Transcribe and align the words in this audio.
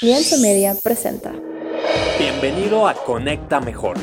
Lienzo 0.00 0.38
Media 0.38 0.74
presenta. 0.82 1.32
Bienvenido 2.18 2.88
a 2.88 2.94
Conecta 2.94 3.60
Mejor. 3.60 3.96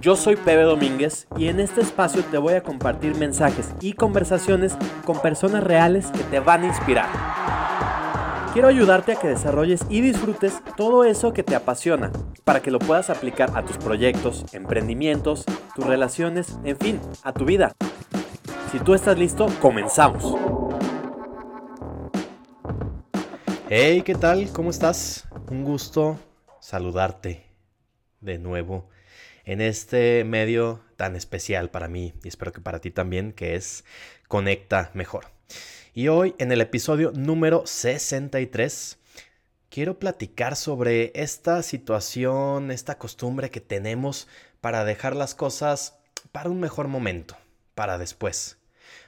Yo 0.00 0.16
soy 0.16 0.34
Pepe 0.34 0.62
Domínguez 0.62 1.28
y 1.36 1.46
en 1.46 1.60
este 1.60 1.82
espacio 1.82 2.24
te 2.24 2.36
voy 2.36 2.54
a 2.54 2.62
compartir 2.62 3.14
mensajes 3.14 3.68
y 3.80 3.92
conversaciones 3.92 4.76
con 5.04 5.22
personas 5.22 5.62
reales 5.62 6.06
que 6.08 6.24
te 6.24 6.40
van 6.40 6.64
a 6.64 6.66
inspirar. 6.66 7.06
Quiero 8.52 8.68
ayudarte 8.68 9.12
a 9.12 9.16
que 9.16 9.28
desarrolles 9.28 9.82
y 9.88 10.00
disfrutes 10.00 10.54
todo 10.76 11.04
eso 11.04 11.32
que 11.32 11.44
te 11.44 11.54
apasiona 11.54 12.10
para 12.42 12.60
que 12.60 12.72
lo 12.72 12.80
puedas 12.80 13.08
aplicar 13.08 13.56
a 13.56 13.64
tus 13.64 13.78
proyectos, 13.78 14.44
emprendimientos, 14.52 15.44
tus 15.76 15.86
relaciones, 15.86 16.58
en 16.64 16.76
fin, 16.76 17.00
a 17.22 17.32
tu 17.32 17.44
vida. 17.44 17.72
Si 18.72 18.80
tú 18.80 18.94
estás 18.94 19.16
listo, 19.16 19.46
comenzamos. 19.60 20.34
Hey, 23.68 24.02
¿qué 24.02 24.14
tal? 24.14 24.48
¿Cómo 24.52 24.70
estás? 24.70 25.25
Un 25.48 25.62
gusto 25.62 26.18
saludarte 26.58 27.46
de 28.20 28.38
nuevo 28.38 28.88
en 29.44 29.60
este 29.60 30.24
medio 30.24 30.80
tan 30.96 31.14
especial 31.14 31.70
para 31.70 31.86
mí 31.86 32.14
y 32.24 32.28
espero 32.28 32.52
que 32.52 32.60
para 32.60 32.80
ti 32.80 32.90
también, 32.90 33.32
que 33.32 33.54
es 33.54 33.84
Conecta 34.26 34.90
Mejor. 34.92 35.26
Y 35.94 36.08
hoy 36.08 36.34
en 36.38 36.50
el 36.50 36.60
episodio 36.60 37.12
número 37.12 37.64
63 37.64 38.98
quiero 39.68 40.00
platicar 40.00 40.56
sobre 40.56 41.12
esta 41.14 41.62
situación, 41.62 42.72
esta 42.72 42.98
costumbre 42.98 43.52
que 43.52 43.60
tenemos 43.60 44.26
para 44.60 44.84
dejar 44.84 45.14
las 45.14 45.36
cosas 45.36 45.96
para 46.32 46.50
un 46.50 46.58
mejor 46.58 46.88
momento, 46.88 47.36
para 47.76 47.98
después. 47.98 48.58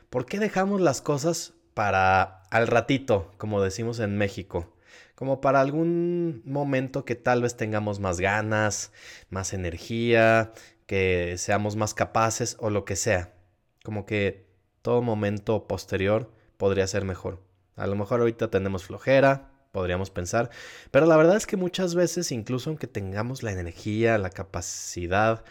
¿Por 0.09 0.25
qué 0.25 0.39
dejamos 0.39 0.81
las 0.81 1.03
cosas 1.03 1.55
para 1.75 2.43
al 2.51 2.69
ratito, 2.69 3.33
como 3.39 3.61
decimos 3.61 3.99
en 3.99 4.17
México? 4.17 4.73
Como 5.19 5.41
para 5.41 5.61
algún 5.61 6.43
momento 6.45 7.05
que 7.05 7.17
tal 7.17 7.43
vez 7.43 7.57
tengamos 7.57 7.99
más 7.99 8.21
ganas, 8.21 8.93
más 9.31 9.53
energía, 9.53 10.53
que 10.87 11.35
seamos 11.39 11.75
más 11.75 11.93
capaces 11.93 12.57
o 12.61 12.71
lo 12.71 12.85
que 12.85 12.95
sea. 12.95 13.35
Como 13.83 14.07
que 14.07 14.47
todo 14.81 15.03
momento 15.03 15.67
posterior 15.67 16.31
podría 16.57 16.87
ser 16.87 17.05
mejor. 17.05 17.43
A 17.75 17.89
lo 17.89 17.97
mejor 17.97 18.21
ahorita 18.21 18.49
tenemos 18.49 18.85
flojera, 18.85 19.51
podríamos 19.73 20.11
pensar, 20.11 20.51
pero 20.93 21.05
la 21.05 21.17
verdad 21.17 21.37
es 21.37 21.49
que 21.49 21.57
muchas 21.57 21.97
veces, 21.97 22.31
incluso 22.31 22.71
aunque 22.71 22.87
tengamos 22.87 23.43
la 23.43 23.51
energía, 23.51 24.19
la 24.19 24.31
capacidad, 24.31 25.43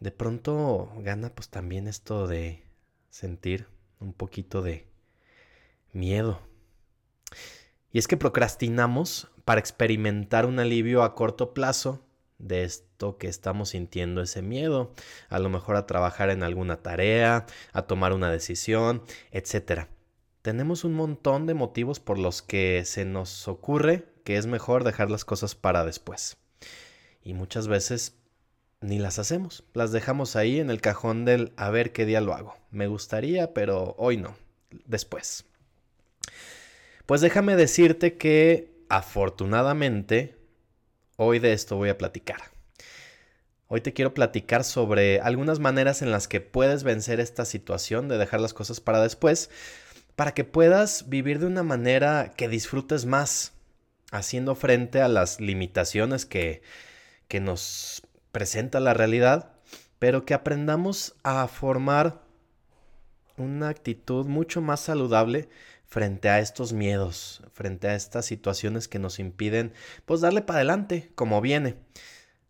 de 0.00 0.10
pronto 0.10 0.92
gana 0.98 1.30
pues 1.32 1.50
también 1.50 1.86
esto 1.86 2.26
de 2.26 2.64
sentir 3.10 3.68
un 4.00 4.12
poquito 4.12 4.60
de 4.60 4.88
miedo 5.92 6.40
y 7.92 7.98
es 7.98 8.08
que 8.08 8.16
procrastinamos 8.16 9.28
para 9.44 9.60
experimentar 9.60 10.46
un 10.46 10.58
alivio 10.58 11.02
a 11.02 11.14
corto 11.14 11.54
plazo 11.54 12.02
de 12.38 12.64
esto 12.64 13.18
que 13.18 13.28
estamos 13.28 13.70
sintiendo 13.70 14.22
ese 14.22 14.42
miedo, 14.42 14.92
a 15.28 15.38
lo 15.38 15.48
mejor 15.48 15.76
a 15.76 15.86
trabajar 15.86 16.30
en 16.30 16.42
alguna 16.42 16.82
tarea, 16.82 17.46
a 17.72 17.82
tomar 17.82 18.12
una 18.12 18.30
decisión, 18.30 19.02
etc. 19.32 19.86
Tenemos 20.42 20.84
un 20.84 20.94
montón 20.94 21.46
de 21.46 21.54
motivos 21.54 21.98
por 22.00 22.18
los 22.18 22.42
que 22.42 22.84
se 22.84 23.04
nos 23.04 23.48
ocurre 23.48 24.06
que 24.24 24.36
es 24.36 24.46
mejor 24.46 24.84
dejar 24.84 25.10
las 25.10 25.24
cosas 25.24 25.54
para 25.54 25.86
después. 25.86 26.36
Y 27.22 27.32
muchas 27.32 27.66
veces 27.66 28.14
ni 28.80 28.98
las 28.98 29.18
hacemos, 29.18 29.64
las 29.72 29.90
dejamos 29.90 30.36
ahí 30.36 30.60
en 30.60 30.70
el 30.70 30.80
cajón 30.80 31.24
del 31.24 31.52
a 31.56 31.70
ver 31.70 31.92
qué 31.92 32.04
día 32.04 32.20
lo 32.20 32.34
hago. 32.34 32.54
Me 32.70 32.86
gustaría, 32.86 33.54
pero 33.54 33.94
hoy 33.98 34.18
no, 34.18 34.36
después. 34.84 35.47
Pues 37.08 37.22
déjame 37.22 37.56
decirte 37.56 38.18
que 38.18 38.70
afortunadamente 38.90 40.36
hoy 41.16 41.38
de 41.38 41.54
esto 41.54 41.76
voy 41.76 41.88
a 41.88 41.96
platicar. 41.96 42.42
Hoy 43.66 43.80
te 43.80 43.94
quiero 43.94 44.12
platicar 44.12 44.62
sobre 44.62 45.18
algunas 45.18 45.58
maneras 45.58 46.02
en 46.02 46.10
las 46.10 46.28
que 46.28 46.42
puedes 46.42 46.84
vencer 46.84 47.18
esta 47.18 47.46
situación 47.46 48.08
de 48.08 48.18
dejar 48.18 48.42
las 48.42 48.52
cosas 48.52 48.80
para 48.80 49.00
después, 49.00 49.48
para 50.16 50.34
que 50.34 50.44
puedas 50.44 51.08
vivir 51.08 51.38
de 51.38 51.46
una 51.46 51.62
manera 51.62 52.34
que 52.36 52.46
disfrutes 52.46 53.06
más, 53.06 53.54
haciendo 54.10 54.54
frente 54.54 55.00
a 55.00 55.08
las 55.08 55.40
limitaciones 55.40 56.26
que, 56.26 56.60
que 57.26 57.40
nos 57.40 58.02
presenta 58.32 58.80
la 58.80 58.92
realidad, 58.92 59.52
pero 59.98 60.26
que 60.26 60.34
aprendamos 60.34 61.14
a 61.22 61.48
formar 61.48 62.20
una 63.38 63.70
actitud 63.70 64.26
mucho 64.26 64.60
más 64.60 64.80
saludable 64.80 65.48
frente 65.88 66.28
a 66.28 66.38
estos 66.38 66.72
miedos, 66.72 67.42
frente 67.52 67.88
a 67.88 67.94
estas 67.94 68.26
situaciones 68.26 68.86
que 68.88 68.98
nos 68.98 69.18
impiden, 69.18 69.72
pues 70.04 70.20
darle 70.20 70.42
para 70.42 70.58
adelante 70.58 71.10
como 71.14 71.40
viene. 71.40 71.76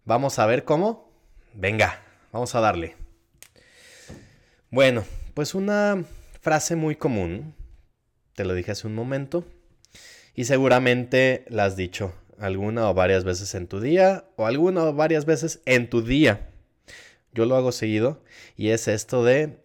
Vamos 0.04 0.38
a 0.38 0.47
ver 0.47 0.65
cómo. 0.65 1.10
Venga, 1.54 2.03
vamos 2.32 2.54
a 2.54 2.60
darle. 2.60 2.97
Bueno, 4.71 5.04
pues 5.34 5.54
una 5.54 6.04
frase 6.41 6.76
muy 6.76 6.97
común, 6.97 7.54
te 8.34 8.44
lo 8.44 8.54
dije 8.54 8.72
hace 8.72 8.87
un 8.87 8.94
momento, 8.94 9.47
y 10.34 10.44
seguramente 10.44 11.44
la 11.49 11.65
has 11.65 11.76
dicho 11.76 12.12
alguna 12.38 12.91
o 12.91 12.94
varias 12.94 13.25
veces 13.25 13.55
en 13.55 13.66
tu 13.66 13.81
día, 13.81 14.25
o 14.37 14.47
alguna 14.47 14.84
o 14.84 14.93
varias 14.93 15.25
veces 15.25 15.60
en 15.65 15.88
tu 15.88 16.03
día. 16.03 16.50
Yo 17.32 17.47
lo 17.47 17.56
hago 17.56 17.72
seguido, 17.72 18.22
y 18.56 18.70
es 18.70 18.88
esto 18.88 19.25
de, 19.25 19.59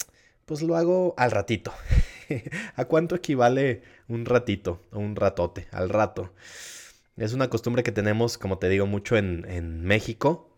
pues 0.45 0.61
lo 0.61 0.75
hago 0.75 1.15
al 1.17 1.31
ratito. 1.31 1.73
¿A 2.75 2.85
cuánto 2.85 3.15
equivale 3.15 3.83
un 4.07 4.25
ratito 4.25 4.81
o 4.91 4.99
un 4.99 5.15
ratote? 5.15 5.67
Al 5.71 5.89
rato. 5.89 6.33
Es 7.17 7.33
una 7.33 7.49
costumbre 7.49 7.83
que 7.83 7.91
tenemos, 7.91 8.37
como 8.37 8.57
te 8.57 8.69
digo, 8.69 8.85
mucho 8.87 9.17
en, 9.17 9.83
México. 9.83 10.49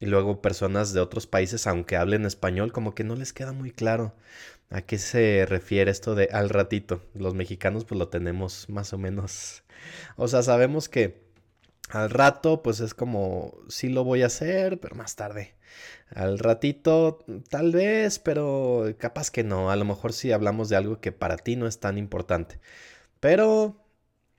Y 0.00 0.06
luego 0.06 0.42
personas 0.42 0.92
de 0.92 1.00
otros 1.00 1.26
países, 1.26 1.66
aunque 1.66 1.96
hablen 1.96 2.26
español, 2.26 2.72
como 2.72 2.94
que 2.94 3.04
no 3.04 3.14
les 3.16 3.32
queda 3.32 3.52
muy 3.52 3.70
claro 3.70 4.14
a 4.70 4.82
qué 4.82 4.98
se 4.98 5.46
refiere 5.48 5.90
esto 5.90 6.14
de 6.14 6.28
al 6.32 6.50
ratito. 6.50 7.02
Los 7.14 7.34
mexicanos 7.34 7.84
pues 7.84 7.98
lo 7.98 8.08
tenemos 8.08 8.68
más 8.68 8.92
o 8.92 8.98
menos. 8.98 9.62
O 10.16 10.28
sea, 10.28 10.42
sabemos 10.42 10.88
que 10.88 11.24
al 11.90 12.08
rato 12.10 12.62
pues 12.62 12.80
es 12.80 12.94
como 12.94 13.54
sí 13.68 13.88
lo 13.90 14.04
voy 14.04 14.22
a 14.22 14.26
hacer, 14.26 14.80
pero 14.80 14.94
más 14.96 15.14
tarde. 15.16 15.54
Al 16.10 16.38
ratito, 16.38 17.24
tal 17.48 17.72
vez, 17.72 18.18
pero 18.18 18.94
capaz 18.98 19.30
que 19.30 19.44
no. 19.44 19.70
A 19.70 19.76
lo 19.76 19.84
mejor 19.84 20.12
sí 20.12 20.32
hablamos 20.32 20.68
de 20.68 20.76
algo 20.76 21.00
que 21.00 21.12
para 21.12 21.36
ti 21.36 21.56
no 21.56 21.66
es 21.66 21.80
tan 21.80 21.98
importante. 21.98 22.60
Pero 23.20 23.84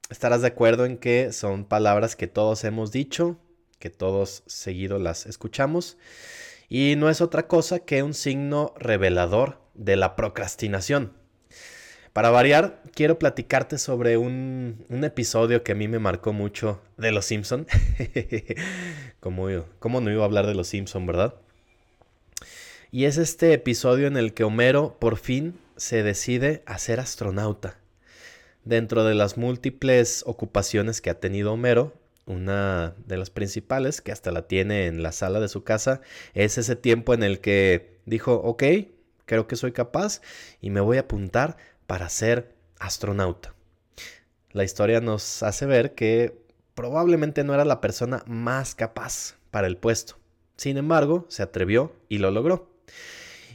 estarás 0.10 0.42
de 0.42 0.48
acuerdo 0.48 0.86
en 0.86 0.98
que 0.98 1.34
son 1.34 1.66
palabras 1.66 2.16
que 2.16 2.28
todos 2.28 2.64
hemos 2.64 2.92
dicho, 2.92 3.40
que 3.80 3.90
todos 3.90 4.44
seguido 4.46 5.00
las 5.00 5.26
escuchamos. 5.26 5.98
Y 6.70 6.96
no 6.98 7.10
es 7.10 7.22
otra 7.22 7.48
cosa 7.48 7.80
que 7.80 8.04
un 8.04 8.14
signo 8.14 8.74
revelador 8.78 9.62
de 9.74 9.96
la 9.96 10.16
procrastinación. 10.16 11.25
Para 12.16 12.30
variar, 12.30 12.82
quiero 12.94 13.20
platicarte 13.20 13.78
sobre 13.78 14.16
un, 14.16 14.86
episodio 14.90 15.66
que 15.66 15.74
a 15.74 15.76
mí 15.76 15.90
me 15.90 16.00
marcó 16.00 16.32
mucho 16.32 16.82
de 16.96 17.12
Los 17.12 17.26
Simpson. 17.26 17.68
¿Cómo, 19.20 19.48
¿Cómo 19.80 20.00
no 20.00 20.10
iba 20.10 20.22
a 20.22 20.26
hablar 20.26 20.48
de 20.48 20.56
Los 20.56 20.70
Simpson, 20.70 21.06
verdad? 21.06 21.36
Y 22.90 23.04
es 23.04 23.18
este 23.18 23.52
episodio 23.52 24.08
en 24.08 24.16
el 24.16 24.34
que 24.34 24.46
Homero 24.46 24.96
por 24.98 25.18
fin 25.18 25.60
se 25.76 26.04
decide 26.04 26.64
a 26.66 26.78
ser 26.78 27.02
astronauta. 27.02 27.80
Dentro 28.64 29.04
de 29.04 29.14
las 29.14 29.36
múltiples 29.36 30.24
ocupaciones 30.26 31.02
que 31.02 31.10
ha 31.10 31.20
tenido 31.20 31.52
Homero, 31.52 31.92
una 32.26 32.96
de 33.06 33.18
las 33.18 33.30
principales, 33.30 34.00
que 34.00 34.14
hasta 34.14 34.32
la 34.32 34.48
tiene 34.48 34.86
en 34.86 35.04
la 35.04 35.12
sala 35.12 35.42
de 35.42 35.50
su 35.50 35.66
casa, 35.66 36.00
es 36.34 36.58
ese 36.58 36.78
tiempo 36.78 37.14
en 37.14 37.24
el 37.24 37.42
que 37.42 38.00
dijo, 38.06 38.36
ok, 38.36 38.64
creo 39.26 39.48
que 39.48 39.56
soy 39.56 39.74
capaz 39.74 40.22
y 40.62 40.70
me 40.70 40.80
voy 40.80 40.96
a 40.98 41.02
apuntar 41.02 41.58
para 41.88 42.10
ser 42.10 42.56
astronauta. 42.80 43.54
La 44.52 44.64
historia 44.64 45.02
nos 45.02 45.44
hace 45.44 45.66
ver 45.66 45.96
que 45.96 46.46
probablemente 46.76 47.44
no 47.44 47.54
era 47.54 47.66
la 47.66 47.82
persona 47.82 48.24
más 48.28 48.76
capaz 48.76 49.36
para 49.52 49.68
el 49.68 49.78
puesto. 49.78 50.18
Sin 50.58 50.78
embargo, 50.78 51.26
se 51.30 51.44
atrevió 51.44 51.94
y 52.10 52.20
lo 52.20 52.32
logró. 52.32 52.70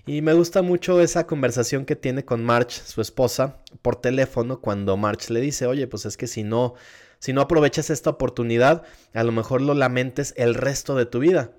Y 0.07 0.23
me 0.23 0.33
gusta 0.33 0.63
mucho 0.63 1.01
esa 1.01 1.27
conversación 1.27 1.85
que 1.85 1.97
tiene 1.97 2.25
con 2.25 2.45
March, 2.45 2.71
su 2.71 3.01
esposa, 3.01 3.59
por 3.83 3.97
teléfono 3.97 4.61
cuando 4.61 4.97
March 4.97 5.31
le 5.31 5.41
dice, 5.41 5.67
oye, 5.67 5.87
pues 5.87 6.07
es 6.07 6.17
que 6.17 6.27
si 6.27 6.43
no, 6.43 6.75
si 7.19 7.33
no 7.33 7.43
aprovechas 7.43 7.91
esta 7.91 8.11
oportunidad, 8.11 8.83
a 9.15 9.25
lo 9.25 9.33
mejor 9.33 9.61
lo 9.61 9.75
lamentes 9.75 10.35
el 10.37 10.55
resto 10.55 10.97
de 10.97 11.07
tu 11.07 11.21
vida. 11.21 11.53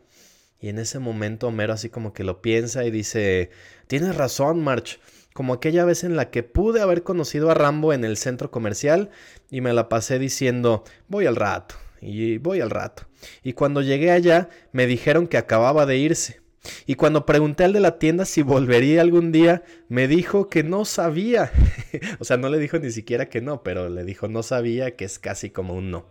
Y 0.59 0.69
en 0.69 0.79
ese 0.79 1.00
momento 1.00 1.47
Homero 1.47 1.74
así 1.74 1.89
como 1.89 2.13
que 2.13 2.24
lo 2.24 2.41
piensa 2.41 2.83
y 2.83 2.91
dice, 2.91 3.50
tienes 3.88 4.15
razón, 4.15 4.63
March, 4.63 5.00
como 5.33 5.53
aquella 5.53 5.85
vez 5.85 6.03
en 6.03 6.15
la 6.15 6.29
que 6.29 6.43
pude 6.43 6.81
haber 6.81 7.03
conocido 7.03 7.49
a 7.49 7.53
Rambo 7.53 7.93
en 7.93 8.03
el 8.03 8.17
centro 8.17 8.51
comercial 8.51 9.09
y 9.49 9.61
me 9.61 9.73
la 9.73 9.89
pasé 9.89 10.19
diciendo, 10.19 10.83
voy 11.07 11.25
al 11.25 11.35
rato, 11.35 11.75
y 12.01 12.37
voy 12.37 12.61
al 12.61 12.69
rato. 12.69 13.03
Y 13.43 13.53
cuando 13.53 13.81
llegué 13.81 14.11
allá, 14.11 14.49
me 14.71 14.87
dijeron 14.87 15.27
que 15.27 15.37
acababa 15.37 15.85
de 15.85 15.97
irse. 15.97 16.41
Y 16.85 16.95
cuando 16.95 17.25
pregunté 17.25 17.63
al 17.63 17.73
de 17.73 17.79
la 17.79 17.97
tienda 17.97 18.25
si 18.25 18.43
volvería 18.43 19.01
algún 19.01 19.31
día, 19.31 19.63
me 19.87 20.07
dijo 20.07 20.47
que 20.47 20.63
no 20.63 20.85
sabía. 20.85 21.51
o 22.19 22.25
sea, 22.25 22.37
no 22.37 22.49
le 22.49 22.59
dijo 22.59 22.77
ni 22.77 22.91
siquiera 22.91 23.29
que 23.29 23.41
no, 23.41 23.63
pero 23.63 23.89
le 23.89 24.03
dijo 24.03 24.27
no 24.27 24.43
sabía, 24.43 24.95
que 24.95 25.05
es 25.05 25.17
casi 25.17 25.49
como 25.49 25.73
un 25.73 25.91
no. 25.91 26.05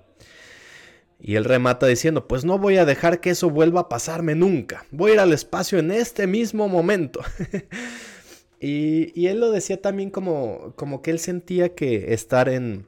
Y 1.23 1.35
él 1.37 1.45
remata 1.45 1.87
diciendo, 1.87 2.27
pues 2.27 2.45
no 2.45 2.59
voy 2.59 2.79
a 2.79 2.87
dejar 2.87 3.21
que 3.21 3.31
eso 3.31 3.51
vuelva 3.51 3.83
a 3.83 3.89
pasarme 3.89 4.35
nunca. 4.35 4.87
Voy 4.91 5.11
a 5.11 5.15
ir 5.15 5.21
al 5.21 5.33
espacio 5.33 5.79
en 5.79 5.91
este 5.91 6.27
mismo 6.27 6.67
momento. 6.69 7.21
y, 8.61 9.27
él 9.27 9.41
lo 9.41 9.51
decía 9.51 9.81
también 9.81 10.11
como, 10.11 10.75
como 10.77 11.01
que 11.03 11.11
él 11.11 11.19
sentía 11.19 11.75
que 11.75 12.13
estar 12.13 12.49
en, 12.49 12.87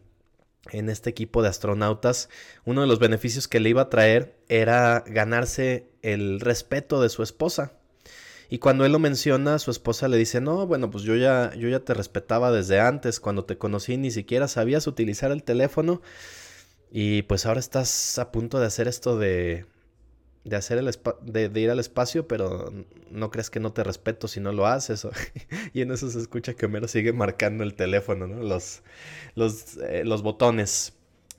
en 0.71 0.91
este 0.91 1.11
equipo 1.11 1.43
de 1.43 1.49
astronautas, 1.49 2.29
uno 2.65 2.83
de 2.83 2.87
los 2.87 2.99
beneficios 2.99 3.49
que 3.49 3.61
le 3.61 3.71
iba 3.71 3.83
a 3.83 3.91
traer 3.91 4.37
era 4.49 5.03
ganarse 5.07 5.87
el 6.03 6.41
respeto 6.41 7.01
de 7.01 7.09
su 7.09 7.23
esposa. 7.23 7.73
Y 8.51 8.59
cuando 8.59 8.85
él 8.85 8.93
lo 8.93 8.99
menciona, 8.99 9.59
su 9.59 9.71
esposa 9.71 10.09
le 10.09 10.19
dice, 10.19 10.43
no, 10.43 10.67
bueno, 10.67 10.91
pues 10.91 11.05
yo 11.05 11.17
ya, 11.17 11.55
yo 11.55 11.71
ya 11.71 11.81
te 11.81 11.95
respetaba 11.95 12.53
desde 12.53 12.81
antes, 12.81 13.19
cuando 13.19 13.47
te 13.47 13.57
conocí 13.57 13.97
ni 13.97 14.11
siquiera 14.11 14.49
sabías 14.49 14.87
utilizar 14.87 15.33
el 15.33 15.43
teléfono 15.43 16.03
y 16.91 17.23
pues 17.23 17.47
ahora 17.47 17.61
estás 17.61 18.19
a 18.19 18.31
punto 18.31 18.61
de 18.61 18.67
hacer 18.67 18.89
esto 18.89 19.19
de, 19.19 19.65
de, 20.45 20.57
hacer 20.57 20.79
el 20.79 20.91
de, 21.23 21.61
ir 21.61 21.71
al 21.71 21.79
espacio, 21.79 22.27
pero 22.27 22.73
no 23.11 23.31
crees 23.31 23.51
que 23.51 23.61
no 23.61 23.73
te 23.73 23.85
respeto 23.85 24.29
si 24.29 24.41
no 24.41 24.53
lo 24.53 24.67
haces. 24.67 25.07
y 25.73 25.83
en 25.83 25.93
eso 25.93 26.11
se 26.11 26.19
escucha 26.19 26.55
que 26.55 26.67
Homero 26.67 26.89
sigue 26.89 27.13
marcando 27.13 27.65
el 27.65 27.75
teléfono, 27.75 28.27
¿no? 28.27 28.43
Los, 28.43 28.83
los, 29.35 29.77
eh, 29.79 30.05
los 30.05 30.23
botones, 30.23 30.95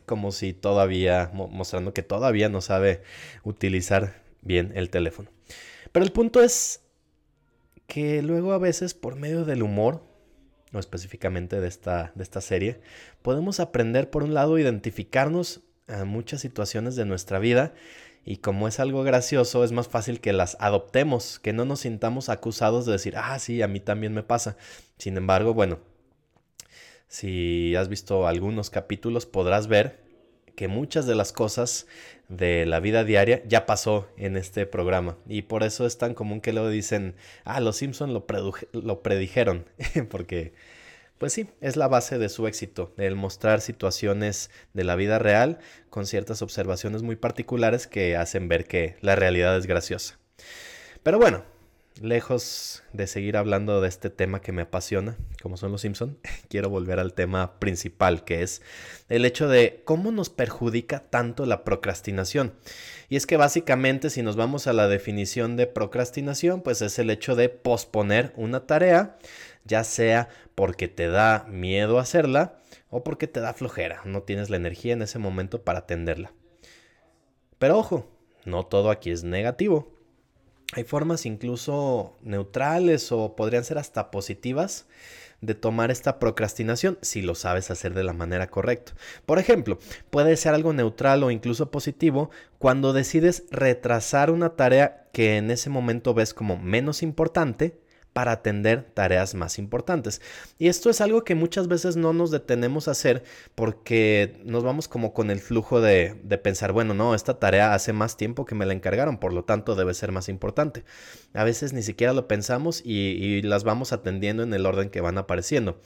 como 0.06 0.32
si 0.32 0.54
todavía, 0.54 1.32
mostrando 1.34 1.94
que 1.94 2.04
todavía 2.04 2.50
no 2.50 2.62
sabe 2.62 3.02
utilizar 3.44 4.22
bien 4.42 4.72
el 4.76 4.90
teléfono. 4.90 5.30
Pero 5.92 6.06
el 6.06 6.12
punto 6.12 6.42
es 6.42 6.82
que 7.88 8.22
luego 8.22 8.54
a 8.54 8.58
veces 8.58 8.94
por 8.94 9.16
medio 9.16 9.46
del 9.46 9.64
humor, 9.64 10.04
no 10.72 10.80
específicamente 10.80 11.60
de 11.60 11.68
esta, 11.68 12.12
de 12.16 12.24
esta 12.24 12.42
serie, 12.42 12.82
podemos 13.22 13.60
aprender 13.60 14.10
por 14.10 14.24
un 14.24 14.34
lado 14.34 14.58
identificarnos 14.58 15.62
a 15.88 16.06
muchas 16.06 16.42
situaciones 16.42 16.96
de 16.96 17.06
nuestra 17.06 17.40
vida 17.40 17.74
y 18.26 18.38
como 18.38 18.68
es 18.68 18.80
algo 18.80 19.04
gracioso 19.04 19.64
es 19.64 19.72
más 19.72 19.88
fácil 19.88 20.22
que 20.22 20.34
las 20.34 20.58
adoptemos, 20.60 21.40
que 21.40 21.54
no 21.54 21.66
nos 21.66 21.82
sintamos 21.82 22.30
acusados 22.30 22.86
de 22.86 22.94
decir, 22.94 23.16
ah, 23.18 23.38
sí, 23.40 23.62
a 23.62 23.68
mí 23.68 23.80
también 23.80 24.14
me 24.14 24.24
pasa. 24.24 24.58
Sin 24.98 25.18
embargo, 25.18 25.54
bueno, 25.54 25.80
si 27.08 27.76
has 27.76 27.90
visto 27.90 28.28
algunos 28.28 28.70
capítulos 28.70 29.26
podrás 29.26 29.68
ver 29.68 30.02
que 30.56 30.68
muchas 30.68 31.06
de 31.06 31.16
las 31.16 31.34
cosas 31.34 31.88
de 32.30 32.66
la 32.66 32.80
vida 32.80 33.04
diaria 33.04 33.44
ya 33.48 33.66
pasó 33.66 34.08
en 34.18 34.38
este 34.38 34.66
programa. 34.66 35.18
Y 35.28 35.44
por 35.44 35.64
eso 35.64 35.86
es 35.86 35.98
tan 35.98 36.14
común 36.14 36.42
que 36.42 36.54
luego 36.54 36.70
dicen, 36.70 37.16
ah, 37.44 37.60
los 37.60 37.78
Simpson 37.78 38.14
lo, 38.14 38.26
lo 38.72 39.04
predijeron. 39.04 39.66
Porque, 40.10 40.54
pues 41.18 41.34
sí, 41.34 41.50
es 41.62 41.76
la 41.76 41.88
base 41.88 42.18
de 42.18 42.30
su 42.30 42.48
éxito, 42.48 42.94
el 42.98 43.16
mostrar 43.16 43.62
situaciones 43.62 44.50
de 44.74 44.84
la 44.84 44.96
vida 44.96 45.20
real 45.20 45.60
con 45.90 46.06
ciertas 46.06 46.42
observaciones 46.42 47.04
muy 47.04 47.16
particulares 47.16 47.88
que 47.88 48.18
hacen 48.18 48.48
ver 48.48 48.66
que 48.66 48.98
la 49.02 49.16
realidad 49.16 49.58
es 49.58 49.68
graciosa. 49.68 50.20
Pero 51.04 51.20
bueno, 51.20 51.44
lejos 52.02 52.84
de 52.94 53.08
seguir 53.08 53.38
hablando 53.38 53.82
de 53.82 53.90
este 53.90 54.10
tema 54.10 54.42
que 54.42 54.52
me 54.52 54.64
apasiona, 54.64 55.18
como 55.42 55.58
son 55.58 55.72
los 55.72 55.82
Simpson, 55.82 56.18
quiero 56.50 56.70
volver 56.70 57.00
al 57.00 57.14
tema 57.14 57.60
principal, 57.60 58.24
que 58.24 58.42
es 58.42 58.62
el 59.10 59.26
hecho 59.26 59.48
de 59.48 59.82
cómo 59.86 60.12
nos 60.12 60.30
perjudica 60.30 61.00
tanto 61.00 61.46
la 61.46 61.64
procrastinación. 61.64 62.54
Y 63.14 63.16
es 63.16 63.28
que 63.28 63.38
básicamente 63.38 64.10
si 64.10 64.24
nos 64.24 64.36
vamos 64.36 64.66
a 64.66 64.74
la 64.74 64.88
definición 64.88 65.56
de 65.56 65.68
procrastinación, 65.68 66.64
pues 66.64 66.82
es 66.82 66.98
el 66.98 67.12
hecho 67.12 67.36
de 67.36 67.48
posponer 67.48 68.34
una 68.36 68.66
tarea, 68.66 69.20
ya 69.66 69.84
sea 69.84 70.30
porque 70.56 70.88
te 70.88 71.10
da 71.10 71.46
miedo 71.48 72.00
hacerla 72.00 72.60
o 72.90 73.04
porque 73.04 73.28
te 73.28 73.40
da 73.40 73.54
flojera, 73.54 74.02
no 74.04 74.24
tienes 74.24 74.50
la 74.50 74.58
energía 74.58 74.94
en 74.94 75.04
ese 75.04 75.20
momento 75.20 75.64
para 75.64 75.82
atenderla. 75.82 76.34
Pero 77.60 77.78
ojo, 77.78 78.10
no 78.46 78.66
todo 78.66 78.90
aquí 78.90 79.12
es 79.12 79.24
negativo. 79.24 79.94
Hay 80.72 80.84
formas 80.84 81.28
incluso 81.28 82.18
neutrales 82.24 83.12
o 83.12 83.36
podrían 83.36 83.64
ser 83.64 83.78
hasta 83.78 84.10
positivas 84.10 84.88
de 85.46 85.56
tomar 85.56 85.92
esta 85.92 86.20
procrastinación 86.20 86.98
si 87.02 87.22
lo 87.22 87.36
sabes 87.36 87.70
hacer 87.70 87.94
de 87.94 88.04
la 88.04 88.14
manera 88.14 88.48
correcta. 88.48 88.94
Por 89.26 89.40
ejemplo, 89.40 89.78
puede 90.10 90.38
ser 90.38 90.54
algo 90.54 90.74
neutral 90.74 91.24
o 91.24 91.32
incluso 91.32 91.70
positivo 91.70 92.32
cuando 92.58 92.94
decides 92.94 93.44
retrasar 93.52 94.32
una 94.32 94.56
tarea 94.56 95.10
que 95.12 95.38
en 95.38 95.52
ese 95.52 95.70
momento 95.70 96.14
ves 96.14 96.34
como 96.34 96.58
menos 96.58 97.04
importante 97.04 97.83
para 98.14 98.32
atender 98.32 98.84
tareas 98.94 99.36
más 99.36 99.60
importantes. 99.60 100.22
Y 100.58 100.68
esto 100.68 100.90
es 100.90 101.02
algo 101.02 101.24
que 101.24 101.36
muchas 101.36 101.68
veces 101.68 101.96
no 101.96 102.14
nos 102.14 102.32
detenemos 102.32 102.88
a 102.88 102.92
hacer 102.92 103.24
porque 103.56 104.40
nos 104.46 104.64
vamos 104.64 104.88
como 104.88 105.14
con 105.14 105.32
el 105.32 105.40
flujo 105.40 105.82
de, 105.82 106.16
pensar, 106.44 106.72
bueno, 106.72 106.94
no, 106.94 107.16
esta 107.16 107.40
tarea 107.40 107.74
hace 107.74 107.92
más 107.92 108.16
tiempo 108.16 108.46
que 108.46 108.56
me 108.56 108.66
la 108.66 108.74
encargaron, 108.74 109.18
por 109.18 109.34
lo 109.34 109.44
tanto 109.44 109.76
debe 109.76 109.94
ser 109.94 110.12
más 110.12 110.30
importante. 110.30 110.86
A 111.34 111.44
veces 111.44 111.74
ni 111.74 111.82
siquiera 111.82 112.14
lo 112.14 112.28
pensamos 112.28 112.82
y, 112.86 112.92
y 112.94 113.42
las 113.42 113.64
vamos 113.64 113.94
atendiendo 113.94 114.44
en 114.44 114.54
el 114.54 114.66
orden 114.66 114.90
que 114.90 115.02
van 115.02 115.18
apareciendo. 115.18 115.82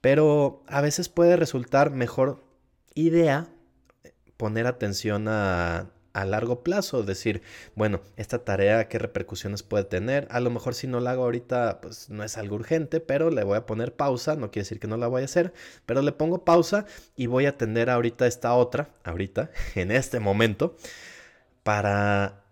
Pero 0.00 0.62
a 0.66 0.80
veces 0.80 1.08
puede 1.08 1.36
resultar 1.36 1.90
mejor 1.90 2.44
idea 2.94 3.48
poner 4.36 4.66
atención 4.66 5.28
a, 5.28 5.90
a 6.12 6.24
largo 6.24 6.62
plazo, 6.62 7.02
decir, 7.02 7.42
bueno, 7.74 8.00
esta 8.16 8.44
tarea, 8.44 8.88
qué 8.88 8.98
repercusiones 8.98 9.62
puede 9.62 9.84
tener. 9.84 10.26
A 10.30 10.40
lo 10.40 10.50
mejor 10.50 10.74
si 10.74 10.86
no 10.86 11.00
la 11.00 11.12
hago 11.12 11.24
ahorita, 11.24 11.80
pues 11.80 12.10
no 12.10 12.24
es 12.24 12.36
algo 12.38 12.56
urgente, 12.56 13.00
pero 13.00 13.30
le 13.30 13.44
voy 13.44 13.56
a 13.56 13.66
poner 13.66 13.94
pausa, 13.94 14.36
no 14.36 14.50
quiere 14.50 14.64
decir 14.64 14.80
que 14.80 14.88
no 14.88 14.96
la 14.96 15.08
voy 15.08 15.22
a 15.22 15.26
hacer, 15.26 15.52
pero 15.86 16.02
le 16.02 16.12
pongo 16.12 16.44
pausa 16.44 16.86
y 17.16 17.26
voy 17.26 17.46
a 17.46 17.50
atender 17.50 17.90
ahorita 17.90 18.26
esta 18.26 18.54
otra, 18.54 18.90
ahorita, 19.04 19.50
en 19.74 19.90
este 19.90 20.20
momento, 20.20 20.76
para 21.62 22.44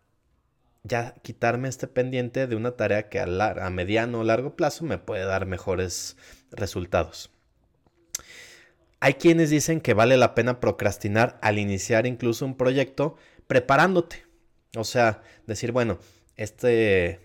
ya 0.83 1.15
quitarme 1.23 1.69
este 1.69 1.87
pendiente 1.87 2.47
de 2.47 2.57
una 2.57 2.73
tarea 2.73 3.09
que 3.09 3.21
a, 3.21 3.25
a 3.25 3.71
mediano 3.71 4.21
o 4.21 4.25
largo 4.25 4.57
plazo 4.57 4.85
me 4.85 4.99
puede 4.99 5.25
dar 5.25 5.47
mejores 5.47 6.17
resultados. 6.51 7.31
Hay 9.03 9.15
quienes 9.15 9.49
dicen 9.49 9.81
que 9.81 9.95
vale 9.95 10.19
la 10.19 10.35
pena 10.35 10.61
procrastinar 10.61 11.39
al 11.41 11.59
iniciar 11.59 12.07
incluso 12.07 12.45
un 12.45 12.55
proyecto 12.55 13.17
preparándote. 13.51 14.25
O 14.77 14.85
sea, 14.85 15.23
decir, 15.49 15.73
bueno, 15.73 15.99
este, 16.37 17.19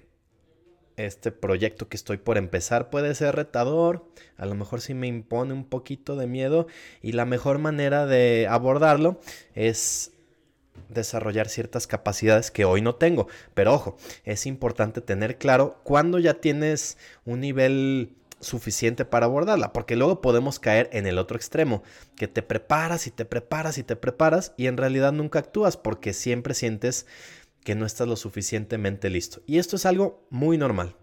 este 0.98 1.31
proyecto 1.31 1.88
que 1.88 1.95
estoy 1.95 2.18
por 2.18 2.39
empezar 2.39 2.89
puede 2.89 3.13
ser 3.13 3.36
retador, 3.36 4.10
a 4.36 4.48
lo 4.48 4.56
mejor 4.56 4.81
sí 4.81 4.95
me 4.95 5.06
impone 5.06 5.54
un 5.54 5.66
poquito 5.66 6.16
de 6.16 6.25
miedo 6.25 6.66
y 7.04 7.12
la 7.12 7.25
mejor 7.25 7.60
manera 7.60 8.07
de 8.07 8.48
abordarlo 8.50 9.19
es 9.54 10.13
desarrollar 10.89 11.48
ciertas 11.48 11.86
capacidades 11.86 12.50
que 12.50 12.65
hoy 12.65 12.82
no 12.82 12.96
tengo. 12.96 13.27
Pero 13.53 13.75
ojo, 13.75 13.96
es 14.24 14.48
importante 14.48 15.01
tener 15.01 15.38
claro 15.38 15.79
cuando 15.84 16.17
ya 16.17 16.34
tienes 16.34 16.98
un 17.25 17.39
nivel 17.39 18.15
suficiente 18.39 19.06
para 19.06 19.25
abordarla, 19.25 19.74
porque 19.74 19.96
luego 19.96 20.22
podemos 20.22 20.60
caer 20.60 20.89
en 20.92 21.08
el 21.08 21.18
otro 21.18 21.38
extremo, 21.38 21.84
que 22.15 22.27
te 22.27 22.42
preparas 22.42 23.08
y 23.08 23.12
te 23.12 23.25
preparas 23.25 23.77
y 23.77 23.84
te 23.84 23.96
preparas 23.96 24.54
y 24.58 24.68
en 24.68 24.77
realidad 24.77 25.13
nunca 25.13 25.39
actúas 25.39 25.77
porque 25.77 26.13
siempre 26.13 26.54
sientes 26.54 27.06
que 27.63 27.75
no 27.75 27.86
estás 27.86 28.08
lo 28.08 28.15
suficientemente 28.15 29.10
listo. 29.10 29.42
Y 29.46 29.58
esto 29.58 29.75
es 29.75 29.86
algo 29.86 30.25
muy 30.30 30.58
normal. 30.58 30.96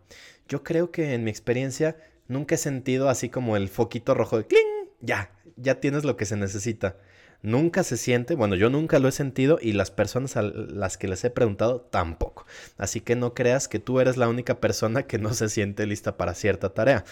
Yo 0.48 0.62
creo 0.62 0.90
que 0.90 1.14
en 1.14 1.24
mi 1.24 1.30
experiencia 1.30 1.96
nunca 2.28 2.54
he 2.54 2.58
sentido 2.58 3.08
así 3.08 3.28
como 3.28 3.56
el 3.56 3.68
foquito 3.68 4.14
rojo 4.14 4.38
de 4.38 4.46
¡cling! 4.46 4.88
Ya, 5.00 5.32
ya 5.56 5.80
tienes 5.80 6.04
lo 6.04 6.16
que 6.16 6.24
se 6.24 6.36
necesita 6.36 6.96
nunca 7.42 7.82
se 7.82 7.96
siente, 7.96 8.34
bueno, 8.34 8.54
yo 8.54 8.70
nunca 8.70 8.98
lo 8.98 9.08
he 9.08 9.12
sentido 9.12 9.58
y 9.60 9.72
las 9.72 9.90
personas 9.90 10.36
a 10.36 10.42
las 10.42 10.96
que 10.96 11.08
les 11.08 11.24
he 11.24 11.30
preguntado 11.30 11.80
tampoco. 11.80 12.46
Así 12.78 13.00
que 13.00 13.16
no 13.16 13.34
creas 13.34 13.68
que 13.68 13.78
tú 13.78 14.00
eres 14.00 14.16
la 14.16 14.28
única 14.28 14.60
persona 14.60 15.02
que 15.02 15.18
no 15.18 15.34
se 15.34 15.48
siente 15.48 15.86
lista 15.86 16.16
para 16.16 16.34
cierta 16.34 16.70
tarea. 16.70 17.04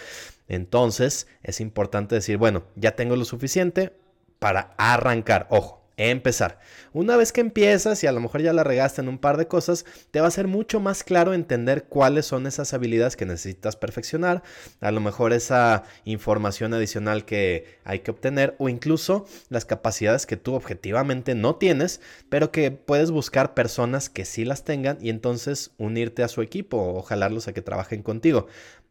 Entonces 0.47 1.27
es 1.43 1.61
importante 1.61 2.15
decir, 2.15 2.37
bueno, 2.37 2.63
ya 2.75 2.95
tengo 2.95 3.15
lo 3.15 3.25
suficiente 3.25 3.93
para 4.39 4.73
arrancar. 4.77 5.47
Ojo, 5.49 5.80
empezar. 6.09 6.59
Una 6.93 7.15
vez 7.15 7.31
que 7.31 7.41
empiezas 7.41 8.03
y 8.03 8.07
a 8.07 8.11
lo 8.11 8.19
mejor 8.19 8.41
ya 8.41 8.53
la 8.53 8.63
regaste 8.63 9.01
en 9.01 9.07
un 9.07 9.19
par 9.19 9.37
de 9.37 9.47
cosas, 9.47 9.85
te 10.09 10.19
va 10.21 10.27
a 10.27 10.31
ser 10.31 10.47
mucho 10.47 10.79
más 10.79 11.03
claro 11.03 11.33
entender 11.33 11.83
cuáles 11.83 12.25
son 12.25 12.47
esas 12.47 12.73
habilidades 12.73 13.15
que 13.15 13.25
necesitas 13.25 13.75
perfeccionar, 13.75 14.41
a 14.79 14.91
lo 14.91 14.99
mejor 14.99 15.33
esa 15.33 15.83
información 16.05 16.73
adicional 16.73 17.25
que 17.25 17.77
hay 17.83 17.99
que 17.99 18.11
obtener 18.11 18.55
o 18.57 18.69
incluso 18.69 19.25
las 19.49 19.65
capacidades 19.65 20.25
que 20.25 20.37
tú 20.37 20.55
objetivamente 20.55 21.35
no 21.35 21.55
tienes, 21.55 22.01
pero 22.29 22.51
que 22.51 22.71
puedes 22.71 23.11
buscar 23.11 23.53
personas 23.53 24.09
que 24.09 24.25
sí 24.25 24.45
las 24.45 24.63
tengan 24.63 24.97
y 25.01 25.09
entonces 25.09 25.71
unirte 25.77 26.23
a 26.23 26.27
su 26.27 26.41
equipo 26.41 26.77
o 26.77 27.01
jalarlos 27.01 27.47
a 27.47 27.53
que 27.53 27.61
trabajen 27.61 28.01
contigo. 28.01 28.47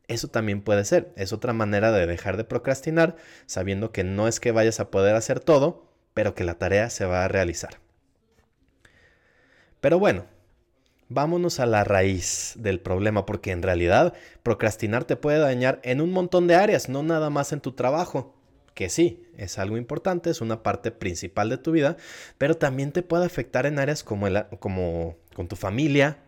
Eso 0.09 0.29
también 0.29 0.61
puede 0.63 0.85
ser, 0.85 1.13
es 1.15 1.33
otra 1.33 1.53
manera 1.53 1.93
de 1.93 2.07
dejar 2.07 2.37
de 2.37 2.43
procrastinar, 2.43 3.17
sabiendo 3.47 3.93
que 3.93 4.03
no 4.03 4.27
es 4.27 4.41
que 4.41 4.51
vayas 4.51 4.81
a 4.81 4.91
poder 4.91 5.15
hacer 5.15 5.39
todo, 5.39 5.90
pero 6.21 6.35
que 6.35 6.45
la 6.45 6.59
tarea 6.59 6.91
se 6.91 7.07
va 7.07 7.25
a 7.25 7.29
realizar. 7.29 7.81
Pero 9.81 9.99
bueno, 9.99 10.27
vámonos 11.09 11.61
a 11.61 11.65
la 11.65 11.83
raíz 11.83 12.53
del 12.59 12.79
problema, 12.79 13.25
porque 13.25 13.53
en 13.53 13.63
realidad 13.63 14.13
procrastinar 14.43 15.05
te 15.05 15.17
puede 15.17 15.39
dañar 15.39 15.81
en 15.83 16.03
un 16.03 16.13
montón 16.13 16.47
de 16.47 16.57
áreas, 16.57 16.91
no 16.91 17.03
nada 17.03 17.31
más 17.31 17.55
en 17.55 17.63
tu 17.63 17.73
trabajo, 17.73 18.39
que 18.75 18.91
sí, 18.91 19.25
es 19.39 19.59
algo 19.59 19.79
importante, 19.79 20.29
es 20.29 20.43
una 20.43 20.63
parte 20.63 20.91
principal 20.91 21.49
de 21.49 21.57
tu 21.57 21.73
vida, 21.73 21.97
pero 22.37 22.55
también 22.55 22.93
te 22.93 23.03
puede 23.03 23.25
afectar 23.25 23.65
en 23.65 23.79
áreas 23.79 24.05
como, 24.05 24.27
el, 24.27 24.45
como 24.59 25.17
con 25.35 25.49
tu 25.49 25.57
familia, 25.57 26.19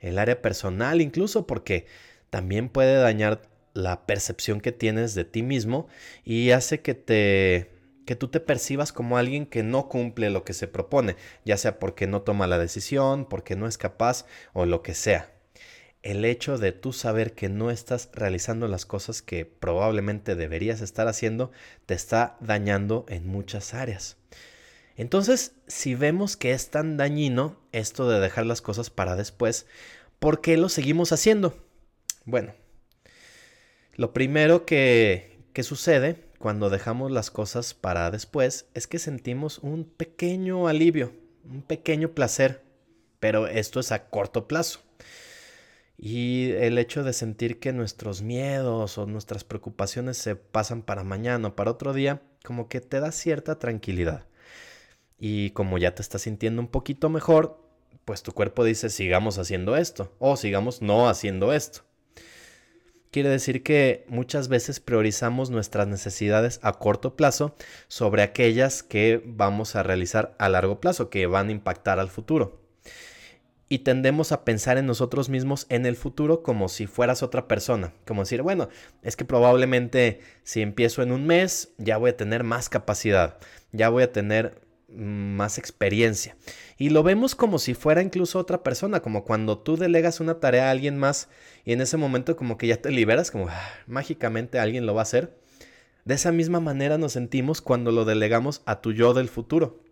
el 0.00 0.18
área 0.18 0.42
personal 0.42 1.00
incluso, 1.00 1.46
porque 1.46 1.86
también 2.28 2.68
puede 2.68 2.96
dañar 2.96 3.40
la 3.72 4.04
percepción 4.04 4.60
que 4.60 4.72
tienes 4.72 5.14
de 5.14 5.24
ti 5.24 5.42
mismo 5.42 5.88
y 6.26 6.50
hace 6.50 6.82
que 6.82 6.92
te 6.92 7.77
que 8.08 8.16
tú 8.16 8.28
te 8.28 8.40
percibas 8.40 8.90
como 8.90 9.18
alguien 9.18 9.44
que 9.44 9.62
no 9.62 9.90
cumple 9.90 10.30
lo 10.30 10.42
que 10.42 10.54
se 10.54 10.66
propone, 10.66 11.16
ya 11.44 11.58
sea 11.58 11.78
porque 11.78 12.06
no 12.06 12.22
toma 12.22 12.46
la 12.46 12.58
decisión, 12.58 13.28
porque 13.28 13.54
no 13.54 13.66
es 13.68 13.76
capaz 13.76 14.24
o 14.54 14.64
lo 14.64 14.80
que 14.80 14.94
sea. 14.94 15.30
El 16.00 16.24
hecho 16.24 16.56
de 16.56 16.72
tú 16.72 16.94
saber 16.94 17.34
que 17.34 17.50
no 17.50 17.70
estás 17.70 18.08
realizando 18.14 18.66
las 18.66 18.86
cosas 18.86 19.20
que 19.20 19.44
probablemente 19.44 20.36
deberías 20.36 20.80
estar 20.80 21.06
haciendo 21.06 21.52
te 21.84 21.92
está 21.92 22.38
dañando 22.40 23.04
en 23.10 23.26
muchas 23.26 23.74
áreas. 23.74 24.16
Entonces, 24.96 25.52
si 25.66 25.94
vemos 25.94 26.38
que 26.38 26.52
es 26.52 26.70
tan 26.70 26.96
dañino 26.96 27.60
esto 27.72 28.08
de 28.08 28.20
dejar 28.20 28.46
las 28.46 28.62
cosas 28.62 28.88
para 28.88 29.16
después, 29.16 29.66
¿por 30.18 30.40
qué 30.40 30.56
lo 30.56 30.70
seguimos 30.70 31.12
haciendo? 31.12 31.62
Bueno, 32.24 32.54
lo 33.96 34.14
primero 34.14 34.64
que, 34.64 35.40
que 35.52 35.62
sucede 35.62 36.27
cuando 36.38 36.70
dejamos 36.70 37.10
las 37.10 37.30
cosas 37.30 37.74
para 37.74 38.10
después 38.10 38.66
es 38.74 38.86
que 38.86 38.98
sentimos 38.98 39.58
un 39.58 39.84
pequeño 39.84 40.68
alivio, 40.68 41.12
un 41.44 41.62
pequeño 41.62 42.10
placer, 42.12 42.62
pero 43.20 43.48
esto 43.48 43.80
es 43.80 43.92
a 43.92 44.08
corto 44.08 44.46
plazo. 44.46 44.80
Y 45.96 46.52
el 46.52 46.78
hecho 46.78 47.02
de 47.02 47.12
sentir 47.12 47.58
que 47.58 47.72
nuestros 47.72 48.22
miedos 48.22 48.98
o 48.98 49.06
nuestras 49.06 49.42
preocupaciones 49.42 50.16
se 50.16 50.36
pasan 50.36 50.82
para 50.82 51.02
mañana 51.02 51.48
o 51.48 51.56
para 51.56 51.72
otro 51.72 51.92
día, 51.92 52.22
como 52.44 52.68
que 52.68 52.80
te 52.80 53.00
da 53.00 53.10
cierta 53.10 53.58
tranquilidad. 53.58 54.24
Y 55.18 55.50
como 55.50 55.76
ya 55.76 55.96
te 55.96 56.02
estás 56.02 56.22
sintiendo 56.22 56.62
un 56.62 56.68
poquito 56.68 57.08
mejor, 57.08 57.68
pues 58.04 58.22
tu 58.22 58.32
cuerpo 58.32 58.62
dice 58.62 58.90
sigamos 58.90 59.38
haciendo 59.38 59.76
esto 59.76 60.14
o 60.20 60.36
sigamos 60.36 60.82
no 60.82 61.08
haciendo 61.08 61.52
esto. 61.52 61.87
Quiere 63.10 63.30
decir 63.30 63.62
que 63.62 64.04
muchas 64.08 64.48
veces 64.48 64.80
priorizamos 64.80 65.48
nuestras 65.48 65.88
necesidades 65.88 66.60
a 66.62 66.74
corto 66.74 67.16
plazo 67.16 67.54
sobre 67.88 68.22
aquellas 68.22 68.82
que 68.82 69.22
vamos 69.24 69.76
a 69.76 69.82
realizar 69.82 70.34
a 70.38 70.48
largo 70.50 70.80
plazo, 70.80 71.08
que 71.08 71.26
van 71.26 71.48
a 71.48 71.52
impactar 71.52 71.98
al 71.98 72.10
futuro. 72.10 72.60
Y 73.70 73.80
tendemos 73.80 74.32
a 74.32 74.44
pensar 74.44 74.78
en 74.78 74.86
nosotros 74.86 75.28
mismos 75.28 75.66
en 75.68 75.86
el 75.86 75.96
futuro 75.96 76.42
como 76.42 76.68
si 76.68 76.86
fueras 76.86 77.22
otra 77.22 77.48
persona. 77.48 77.92
Como 78.06 78.22
decir, 78.22 78.42
bueno, 78.42 78.68
es 79.02 79.16
que 79.16 79.24
probablemente 79.24 80.20
si 80.42 80.60
empiezo 80.62 81.02
en 81.02 81.12
un 81.12 81.26
mes 81.26 81.70
ya 81.78 81.96
voy 81.96 82.10
a 82.10 82.16
tener 82.16 82.44
más 82.44 82.68
capacidad, 82.68 83.38
ya 83.72 83.88
voy 83.88 84.02
a 84.02 84.12
tener 84.12 84.62
más 84.88 85.58
experiencia. 85.58 86.36
Y 86.80 86.90
lo 86.90 87.02
vemos 87.02 87.34
como 87.34 87.58
si 87.58 87.74
fuera 87.74 88.02
incluso 88.02 88.38
otra 88.38 88.62
persona, 88.62 89.00
como 89.00 89.24
cuando 89.24 89.58
tú 89.58 89.76
delegas 89.76 90.20
una 90.20 90.38
tarea 90.38 90.68
a 90.68 90.70
alguien 90.70 90.96
más 90.96 91.28
y 91.64 91.72
en 91.72 91.80
ese 91.80 91.96
momento 91.96 92.36
como 92.36 92.56
que 92.56 92.68
ya 92.68 92.76
te 92.76 92.92
liberas, 92.92 93.32
como 93.32 93.48
ah, 93.48 93.70
mágicamente 93.88 94.60
alguien 94.60 94.86
lo 94.86 94.94
va 94.94 95.00
a 95.00 95.02
hacer. 95.02 95.36
De 96.04 96.14
esa 96.14 96.30
misma 96.30 96.60
manera 96.60 96.96
nos 96.96 97.12
sentimos 97.12 97.60
cuando 97.60 97.90
lo 97.90 98.04
delegamos 98.04 98.62
a 98.64 98.80
tu 98.80 98.92
yo 98.92 99.12
del 99.12 99.28
futuro. 99.28 99.82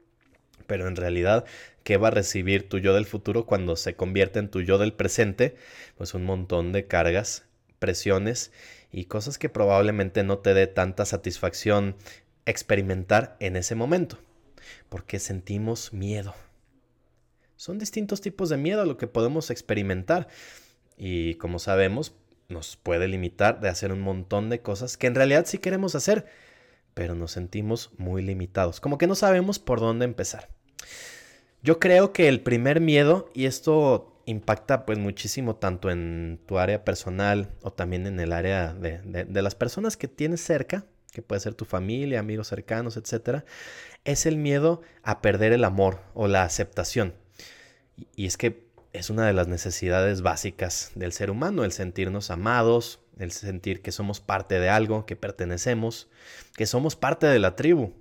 Pero 0.69 0.87
en 0.87 0.95
realidad, 0.95 1.45
¿qué 1.83 1.97
va 1.97 2.09
a 2.09 2.13
recibir 2.13 2.69
tu 2.69 2.79
yo 2.79 2.95
del 2.95 3.05
futuro 3.05 3.47
cuando 3.47 3.75
se 3.75 3.97
convierte 3.97 4.39
en 4.39 4.49
tu 4.49 4.61
yo 4.61 4.79
del 4.79 4.93
presente? 4.93 5.57
Pues 5.99 6.15
un 6.15 6.25
montón 6.25 6.73
de 6.73 6.87
cargas, 6.87 7.47
presiones 7.81 8.53
y 8.93 9.07
cosas 9.07 9.39
que 9.39 9.49
probablemente 9.49 10.23
no 10.23 10.39
te 10.39 10.55
dé 10.55 10.69
tanta 10.69 11.05
satisfacción 11.05 11.97
experimentar 12.47 13.37
en 13.41 13.57
ese 13.57 13.75
momento 13.75 14.19
porque 14.89 15.19
sentimos 15.19 15.93
miedo. 15.93 16.35
Son 17.57 17.79
distintos 17.79 18.21
tipos 18.21 18.49
de 18.49 18.57
miedo 18.57 18.85
lo 18.85 18.97
que 18.97 19.07
podemos 19.07 19.51
experimentar 19.51 20.29
y 20.97 21.35
como 21.35 21.59
sabemos 21.59 22.15
nos 22.49 22.77
puede 22.77 23.09
limitar 23.09 23.61
de 23.61 23.69
hacer 23.69 23.93
un 23.93 24.01
montón 24.01 24.51
de 24.51 24.61
cosas 24.61 24.97
que 24.97 25.07
en 25.07 25.15
realidad 25.15 25.47
sí 25.47 25.59
queremos 25.59 25.95
hacer, 25.95 26.27
pero 26.95 27.15
nos 27.15 27.33
sentimos 27.33 27.91
muy 27.99 28.23
limitados, 28.23 28.81
como 28.81 28.99
que 28.99 29.07
no 29.07 29.15
sabemos 29.15 29.59
por 29.59 29.81
dónde 29.81 30.05
empezar. 30.05 30.49
Yo 31.63 31.81
creo 31.81 32.13
que 32.13 32.29
el 32.29 32.41
primer 32.43 32.81
miedo, 32.81 33.31
y 33.35 33.47
esto 33.47 34.21
impacta 34.27 34.87
pues 34.87 34.99
muchísimo 34.99 35.57
tanto 35.57 35.91
en 35.91 36.41
tu 36.47 36.59
área 36.59 36.85
personal 36.85 37.51
o 37.63 37.73
también 37.73 38.07
en 38.07 38.21
el 38.21 38.33
área 38.33 38.75
de, 38.75 39.01
de 39.03 39.43
las 39.43 39.55
personas 39.55 39.97
que 39.97 40.09
tienes 40.09 40.41
cerca, 40.41 40.85
que 41.13 41.23
puede 41.23 41.41
ser 41.41 41.55
tu 41.55 41.65
familia, 41.65 42.21
amigos 42.21 42.49
cercanos, 42.49 42.97
etc., 42.97 43.45
es 44.05 44.27
el 44.27 44.37
miedo 44.37 44.83
a 45.03 45.21
perder 45.21 45.53
el 45.53 45.65
amor 45.65 46.01
o 46.15 46.29
la 46.29 46.45
aceptación. 46.45 47.15
Y 48.15 48.27
es 48.27 48.37
que 48.37 48.67
es 48.93 49.11
una 49.11 49.27
de 49.27 49.33
las 49.33 49.49
necesidades 49.49 50.23
básicas 50.23 50.93
del 50.95 51.13
ser 51.13 51.31
humano, 51.31 51.65
el 51.65 51.73
sentirnos 51.73 52.31
amados, 52.31 53.01
el 53.19 53.33
sentir 53.33 53.83
que 53.83 53.93
somos 53.93 54.21
parte 54.21 54.59
de 54.59 54.69
algo, 54.69 55.07
que 55.07 55.17
pertenecemos, 55.17 56.09
que 56.55 56.67
somos 56.67 56.97
parte 56.97 57.27
de 57.27 57.39
la 57.39 57.57
tribu. 57.57 57.93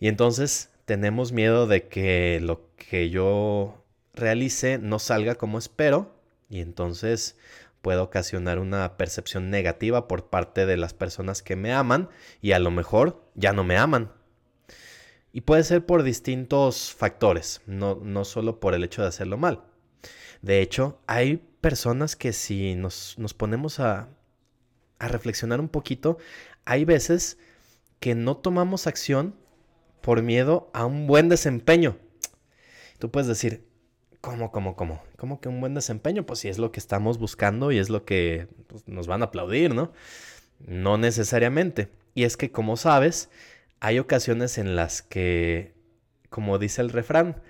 Y 0.00 0.08
entonces 0.08 0.70
tenemos 0.84 1.32
miedo 1.32 1.66
de 1.66 1.88
que 1.88 2.40
lo 2.42 2.68
que 2.76 3.10
yo 3.10 3.84
realice 4.12 4.78
no 4.78 4.98
salga 4.98 5.34
como 5.34 5.58
espero 5.58 6.14
y 6.48 6.60
entonces 6.60 7.36
puede 7.82 7.98
ocasionar 7.98 8.58
una 8.58 8.96
percepción 8.96 9.50
negativa 9.50 10.08
por 10.08 10.30
parte 10.30 10.66
de 10.66 10.76
las 10.76 10.94
personas 10.94 11.42
que 11.42 11.56
me 11.56 11.72
aman 11.72 12.08
y 12.40 12.52
a 12.52 12.58
lo 12.58 12.70
mejor 12.70 13.22
ya 13.34 13.52
no 13.52 13.64
me 13.64 13.76
aman. 13.76 14.10
Y 15.34 15.42
puede 15.42 15.64
ser 15.64 15.84
por 15.84 16.02
distintos 16.02 16.94
factores, 16.94 17.60
no, 17.66 17.96
no 17.96 18.24
solo 18.24 18.60
por 18.60 18.72
el 18.72 18.84
hecho 18.84 19.02
de 19.02 19.08
hacerlo 19.08 19.36
mal. 19.36 19.64
De 20.40 20.62
hecho, 20.62 21.00
hay 21.06 21.38
personas 21.60 22.16
que 22.16 22.32
si 22.32 22.74
nos, 22.76 23.18
nos 23.18 23.34
ponemos 23.34 23.80
a, 23.80 24.08
a 24.98 25.08
reflexionar 25.08 25.60
un 25.60 25.68
poquito, 25.68 26.16
hay 26.64 26.86
veces 26.86 27.36
que 28.00 28.14
no 28.14 28.36
tomamos 28.36 28.86
acción 28.86 29.34
por 30.00 30.22
miedo 30.22 30.70
a 30.72 30.86
un 30.86 31.06
buen 31.06 31.28
desempeño. 31.28 31.98
Tú 32.98 33.10
puedes 33.10 33.26
decir, 33.26 33.66
¿Cómo, 34.24 34.50
cómo, 34.50 34.74
cómo? 34.74 35.02
¿Cómo 35.18 35.38
que 35.38 35.50
un 35.50 35.60
buen 35.60 35.74
desempeño? 35.74 36.24
Pues 36.24 36.38
si 36.38 36.48
es 36.48 36.56
lo 36.56 36.72
que 36.72 36.80
estamos 36.80 37.18
buscando 37.18 37.72
y 37.72 37.76
es 37.78 37.90
lo 37.90 38.06
que 38.06 38.48
pues, 38.68 38.88
nos 38.88 39.06
van 39.06 39.20
a 39.20 39.26
aplaudir, 39.26 39.74
¿no? 39.74 39.92
No 40.60 40.96
necesariamente. 40.96 41.90
Y 42.14 42.24
es 42.24 42.38
que, 42.38 42.50
como 42.50 42.78
sabes, 42.78 43.28
hay 43.84 43.98
ocasiones 43.98 44.56
en 44.56 44.76
las 44.76 45.02
que, 45.02 45.74
como 46.30 46.58
dice 46.58 46.80
el 46.80 46.88
refrán, 46.88 47.42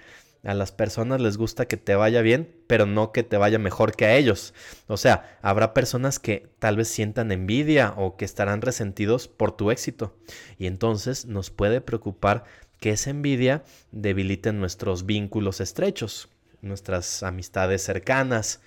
a 0.43 0.53
las 0.53 0.73
personas 0.73 1.21
les 1.21 1.37
gusta 1.37 1.67
que 1.67 1.76
te 1.76 1.95
vaya 1.95 2.23
bien, 2.23 2.53
pero 2.67 2.87
no 2.87 3.12
que 3.12 3.23
te 3.23 3.37
vaya 3.37 3.61
mejor 3.61 3.95
que 3.95 4.07
a 4.07 4.17
ellos. 4.17 4.53
O 4.88 4.97
sea, 4.97 5.38
habrá 5.43 5.73
personas 5.75 6.19
que 6.19 6.50
tal 6.59 6.76
vez 6.76 6.88
sientan 6.88 7.31
envidia 7.31 7.95
o 7.97 8.17
que 8.17 8.25
estarán 8.25 8.62
resentidos 8.62 9.29
por 9.29 9.57
tu 9.57 9.71
éxito. 9.71 10.19
Y 10.59 10.67
entonces 10.67 11.25
nos 11.25 11.50
puede 11.50 11.81
preocupar 11.81 12.43
que 12.81 12.91
esa 12.91 13.11
envidia 13.11 13.62
debilite 13.93 14.53
nuestros 14.53 15.07
vínculos 15.07 15.61
estrechos 15.61 16.29
nuestras 16.62 17.23
amistades 17.23 17.83
cercanas. 17.83 18.61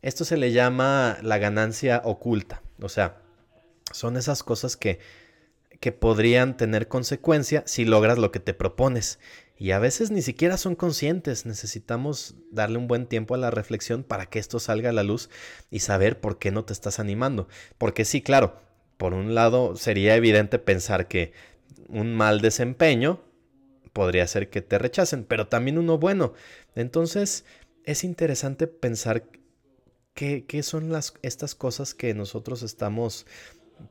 Esto 0.00 0.24
se 0.24 0.38
le 0.38 0.52
llama 0.52 1.18
la 1.20 1.36
ganancia 1.36 2.00
oculta. 2.04 2.62
O 2.80 2.88
sea, 2.88 3.18
son 3.92 4.16
esas 4.16 4.42
cosas 4.42 4.76
que, 4.76 5.00
que 5.84 5.92
podrían 5.92 6.56
tener 6.56 6.88
consecuencia 6.88 7.62
si 7.66 7.84
logras 7.84 8.16
lo 8.16 8.32
que 8.32 8.40
te 8.40 8.54
propones. 8.54 9.18
Y 9.58 9.72
a 9.72 9.78
veces 9.78 10.10
ni 10.10 10.22
siquiera 10.22 10.56
son 10.56 10.76
conscientes. 10.76 11.44
Necesitamos 11.44 12.36
darle 12.50 12.78
un 12.78 12.88
buen 12.88 13.04
tiempo 13.04 13.34
a 13.34 13.36
la 13.36 13.50
reflexión 13.50 14.02
para 14.02 14.24
que 14.24 14.38
esto 14.38 14.60
salga 14.60 14.88
a 14.88 14.92
la 14.94 15.02
luz 15.02 15.28
y 15.70 15.80
saber 15.80 16.22
por 16.22 16.38
qué 16.38 16.52
no 16.52 16.64
te 16.64 16.72
estás 16.72 17.00
animando. 17.00 17.48
Porque 17.76 18.06
sí, 18.06 18.22
claro, 18.22 18.56
por 18.96 19.12
un 19.12 19.34
lado 19.34 19.76
sería 19.76 20.16
evidente 20.16 20.58
pensar 20.58 21.06
que 21.06 21.34
un 21.90 22.14
mal 22.14 22.40
desempeño 22.40 23.20
podría 23.92 24.26
ser 24.26 24.48
que 24.48 24.62
te 24.62 24.78
rechacen, 24.78 25.22
pero 25.24 25.48
también 25.48 25.76
uno 25.76 25.98
bueno. 25.98 26.32
Entonces 26.74 27.44
es 27.84 28.04
interesante 28.04 28.68
pensar 28.68 29.24
qué, 30.14 30.62
son 30.62 30.90
las, 30.90 31.12
estas 31.20 31.54
cosas 31.54 31.92
que 31.92 32.14
nosotros 32.14 32.62
estamos 32.62 33.26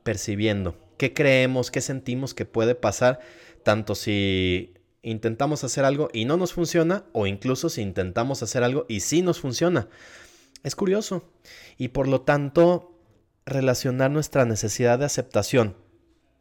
percibiendo, 0.02 0.76
qué 1.04 1.14
creemos, 1.14 1.70
qué 1.70 1.82
sentimos 1.82 2.34
que 2.34 2.46
puede 2.46 2.76
pasar, 2.76 3.20
tanto 3.64 3.94
si 3.94 4.74
intentamos 5.02 5.66
hacer 5.66 5.84
algo 5.84 6.08
y 6.14 6.24
no 6.24 6.38
nos 6.38 6.54
funciona, 6.54 7.04
o 7.12 7.28
incluso 7.28 7.68
si 7.68 7.82
intentamos 7.82 8.42
hacer 8.42 8.64
algo 8.64 8.86
y 8.88 9.02
sí 9.02 9.22
nos 9.22 9.42
funciona. 9.42 9.90
Es 10.64 10.78
curioso. 10.78 11.30
Y 11.78 11.90
por 11.90 12.08
lo 12.08 12.22
tanto, 12.22 12.98
relacionar 13.46 14.12
nuestra 14.12 14.46
necesidad 14.46 14.98
de 14.98 15.04
aceptación 15.04 15.76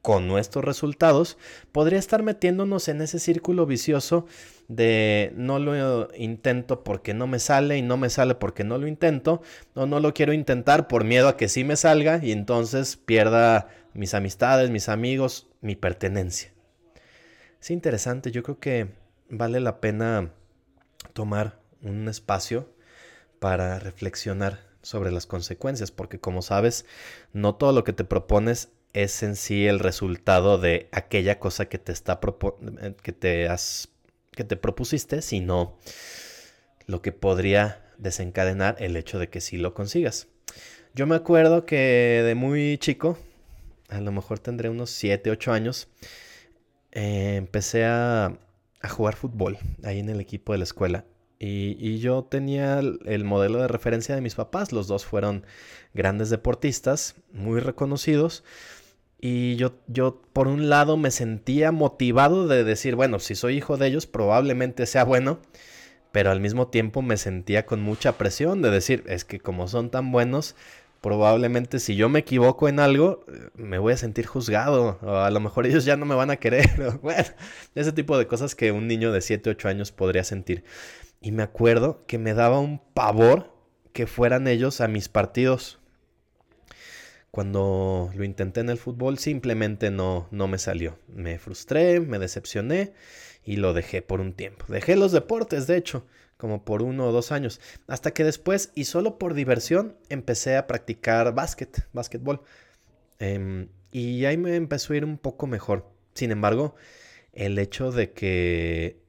con 0.00 0.28
nuestros 0.28 0.64
resultados, 0.64 1.38
podría 1.72 1.98
estar 1.98 2.22
metiéndonos 2.22 2.86
en 2.86 3.00
ese 3.00 3.18
círculo 3.18 3.66
vicioso 3.66 4.26
de 4.68 5.32
no 5.34 5.58
lo 5.58 6.08
intento 6.14 6.84
porque 6.84 7.14
no 7.14 7.26
me 7.26 7.40
sale 7.40 7.78
y 7.78 7.82
no 7.82 7.96
me 7.96 8.10
sale 8.10 8.36
porque 8.36 8.62
no 8.62 8.78
lo 8.78 8.86
intento, 8.86 9.42
o 9.74 9.86
no 9.86 9.98
lo 9.98 10.14
quiero 10.14 10.32
intentar 10.32 10.86
por 10.86 11.02
miedo 11.02 11.26
a 11.26 11.36
que 11.36 11.48
sí 11.48 11.64
me 11.64 11.74
salga 11.74 12.20
y 12.22 12.30
entonces 12.30 12.96
pierda 12.96 13.68
mis 13.94 14.14
amistades, 14.14 14.70
mis 14.70 14.88
amigos, 14.88 15.48
mi 15.60 15.76
pertenencia. 15.76 16.52
Es 17.60 17.70
interesante, 17.70 18.30
yo 18.30 18.42
creo 18.42 18.58
que 18.58 18.88
vale 19.28 19.60
la 19.60 19.80
pena 19.80 20.32
tomar 21.12 21.60
un 21.82 22.08
espacio 22.08 22.68
para 23.38 23.78
reflexionar 23.78 24.60
sobre 24.82 25.12
las 25.12 25.26
consecuencias, 25.26 25.90
porque 25.90 26.18
como 26.18 26.42
sabes, 26.42 26.86
no 27.32 27.54
todo 27.54 27.72
lo 27.72 27.84
que 27.84 27.92
te 27.92 28.04
propones 28.04 28.70
es 28.92 29.22
en 29.22 29.36
sí 29.36 29.66
el 29.66 29.78
resultado 29.78 30.58
de 30.58 30.88
aquella 30.92 31.38
cosa 31.38 31.66
que 31.66 31.78
te 31.78 31.92
está 31.92 32.20
eh, 32.82 32.94
que 33.02 33.12
te 33.12 33.48
has 33.48 33.88
que 34.32 34.44
te 34.44 34.56
propusiste, 34.56 35.22
sino 35.22 35.78
lo 36.86 37.02
que 37.02 37.12
podría 37.12 37.92
desencadenar 37.98 38.76
el 38.78 38.96
hecho 38.96 39.18
de 39.18 39.28
que 39.28 39.40
sí 39.40 39.56
lo 39.56 39.74
consigas. 39.74 40.28
Yo 40.94 41.06
me 41.06 41.14
acuerdo 41.14 41.64
que 41.64 42.22
de 42.24 42.34
muy 42.34 42.78
chico, 42.78 43.18
a 43.92 44.00
lo 44.00 44.12
mejor 44.12 44.38
tendré 44.38 44.68
unos 44.68 44.90
7, 44.90 45.30
8 45.30 45.52
años, 45.52 45.88
eh, 46.92 47.36
empecé 47.36 47.84
a, 47.84 48.38
jugar 48.90 49.14
fútbol 49.14 49.58
ahí 49.84 50.00
en 50.00 50.08
el 50.08 50.20
equipo 50.20 50.52
de 50.52 50.58
la 50.58 50.64
escuela. 50.64 51.04
Y, 51.38 51.76
y, 51.78 51.98
yo 51.98 52.24
tenía 52.24 52.78
el 52.78 53.24
modelo 53.24 53.60
de 53.60 53.68
referencia 53.68 54.14
de 54.14 54.20
mis 54.20 54.34
papás. 54.36 54.72
Los 54.72 54.86
dos 54.86 55.04
fueron 55.04 55.44
grandes 55.92 56.30
deportistas, 56.30 57.16
muy 57.32 57.60
reconocidos. 57.60 58.44
Y 59.24 59.54
yo, 59.54 59.74
yo, 59.86 60.20
por 60.32 60.48
un 60.48 60.68
lado, 60.68 60.96
me 60.96 61.12
sentía 61.12 61.70
motivado 61.70 62.48
de 62.48 62.64
decir, 62.64 62.96
bueno, 62.96 63.20
si 63.20 63.36
soy 63.36 63.56
hijo 63.56 63.76
de 63.76 63.86
ellos, 63.86 64.06
probablemente 64.06 64.84
sea 64.84 65.04
bueno. 65.04 65.38
Pero 66.10 66.32
al 66.32 66.40
mismo 66.40 66.66
tiempo 66.68 67.02
me 67.02 67.16
sentía 67.16 67.64
con 67.64 67.80
mucha 67.80 68.18
presión 68.18 68.62
de 68.62 68.70
decir, 68.70 69.04
es 69.06 69.24
que 69.24 69.38
como 69.38 69.68
son 69.68 69.90
tan 69.90 70.10
buenos, 70.10 70.56
probablemente 71.02 71.78
si 71.78 71.96
yo 71.96 72.08
me 72.08 72.20
equivoco 72.20 72.68
en 72.68 72.80
algo, 72.80 73.26
me 73.54 73.78
voy 73.78 73.92
a 73.92 73.98
sentir 73.98 74.26
juzgado. 74.26 74.98
O 75.02 75.16
a 75.16 75.30
lo 75.30 75.40
mejor 75.40 75.66
ellos 75.66 75.84
ya 75.84 75.96
no 75.96 76.06
me 76.06 76.14
van 76.14 76.30
a 76.30 76.36
querer. 76.36 76.70
bueno, 77.02 77.28
ese 77.74 77.92
tipo 77.92 78.16
de 78.16 78.26
cosas 78.26 78.54
que 78.54 78.72
un 78.72 78.86
niño 78.88 79.12
de 79.12 79.20
7, 79.20 79.50
8 79.50 79.68
años 79.68 79.92
podría 79.92 80.24
sentir. 80.24 80.64
Y 81.20 81.32
me 81.32 81.42
acuerdo 81.42 82.04
que 82.06 82.18
me 82.18 82.32
daba 82.32 82.58
un 82.58 82.80
pavor 82.94 83.52
que 83.92 84.06
fueran 84.06 84.48
ellos 84.48 84.80
a 84.80 84.88
mis 84.88 85.10
partidos 85.10 85.82
cuando 87.32 88.10
lo 88.14 88.24
intenté 88.24 88.60
en 88.60 88.68
el 88.68 88.76
fútbol 88.76 89.18
simplemente 89.18 89.90
no, 89.90 90.28
no 90.30 90.48
me 90.48 90.58
salió. 90.58 90.98
Me 91.08 91.38
frustré, 91.38 91.98
me 91.98 92.18
decepcioné 92.18 92.92
y 93.42 93.56
lo 93.56 93.72
dejé 93.72 94.02
por 94.02 94.20
un 94.20 94.34
tiempo. 94.34 94.66
Dejé 94.68 94.96
los 94.96 95.12
deportes, 95.12 95.66
de 95.66 95.78
hecho, 95.78 96.06
como 96.42 96.64
por 96.64 96.82
uno 96.82 97.06
o 97.06 97.12
dos 97.12 97.30
años. 97.30 97.60
Hasta 97.86 98.10
que 98.10 98.24
después, 98.24 98.72
y 98.74 98.86
solo 98.86 99.16
por 99.16 99.34
diversión, 99.34 99.96
empecé 100.08 100.56
a 100.56 100.66
practicar 100.66 101.32
básquet, 101.36 101.86
básquetbol. 101.92 102.42
Em, 103.20 103.68
y 103.92 104.24
ahí 104.24 104.36
me 104.36 104.56
empezó 104.56 104.92
a 104.92 104.96
ir 104.96 105.04
un 105.04 105.18
poco 105.18 105.46
mejor. 105.46 105.88
Sin 106.14 106.32
embargo, 106.32 106.74
el 107.32 107.60
hecho 107.60 107.92
de 107.92 108.10
que 108.10 109.00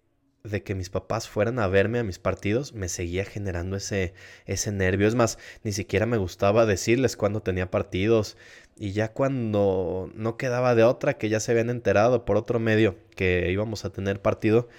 de 0.44 0.62
que 0.62 0.76
mis 0.76 0.92
papás 0.92 1.28
fueran 1.28 1.58
a 1.58 1.68
verme 1.68 2.00
a 2.00 2.04
mis 2.04 2.20
partidos 2.20 2.74
me 2.74 2.90
seguía 2.90 3.26
generando 3.26 3.78
ese, 3.78 4.14
ese 4.46 4.72
nervio. 4.72 5.08
Es 5.08 5.16
más, 5.16 5.40
ni 5.64 5.72
siquiera 5.72 6.06
me 6.06 6.18
gustaba 6.18 6.68
decirles 6.68 7.18
cuando 7.18 7.42
tenía 7.42 7.72
partidos. 7.72 8.38
Y 8.78 8.92
ya 8.92 9.12
cuando 9.12 10.12
no 10.14 10.38
quedaba 10.38 10.76
de 10.76 10.84
otra, 10.84 11.18
que 11.18 11.30
ya 11.30 11.40
se 11.40 11.52
habían 11.52 11.72
enterado 11.72 12.26
por 12.26 12.38
otro 12.38 12.60
medio 12.60 12.96
que 13.16 13.50
íbamos 13.52 13.86
a 13.86 13.92
tener 13.92 14.22
partido, 14.22 14.70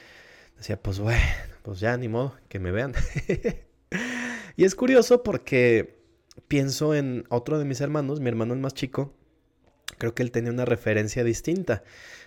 decía, 0.57 0.81
pues 0.81 1.01
bueno, 1.01 1.21
pues 1.64 1.80
ya 1.80 1.97
ni 1.97 2.09
modo, 2.09 2.37
que 2.50 2.59
me 2.59 2.73
vean. 2.73 2.92
y 4.56 4.64
es 4.64 4.75
curioso 4.75 5.23
porque 5.23 5.99
pienso 6.47 6.94
en 6.94 7.25
otro 7.30 7.59
de 7.59 7.64
mis 7.64 7.80
hermanos, 7.80 8.21
mi 8.21 8.28
hermano 8.28 8.52
el 8.52 8.61
más 8.61 8.75
chico, 8.75 9.14
creo 9.97 10.14
que 10.14 10.23
él 10.23 10.30
tenía 10.30 10.52
una 10.52 10.66
referencia 10.66 11.25
distinta. 11.25 11.83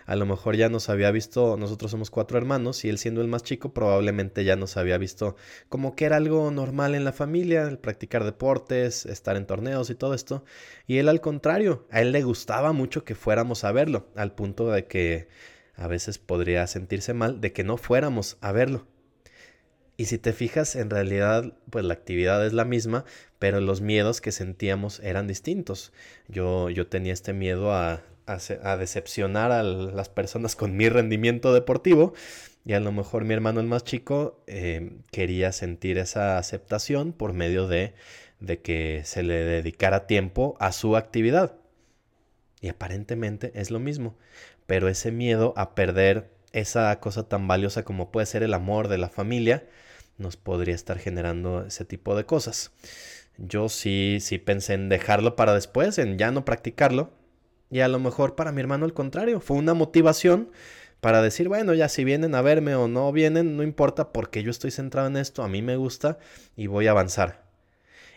A 0.07 0.15
lo 0.15 0.25
mejor 0.25 0.55
ya 0.55 0.69
nos 0.69 0.89
había 0.89 1.11
visto, 1.11 1.55
nosotros 1.55 1.91
somos 1.91 2.09
cuatro 2.09 2.39
hermanos 2.39 2.83
y 2.83 2.89
él 2.89 2.97
siendo 2.97 3.21
el 3.21 3.27
más 3.27 3.43
chico 3.43 3.75
probablemente 3.75 4.43
ya 4.43 4.55
nos 4.55 4.75
había 4.75 4.97
visto 4.97 5.35
como 5.69 5.95
que 5.95 6.05
era 6.05 6.15
algo 6.15 6.49
normal 6.49 6.95
en 6.95 7.03
la 7.03 7.13
familia, 7.13 7.67
el 7.67 7.77
practicar 7.77 8.23
deportes, 8.23 9.05
estar 9.05 9.37
en 9.37 9.45
torneos 9.45 9.91
y 9.91 9.95
todo 9.95 10.15
esto. 10.15 10.45
Y 10.87 10.97
él 10.97 11.09
al 11.09 11.21
contrario, 11.21 11.85
a 11.91 12.01
él 12.01 12.11
le 12.11 12.23
gustaba 12.23 12.73
mucho 12.73 13.03
que 13.03 13.13
fuéramos 13.13 13.63
a 13.63 13.71
verlo, 13.71 14.07
al 14.15 14.33
punto 14.33 14.71
de 14.71 14.87
que 14.87 15.27
a 15.75 15.85
veces 15.85 16.17
podría 16.17 16.65
sentirse 16.65 17.13
mal 17.13 17.39
de 17.39 17.53
que 17.53 17.63
no 17.63 17.77
fuéramos 17.77 18.37
a 18.41 18.51
verlo. 18.51 18.87
Y 19.97 20.05
si 20.05 20.19
te 20.19 20.31
fijas, 20.31 20.75
en 20.75 20.91
realidad, 20.91 21.53
pues 21.71 21.83
la 21.83 21.95
actividad 21.95 22.45
es 22.45 22.53
la 22.53 22.65
misma, 22.65 23.03
pero 23.39 23.59
los 23.59 23.81
miedos 23.81 24.21
que 24.21 24.31
sentíamos 24.31 24.99
eran 24.99 25.27
distintos. 25.27 25.91
Yo, 26.27 26.69
yo 26.69 26.87
tenía 26.87 27.13
este 27.13 27.33
miedo 27.33 27.73
a, 27.73 28.03
decepcionar 28.77 29.51
a 29.51 29.63
las 29.63 30.09
personas 30.09 30.55
con 30.55 30.75
mi 30.75 30.89
rendimiento 30.89 31.53
deportivo 31.53 32.13
y 32.65 32.73
a 32.73 32.81
lo 32.81 32.91
mejor 32.91 33.23
mi 33.23 33.33
hermano 33.33 33.61
el 33.61 33.67
más 33.67 33.85
chico 33.85 34.43
eh, 34.47 34.97
quería 35.11 35.53
sentir 35.53 35.97
esa 35.97 36.37
aceptación 36.37 37.13
por 37.13 37.31
medio 37.31 37.69
de, 37.69 37.93
de 38.41 38.59
que 38.59 39.01
se 39.05 39.23
le 39.23 39.45
dedicara 39.45 40.07
tiempo 40.07 40.57
a 40.59 40.73
su 40.73 40.97
actividad. 40.97 41.55
Y 42.59 42.67
aparentemente 42.67 43.51
es 43.55 43.71
lo 43.71 43.79
mismo, 43.79 44.17
pero 44.65 44.89
ese 44.89 45.11
miedo 45.11 45.53
a 45.55 45.73
perder 45.73 46.29
esa 46.51 46.99
cosa 46.99 47.27
tan 47.27 47.47
valiosa 47.47 47.83
como 47.83 48.11
puede 48.11 48.25
ser 48.25 48.43
el 48.43 48.53
amor 48.53 48.87
de 48.87 48.97
la 48.97 49.09
familia, 49.09 49.65
nos 50.17 50.37
podría 50.37 50.75
estar 50.75 50.99
generando 50.99 51.65
ese 51.65 51.85
tipo 51.85 52.15
de 52.15 52.25
cosas. 52.25 52.71
Yo 53.37 53.69
sí, 53.69 54.17
sí 54.21 54.37
pensé 54.39 54.73
en 54.73 54.89
dejarlo 54.89 55.35
para 55.35 55.53
después, 55.53 55.97
en 55.97 56.17
ya 56.17 56.31
no 56.31 56.45
practicarlo. 56.45 57.11
Y 57.69 57.81
a 57.81 57.87
lo 57.87 57.99
mejor 57.99 58.35
para 58.35 58.51
mi 58.51 58.61
hermano 58.61 58.85
al 58.85 58.93
contrario, 58.93 59.39
fue 59.39 59.57
una 59.57 59.73
motivación 59.73 60.49
para 61.01 61.21
decir, 61.21 61.47
bueno, 61.47 61.73
ya 61.73 61.89
si 61.89 62.03
vienen 62.03 62.33
a 62.33 62.41
verme 62.41 62.75
o 62.75 62.87
no 62.87 63.11
vienen, 63.11 63.57
no 63.57 63.63
importa 63.63 64.11
porque 64.11 64.41
yo 64.41 64.51
estoy 64.51 64.71
centrado 64.71 65.07
en 65.07 65.17
esto, 65.17 65.43
a 65.43 65.47
mí 65.47 65.61
me 65.61 65.75
gusta 65.75 66.17
y 66.55 66.67
voy 66.67 66.87
a 66.87 66.91
avanzar. 66.91 67.46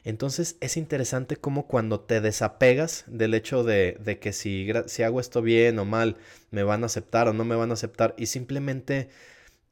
Entonces 0.04 0.56
es 0.60 0.76
interesante 0.76 1.36
cómo 1.36 1.66
cuando 1.66 2.00
te 2.00 2.20
desapegas 2.20 3.04
del 3.06 3.34
hecho 3.34 3.64
de, 3.64 3.96
de 4.00 4.18
que 4.18 4.32
si, 4.32 4.68
si 4.86 5.02
hago 5.02 5.20
esto 5.20 5.42
bien 5.42 5.78
o 5.78 5.84
mal, 5.84 6.16
me 6.50 6.62
van 6.62 6.82
a 6.82 6.86
aceptar 6.86 7.28
o 7.28 7.32
no 7.32 7.44
me 7.44 7.56
van 7.56 7.70
a 7.70 7.74
aceptar 7.74 8.14
y 8.16 8.26
simplemente 8.26 9.08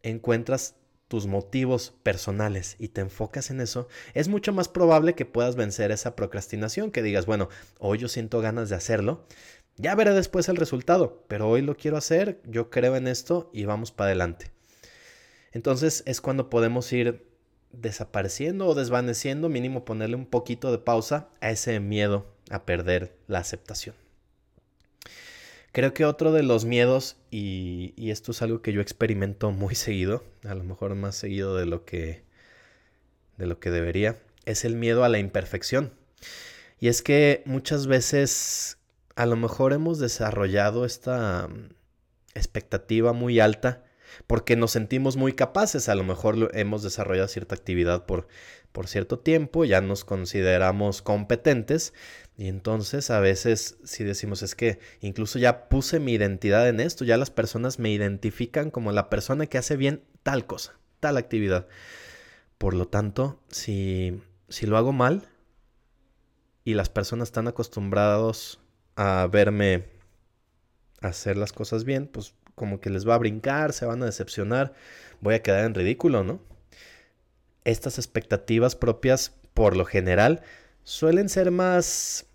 encuentras 0.02 0.74
tus 1.08 1.26
motivos 1.26 1.94
personales 2.02 2.76
y 2.78 2.88
te 2.88 3.00
enfocas 3.00 3.50
en 3.50 3.60
eso, 3.60 3.88
es 4.12 4.28
mucho 4.28 4.52
más 4.52 4.68
probable 4.68 5.14
que 5.14 5.24
puedas 5.24 5.56
vencer 5.56 5.90
esa 5.90 6.14
procrastinación, 6.14 6.90
que 6.90 7.02
digas, 7.02 7.24
bueno, 7.24 7.48
hoy 7.78 7.98
yo 7.98 8.08
siento 8.08 8.42
ganas 8.42 8.68
de 8.68 8.76
hacerlo, 8.76 9.24
ya 9.76 9.94
veré 9.94 10.12
después 10.12 10.48
el 10.48 10.56
resultado, 10.56 11.24
pero 11.28 11.48
hoy 11.48 11.62
lo 11.62 11.76
quiero 11.76 11.96
hacer, 11.96 12.40
yo 12.44 12.68
creo 12.68 12.94
en 12.94 13.08
esto 13.08 13.48
y 13.54 13.64
vamos 13.64 13.90
para 13.90 14.08
adelante. 14.08 14.50
Entonces 15.52 16.02
es 16.04 16.20
cuando 16.20 16.50
podemos 16.50 16.92
ir 16.92 17.27
desapareciendo 17.72 18.66
o 18.66 18.74
desvaneciendo, 18.74 19.48
mínimo 19.48 19.85
ponerle 19.85 20.16
un 20.16 20.26
poquito 20.26 20.70
de 20.72 20.78
pausa 20.78 21.28
a 21.40 21.50
ese 21.50 21.81
miedo 21.81 22.26
a 22.50 22.64
perder 22.64 23.16
la 23.26 23.38
aceptación. 23.38 23.94
Creo 25.72 25.92
que 25.94 26.04
otro 26.04 26.33
de 26.33 26.42
los 26.42 26.64
miedos, 26.64 27.16
y, 27.31 27.92
esto 28.11 28.33
es 28.33 28.42
algo 28.42 28.62
que 28.62 28.72
yo 28.72 28.81
experimento 28.81 29.50
muy 29.50 29.74
seguido, 29.76 30.24
a 30.44 30.54
lo 30.54 30.64
mejor 30.64 30.94
más 30.94 31.14
seguido 31.14 31.57
de 31.57 31.66
lo 31.66 31.85
que, 31.85 32.22
de 33.37 33.46
lo 33.46 33.61
que 33.61 33.70
debería, 33.70 34.18
es 34.44 34.64
el 34.64 34.74
miedo 34.74 35.04
a 35.04 35.09
la 35.09 35.18
imperfección. 35.18 35.92
Y 36.81 36.88
es 36.88 37.02
que 37.02 37.42
muchas 37.44 37.87
veces 37.87 38.78
a 39.14 39.26
lo 39.26 39.37
mejor 39.37 39.72
hemos 39.72 39.98
desarrollado 39.98 40.85
esta 40.85 41.48
mm, 41.48 41.70
expectativa 42.35 43.12
muy 43.12 43.40
alta 43.40 43.85
porque 44.26 44.57
nos 44.57 44.72
sentimos 44.72 45.16
muy 45.16 45.33
capaces, 45.33 45.88
a 45.88 45.94
lo 45.94 46.04
mejor 46.04 46.50
hemos 46.54 46.83
desarrollado 46.83 47.28
cierta 47.28 47.54
actividad 47.54 48.07
por, 48.07 48.28
por 48.72 48.88
cierto 48.88 49.18
tiempo, 49.18 49.64
ya 49.64 49.81
nos 49.81 50.04
consideramos 50.04 51.02
competentes, 51.02 51.94
y 52.37 52.48
entonces 52.48 53.11
a 53.11 53.20
veces 53.20 53.78
si 53.85 54.04
decimos 54.04 54.42
es 54.42 54.54
que 54.54 54.78
incluso 55.00 55.38
ya 55.38 55.68
puse 55.68 55.98
mi 55.98 56.12
identidad 56.12 56.68
en 56.68 56.81
esto, 56.81 57.04
ya 57.04 57.16
las 57.16 57.31
personas 57.31 57.78
me 57.78 57.90
identifican 57.90 58.70
como 58.70 58.92
la 58.92 59.11
persona 59.11 59.46
que 59.46 59.59
hace 59.59 59.76
bien 59.76 60.04
tal 60.22 60.46
cosa, 60.46 60.78
tal 61.00 61.16
actividad. 61.16 61.66
Por 62.59 62.74
lo 62.74 62.87
tanto, 62.87 63.40
si, 63.48 64.20
si 64.48 64.66
lo 64.66 64.76
hago 64.76 64.92
mal 64.92 65.28
y 66.64 66.74
las 66.74 66.88
personas 66.88 67.28
están 67.28 67.48
acostumbrados 67.48 68.61
a 68.94 69.26
verme 69.31 69.87
hacer 71.00 71.37
las 71.37 71.52
cosas 71.52 71.85
bien, 71.85 72.07
pues 72.07 72.35
como 72.59 72.81
que 72.81 72.90
les 72.90 73.09
va 73.09 73.14
a 73.14 73.18
brincar, 73.18 73.73
se 73.73 73.87
van 73.87 74.03
a 74.03 74.07
decepcionar, 74.07 74.75
voy 75.21 75.35
a 75.35 75.42
quedar 75.42 75.64
en 75.64 75.75
ridículo, 75.75 76.25
¿no? 76.25 76.40
Estas 77.64 77.99
expectativas 77.99 78.77
propias, 78.77 79.33
por 79.55 79.77
lo 79.77 79.87
general, 79.87 80.42
suelen 80.85 81.31
ser 81.31 81.51
más 81.51 82.27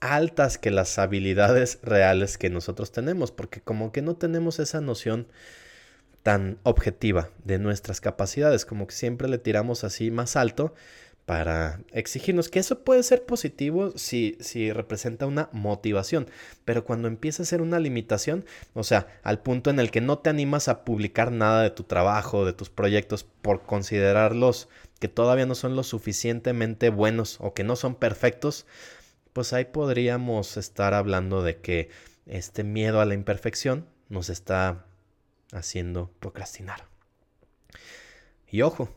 altas 0.00 0.58
que 0.58 0.70
las 0.70 0.98
habilidades 0.98 1.78
reales 1.82 2.38
que 2.38 2.50
nosotros 2.50 2.92
tenemos, 2.92 3.30
porque 3.30 3.60
como 3.60 3.92
que 3.92 4.02
no 4.02 4.16
tenemos 4.16 4.58
esa 4.58 4.80
noción 4.80 5.28
tan 6.22 6.58
objetiva 6.62 7.30
de 7.44 7.58
nuestras 7.58 8.00
capacidades, 8.00 8.64
como 8.64 8.86
que 8.86 8.94
siempre 8.94 9.28
le 9.28 9.38
tiramos 9.38 9.84
así 9.84 10.10
más 10.10 10.36
alto, 10.36 10.74
para 11.26 11.80
exigirnos, 11.92 12.48
que 12.48 12.58
eso 12.58 12.80
puede 12.80 13.02
ser 13.02 13.24
positivo 13.24 13.92
si, 13.96 14.36
si 14.40 14.72
representa 14.72 15.26
una 15.26 15.48
motivación, 15.52 16.28
pero 16.64 16.84
cuando 16.84 17.08
empieza 17.08 17.42
a 17.42 17.46
ser 17.46 17.62
una 17.62 17.78
limitación, 17.78 18.44
o 18.74 18.82
sea, 18.82 19.06
al 19.22 19.40
punto 19.40 19.70
en 19.70 19.78
el 19.78 19.90
que 19.90 20.00
no 20.00 20.18
te 20.18 20.30
animas 20.30 20.68
a 20.68 20.84
publicar 20.84 21.30
nada 21.30 21.62
de 21.62 21.70
tu 21.70 21.84
trabajo, 21.84 22.44
de 22.44 22.52
tus 22.52 22.70
proyectos, 22.70 23.24
por 23.24 23.62
considerarlos 23.62 24.68
que 24.98 25.08
todavía 25.08 25.46
no 25.46 25.54
son 25.54 25.76
lo 25.76 25.84
suficientemente 25.84 26.90
buenos 26.90 27.38
o 27.40 27.54
que 27.54 27.64
no 27.64 27.76
son 27.76 27.94
perfectos, 27.94 28.66
pues 29.32 29.52
ahí 29.52 29.64
podríamos 29.66 30.56
estar 30.56 30.92
hablando 30.94 31.42
de 31.42 31.56
que 31.58 31.88
este 32.26 32.64
miedo 32.64 33.00
a 33.00 33.06
la 33.06 33.14
imperfección 33.14 33.86
nos 34.08 34.28
está 34.28 34.84
haciendo 35.52 36.10
procrastinar. 36.20 36.86
Y 38.48 38.62
ojo, 38.62 38.90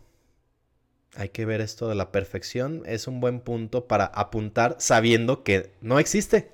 hay 1.15 1.29
que 1.29 1.45
ver 1.45 1.61
esto 1.61 1.87
de 1.87 1.95
la 1.95 2.11
perfección. 2.11 2.83
Es 2.85 3.07
un 3.07 3.19
buen 3.19 3.39
punto 3.39 3.87
para 3.87 4.05
apuntar 4.05 4.75
sabiendo 4.79 5.43
que 5.43 5.71
no 5.81 5.99
existe, 5.99 6.51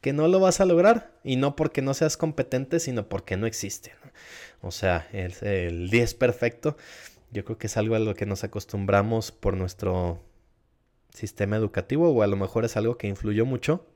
que 0.00 0.12
no 0.12 0.28
lo 0.28 0.40
vas 0.40 0.60
a 0.60 0.64
lograr. 0.64 1.12
Y 1.24 1.36
no 1.36 1.56
porque 1.56 1.82
no 1.82 1.94
seas 1.94 2.16
competente, 2.16 2.80
sino 2.80 3.08
porque 3.08 3.36
no 3.36 3.46
existe. 3.46 3.92
O 4.60 4.70
sea, 4.70 5.08
el, 5.12 5.34
el 5.42 5.90
10 5.90 6.14
perfecto, 6.14 6.76
yo 7.30 7.44
creo 7.44 7.58
que 7.58 7.66
es 7.66 7.76
algo 7.76 7.94
a 7.94 7.98
lo 7.98 8.14
que 8.14 8.26
nos 8.26 8.44
acostumbramos 8.44 9.30
por 9.32 9.56
nuestro 9.56 10.20
sistema 11.12 11.56
educativo 11.56 12.10
o 12.10 12.22
a 12.22 12.26
lo 12.26 12.36
mejor 12.36 12.64
es 12.64 12.76
algo 12.76 12.96
que 12.96 13.08
influyó 13.08 13.44
mucho 13.44 13.86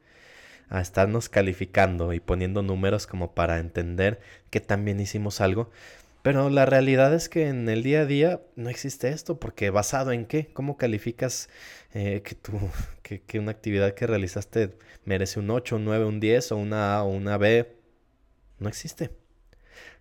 a 0.68 0.80
estarnos 0.80 1.28
calificando 1.28 2.12
y 2.12 2.20
poniendo 2.20 2.62
números 2.62 3.06
como 3.06 3.34
para 3.34 3.58
entender 3.58 4.20
que 4.50 4.60
también 4.60 5.00
hicimos 5.00 5.40
algo. 5.40 5.70
Pero 6.22 6.50
la 6.50 6.66
realidad 6.66 7.12
es 7.14 7.28
que 7.28 7.48
en 7.48 7.68
el 7.68 7.82
día 7.82 8.02
a 8.02 8.06
día 8.06 8.40
no 8.54 8.70
existe 8.70 9.08
esto, 9.08 9.40
porque 9.40 9.70
basado 9.70 10.12
en 10.12 10.26
qué, 10.26 10.52
cómo 10.52 10.76
calificas 10.76 11.48
eh, 11.92 12.22
que, 12.24 12.36
tú, 12.36 12.52
que, 13.02 13.38
una 13.38 13.50
actividad 13.50 13.94
que 13.94 14.06
realizaste 14.06 14.76
merece 15.04 15.40
un 15.40 15.50
8, 15.50 15.76
un 15.76 15.84
9, 15.84 16.04
un 16.04 16.20
10 16.20 16.52
o 16.52 16.56
una 16.56 16.96
A 16.96 17.02
o 17.02 17.08
una 17.08 17.38
B, 17.38 17.76
no 18.58 18.68
existe. 18.68 19.10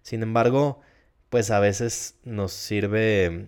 Sin 0.04 0.22
embargo, 0.24 0.82
pues 1.30 1.52
a 1.52 1.60
veces 1.60 2.16
nos 2.24 2.54
sirve 2.54 3.48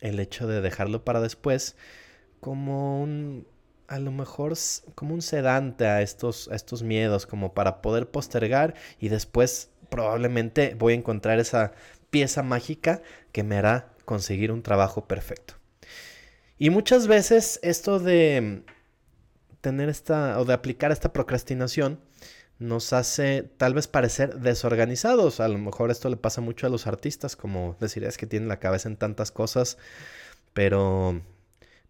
el 0.00 0.20
hecho 0.20 0.46
de 0.46 0.60
dejarlo 0.60 1.04
para 1.04 1.20
después 1.20 1.76
como 2.40 3.00
un, 3.02 3.46
a 3.88 3.98
lo 3.98 4.12
mejor 4.12 4.54
como 4.94 5.14
un 5.14 5.22
sedante 5.22 5.86
a 5.86 6.02
estos, 6.02 6.48
a 6.48 6.56
estos 6.56 6.82
miedos, 6.82 7.26
como 7.26 7.54
para 7.54 7.80
poder 7.82 8.10
postergar 8.10 8.74
y 8.98 9.08
después 9.08 9.70
probablemente 9.88 10.74
voy 10.78 10.92
a 10.92 10.96
encontrar 10.96 11.38
esa 11.38 11.72
pieza 12.10 12.42
mágica 12.42 13.02
que 13.32 13.42
me 13.42 13.56
hará 13.56 13.92
conseguir 14.04 14.52
un 14.52 14.62
trabajo 14.62 15.06
perfecto. 15.06 15.54
Y 16.58 16.70
muchas 16.70 17.06
veces 17.06 17.60
esto 17.62 17.98
de 17.98 18.64
tener 19.60 19.88
esta 19.88 20.38
o 20.40 20.44
de 20.44 20.54
aplicar 20.54 20.92
esta 20.92 21.12
procrastinación 21.12 22.00
nos 22.58 22.92
hace 22.92 23.44
tal 23.56 23.74
vez 23.74 23.86
parecer 23.86 24.40
desorganizados. 24.40 25.40
A 25.40 25.48
lo 25.48 25.58
mejor 25.58 25.90
esto 25.90 26.08
le 26.08 26.16
pasa 26.16 26.40
mucho 26.40 26.66
a 26.66 26.70
los 26.70 26.86
artistas, 26.86 27.36
como 27.36 27.76
decir 27.80 28.04
es 28.04 28.16
que 28.16 28.26
tienen 28.26 28.48
la 28.48 28.58
cabeza 28.58 28.88
en 28.88 28.96
tantas 28.96 29.30
cosas, 29.30 29.78
pero 30.52 31.20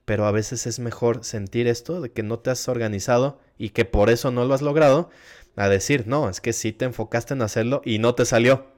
pero 0.05 0.25
a 0.25 0.33
veces 0.33 0.67
es 0.67 0.79
mejor 0.79 1.23
sentir 1.23 1.67
esto 1.69 2.01
de 2.01 2.11
que 2.11 2.23
no 2.23 2.39
te 2.39 2.49
has 2.49 2.67
organizado 2.67 3.39
y 3.59 3.71
que 3.71 3.85
por 3.85 4.09
eso 4.09 4.31
no 4.31 4.47
lo 4.47 4.55
has 4.55 4.63
logrado, 4.63 5.11
a 5.55 5.69
decir, 5.69 6.07
no, 6.07 6.31
es 6.31 6.41
que 6.41 6.55
sí 6.55 6.73
te 6.73 6.87
enfocaste 6.87 7.35
en 7.35 7.43
hacerlo 7.43 7.83
y 7.85 7.99
no 7.99 8.15
te 8.15 8.25
salió. 8.25 8.78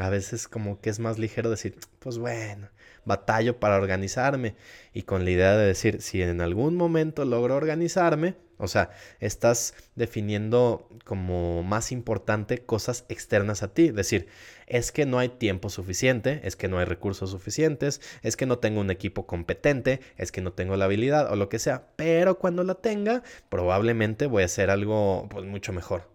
A 0.00 0.10
veces 0.10 0.48
como 0.48 0.80
que 0.80 0.90
es 0.90 0.98
más 0.98 1.18
ligero 1.18 1.50
decir, 1.50 1.78
pues 2.00 2.18
bueno, 2.18 2.68
batallo 3.04 3.60
para 3.60 3.76
organizarme 3.76 4.56
y 4.92 5.02
con 5.02 5.24
la 5.24 5.30
idea 5.30 5.56
de 5.56 5.66
decir, 5.66 6.02
si 6.02 6.20
en 6.20 6.40
algún 6.40 6.74
momento 6.74 7.24
logro 7.24 7.54
organizarme, 7.54 8.34
o 8.58 8.66
sea, 8.66 8.90
estás 9.20 9.74
definiendo 9.94 10.88
como 11.04 11.62
más 11.62 11.92
importante 11.92 12.64
cosas 12.64 13.04
externas 13.08 13.62
a 13.62 13.72
ti, 13.72 13.90
decir, 13.90 14.26
es 14.66 14.90
que 14.90 15.06
no 15.06 15.18
hay 15.18 15.28
tiempo 15.28 15.70
suficiente, 15.70 16.40
es 16.44 16.56
que 16.56 16.68
no 16.68 16.78
hay 16.78 16.86
recursos 16.86 17.30
suficientes, 17.30 18.00
es 18.22 18.36
que 18.36 18.46
no 18.46 18.58
tengo 18.58 18.80
un 18.80 18.90
equipo 18.90 19.26
competente, 19.26 20.00
es 20.16 20.32
que 20.32 20.40
no 20.40 20.52
tengo 20.52 20.76
la 20.76 20.86
habilidad 20.86 21.30
o 21.32 21.36
lo 21.36 21.48
que 21.48 21.58
sea, 21.58 21.88
pero 21.96 22.38
cuando 22.38 22.64
la 22.64 22.74
tenga, 22.74 23.22
probablemente 23.48 24.26
voy 24.26 24.42
a 24.42 24.46
hacer 24.46 24.70
algo 24.70 25.28
pues 25.30 25.44
mucho 25.44 25.72
mejor. 25.72 26.12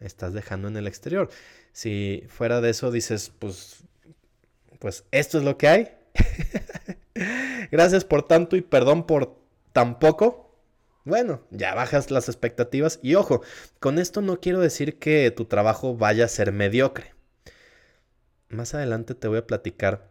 Estás 0.00 0.32
dejando 0.32 0.68
en 0.68 0.76
el 0.76 0.86
exterior. 0.86 1.28
Si 1.78 2.24
fuera 2.26 2.60
de 2.60 2.70
eso 2.70 2.90
dices, 2.90 3.30
pues, 3.38 3.84
pues 4.80 5.04
esto 5.12 5.38
es 5.38 5.44
lo 5.44 5.56
que 5.58 5.68
hay. 5.68 5.88
Gracias 7.70 8.04
por 8.04 8.26
tanto 8.26 8.56
y 8.56 8.62
perdón 8.62 9.06
por 9.06 9.38
tan 9.72 10.00
poco. 10.00 10.58
Bueno, 11.04 11.46
ya 11.52 11.76
bajas 11.76 12.10
las 12.10 12.28
expectativas 12.28 12.98
y 13.00 13.14
ojo, 13.14 13.42
con 13.78 14.00
esto 14.00 14.22
no 14.22 14.40
quiero 14.40 14.58
decir 14.58 14.98
que 14.98 15.30
tu 15.30 15.44
trabajo 15.44 15.96
vaya 15.96 16.24
a 16.24 16.28
ser 16.28 16.50
mediocre. 16.50 17.14
Más 18.48 18.74
adelante 18.74 19.14
te 19.14 19.28
voy 19.28 19.38
a 19.38 19.46
platicar 19.46 20.10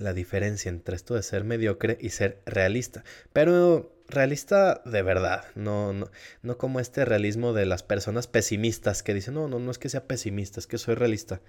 la 0.00 0.12
diferencia 0.12 0.70
entre 0.70 0.96
esto 0.96 1.14
de 1.14 1.22
ser 1.22 1.44
mediocre 1.44 1.98
y 2.00 2.10
ser 2.10 2.42
realista. 2.46 3.04
Pero 3.32 3.94
realista 4.10 4.82
de 4.84 5.02
verdad, 5.02 5.44
no, 5.54 5.92
no, 5.92 6.10
no 6.42 6.58
como 6.58 6.80
este 6.80 7.04
realismo 7.04 7.52
de 7.52 7.66
las 7.66 7.82
personas 7.82 8.26
pesimistas 8.26 9.02
que 9.02 9.14
dicen, 9.14 9.34
no, 9.34 9.48
no, 9.48 9.58
no 9.58 9.70
es 9.70 9.78
que 9.78 9.88
sea 9.88 10.06
pesimista, 10.06 10.60
es 10.60 10.66
que 10.66 10.78
soy 10.78 10.94
realista. 10.94 11.40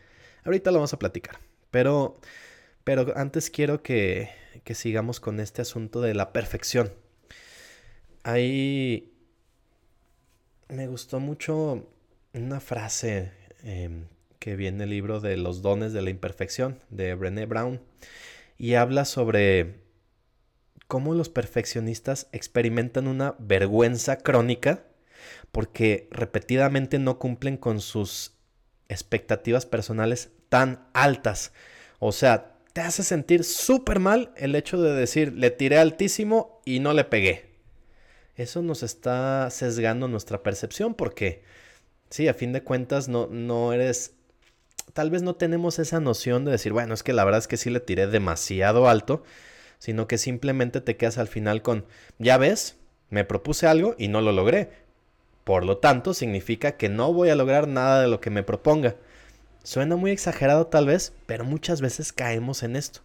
Ahorita 0.43 0.71
lo 0.71 0.77
vamos 0.77 0.93
a 0.93 0.99
platicar. 0.99 1.39
Pero, 1.71 2.19
pero 2.83 3.13
antes 3.15 3.49
quiero 3.49 3.81
que, 3.81 4.29
que 4.63 4.75
sigamos 4.75 5.19
con 5.19 5.39
este 5.39 5.61
asunto 5.61 6.01
de 6.01 6.13
la 6.13 6.33
perfección. 6.33 6.93
Ahí 8.23 9.13
me 10.69 10.87
gustó 10.87 11.19
mucho 11.19 11.87
una 12.33 12.59
frase 12.59 13.31
em, 13.63 14.05
que 14.39 14.55
viene 14.55 14.77
en 14.77 14.81
el 14.81 14.89
libro 14.89 15.19
de 15.19 15.37
Los 15.37 15.61
dones 15.61 15.93
de 15.93 16.01
la 16.01 16.09
imperfección 16.09 16.79
de 16.89 17.13
Brené 17.15 17.45
Brown 17.45 17.81
y 18.57 18.75
habla 18.75 19.05
sobre 19.05 19.81
cómo 20.91 21.15
los 21.15 21.29
perfeccionistas 21.29 22.27
experimentan 22.33 23.07
una 23.07 23.35
vergüenza 23.39 24.17
crónica 24.17 24.83
porque 25.53 26.09
repetidamente 26.11 26.99
no 26.99 27.17
cumplen 27.17 27.55
con 27.55 27.79
sus 27.79 28.33
expectativas 28.89 29.65
personales 29.65 30.31
tan 30.49 30.85
altas. 30.91 31.53
O 31.99 32.11
sea, 32.11 32.57
te 32.73 32.81
hace 32.81 33.03
sentir 33.03 33.45
súper 33.45 33.99
mal 33.99 34.33
el 34.35 34.53
hecho 34.53 34.81
de 34.81 34.91
decir, 34.91 35.31
le 35.31 35.49
tiré 35.49 35.77
altísimo 35.77 36.59
y 36.65 36.81
no 36.81 36.91
le 36.91 37.05
pegué. 37.05 37.53
Eso 38.35 38.61
nos 38.61 38.83
está 38.83 39.49
sesgando 39.49 40.09
nuestra 40.09 40.43
percepción 40.43 40.93
porque, 40.93 41.41
sí, 42.09 42.27
a 42.27 42.33
fin 42.33 42.51
de 42.51 42.63
cuentas 42.63 43.07
no, 43.07 43.27
no 43.27 43.71
eres... 43.71 44.15
Tal 44.91 45.09
vez 45.09 45.21
no 45.21 45.37
tenemos 45.37 45.79
esa 45.79 46.01
noción 46.01 46.43
de 46.43 46.51
decir, 46.51 46.73
bueno, 46.73 46.93
es 46.93 47.01
que 47.01 47.13
la 47.13 47.23
verdad 47.23 47.39
es 47.39 47.47
que 47.47 47.55
sí 47.55 47.69
le 47.69 47.79
tiré 47.79 48.07
demasiado 48.07 48.89
alto 48.89 49.23
sino 49.81 50.07
que 50.07 50.19
simplemente 50.19 50.79
te 50.79 50.95
quedas 50.95 51.17
al 51.17 51.27
final 51.27 51.63
con, 51.63 51.85
ya 52.19 52.37
ves, 52.37 52.77
me 53.09 53.25
propuse 53.25 53.65
algo 53.65 53.95
y 53.97 54.09
no 54.09 54.21
lo 54.21 54.31
logré. 54.31 54.69
Por 55.43 55.65
lo 55.65 55.79
tanto, 55.79 56.13
significa 56.13 56.73
que 56.73 56.87
no 56.87 57.11
voy 57.11 57.29
a 57.29 57.35
lograr 57.35 57.67
nada 57.67 57.99
de 57.99 58.07
lo 58.07 58.21
que 58.21 58.29
me 58.29 58.43
proponga. 58.43 58.95
Suena 59.63 59.95
muy 59.95 60.11
exagerado 60.11 60.67
tal 60.67 60.85
vez, 60.85 61.13
pero 61.25 61.45
muchas 61.45 61.81
veces 61.81 62.13
caemos 62.13 62.61
en 62.61 62.75
esto. 62.75 62.99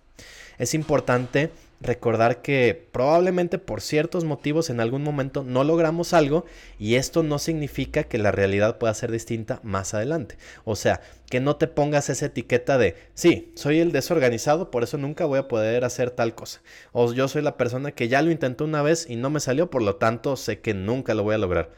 Es 0.59 0.75
importante 0.75 1.51
recordar 1.81 2.43
que 2.43 2.89
probablemente 2.93 3.59
por 3.59 3.81
ciertos 3.81 4.25
motivos 4.25 4.71
en 4.71 4.81
algún 4.81 5.03
momento 5.03 5.45
no 5.45 5.65
logramos 5.65 6.15
algo 6.15 6.45
y 6.79 6.95
esto 6.95 7.23
no 7.23 7.39
significa 7.39 8.05
que 8.05 8.19
la 8.19 8.33
realidad 8.33 8.79
pueda 8.79 8.95
ser 8.95 9.13
distinta 9.13 9.61
más 9.63 9.95
adelante. 9.95 10.37
O 10.65 10.77
sea, 10.77 11.01
que 11.31 11.41
no 11.41 11.57
te 11.57 11.67
pongas 11.67 12.09
esa 12.09 12.27
etiqueta 12.27 12.79
de, 12.79 12.97
sí, 13.15 13.53
soy 13.57 13.81
el 13.81 13.93
desorganizado, 13.93 14.71
por 14.71 14.83
eso 14.83 14.99
nunca 14.99 15.25
voy 15.25 15.39
a 15.39 15.49
poder 15.49 15.85
hacer 15.85 16.11
tal 16.11 16.35
cosa. 16.35 16.63
O 16.93 17.13
yo 17.13 17.29
soy 17.29 17.43
la 17.43 17.57
persona 17.57 17.93
que 17.93 18.09
ya 18.09 18.23
lo 18.23 18.31
intentó 18.31 18.65
una 18.65 18.83
vez 18.83 19.09
y 19.09 19.17
no 19.17 19.31
me 19.31 19.41
salió, 19.41 19.71
por 19.71 19.83
lo 19.83 19.97
tanto 19.97 20.37
sé 20.37 20.61
que 20.61 20.75
nunca 20.75 21.15
lo 21.15 21.23
voy 21.25 21.35
a 21.35 21.39
lograr. 21.39 21.73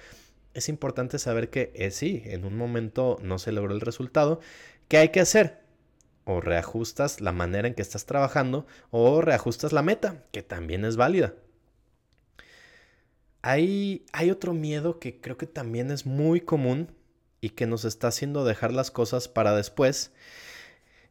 Es 0.54 0.68
importante 0.68 1.18
saber 1.18 1.50
que 1.50 1.72
eh, 1.74 1.90
sí, 1.90 2.22
en 2.26 2.44
un 2.44 2.56
momento 2.56 3.18
no 3.22 3.38
se 3.38 3.52
logró 3.52 3.74
el 3.74 3.80
resultado. 3.80 4.40
¿Qué 4.88 4.98
hay 4.98 5.10
que 5.10 5.20
hacer? 5.20 5.67
O 6.28 6.42
reajustas 6.42 7.22
la 7.22 7.32
manera 7.32 7.66
en 7.66 7.74
que 7.74 7.80
estás 7.80 8.04
trabajando 8.04 8.66
o 8.90 9.22
reajustas 9.22 9.72
la 9.72 9.80
meta, 9.80 10.24
que 10.30 10.42
también 10.42 10.84
es 10.84 10.96
válida. 10.96 11.32
Hay, 13.40 14.04
hay 14.12 14.30
otro 14.30 14.52
miedo 14.52 14.98
que 14.98 15.22
creo 15.22 15.38
que 15.38 15.46
también 15.46 15.90
es 15.90 16.04
muy 16.04 16.42
común 16.42 16.92
y 17.40 17.50
que 17.50 17.66
nos 17.66 17.86
está 17.86 18.08
haciendo 18.08 18.44
dejar 18.44 18.74
las 18.74 18.90
cosas 18.90 19.26
para 19.26 19.56
después, 19.56 20.12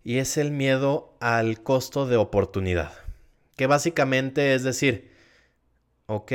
y 0.04 0.20
es 0.20 0.38
el 0.38 0.52
miedo 0.52 1.16
al 1.20 1.64
costo 1.64 2.06
de 2.06 2.18
oportunidad, 2.18 2.92
que 3.56 3.66
básicamente 3.66 4.54
es 4.54 4.62
decir, 4.62 5.10
ok, 6.06 6.32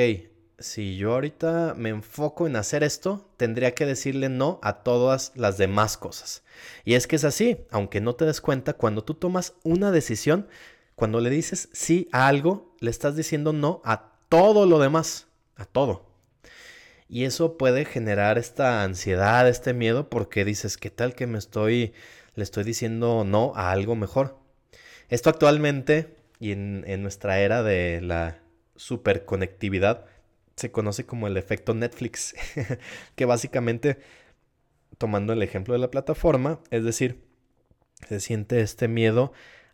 si 0.63 0.97
yo 0.97 1.13
ahorita 1.13 1.75
me 1.77 1.91
enfoco 1.91 2.47
en 2.47 2.57
hacer 2.57 2.83
esto, 2.83 3.29
tendría 3.37 3.75
que 3.75 3.85
decirle 3.85 4.29
no 4.29 4.61
a 4.63 4.83
todas 4.83 5.33
las 5.35 5.59
demás 5.59 5.97
cosas. 5.97 6.43
Y 6.85 6.95
es 6.95 7.07
que 7.07 7.17
es 7.17 7.25
así, 7.25 7.59
aunque 7.71 8.01
no 8.01 8.15
te 8.15 8.25
des 8.25 8.41
cuenta, 8.41 8.75
cuando 8.75 9.05
tú 9.05 9.15
tomas 9.15 9.55
una 9.65 9.91
decisión, 9.91 10.49
cuando 10.95 11.21
le 11.21 11.31
dices 11.31 11.69
sí 11.73 12.09
a 12.13 12.29
algo, 12.29 12.75
le 12.81 12.91
estás 12.91 13.17
diciendo 13.17 13.53
no 13.53 13.83
a 13.85 14.13
todo 14.29 14.67
lo 14.67 14.79
demás, 14.79 15.27
a 15.57 15.65
todo. 15.65 16.07
Y 17.09 17.25
eso 17.25 17.59
puede 17.59 17.85
generar 17.85 18.39
esta 18.39 18.85
ansiedad, 18.85 19.49
este 19.49 19.75
miedo, 19.75 20.09
porque 20.09 20.45
dices, 20.45 20.79
¿qué 20.79 20.91
tal 20.91 21.15
que 21.15 21.27
me 21.27 21.39
estoy, 21.39 21.93
le 22.35 22.43
estoy 22.43 22.65
diciendo 22.65 23.25
no 23.25 23.53
a 23.55 23.71
algo 23.73 23.97
mejor? 23.97 24.39
Esto 25.09 25.29
actualmente 25.29 26.17
y 26.39 26.53
en, 26.53 26.85
en 26.87 27.03
nuestra 27.03 27.41
era 27.41 27.63
de 27.63 28.01
la 28.01 28.41
superconectividad 28.77 30.07
se 30.57 30.71
conoce 30.71 31.07
como 31.07 31.27
el 31.27 31.37
efecto 31.37 31.75
Netflix, 31.75 32.35
que 33.15 33.25
básicamente, 33.25 33.99
tomando 34.99 35.33
el 35.33 35.43
ejemplo 35.43 35.75
de 35.75 35.81
la 35.81 35.91
plataforma, 35.91 36.61
es 36.71 36.85
decir, 36.85 37.23
se 38.09 38.21
siente 38.21 38.61
este 38.61 38.89
miedo 38.89 39.33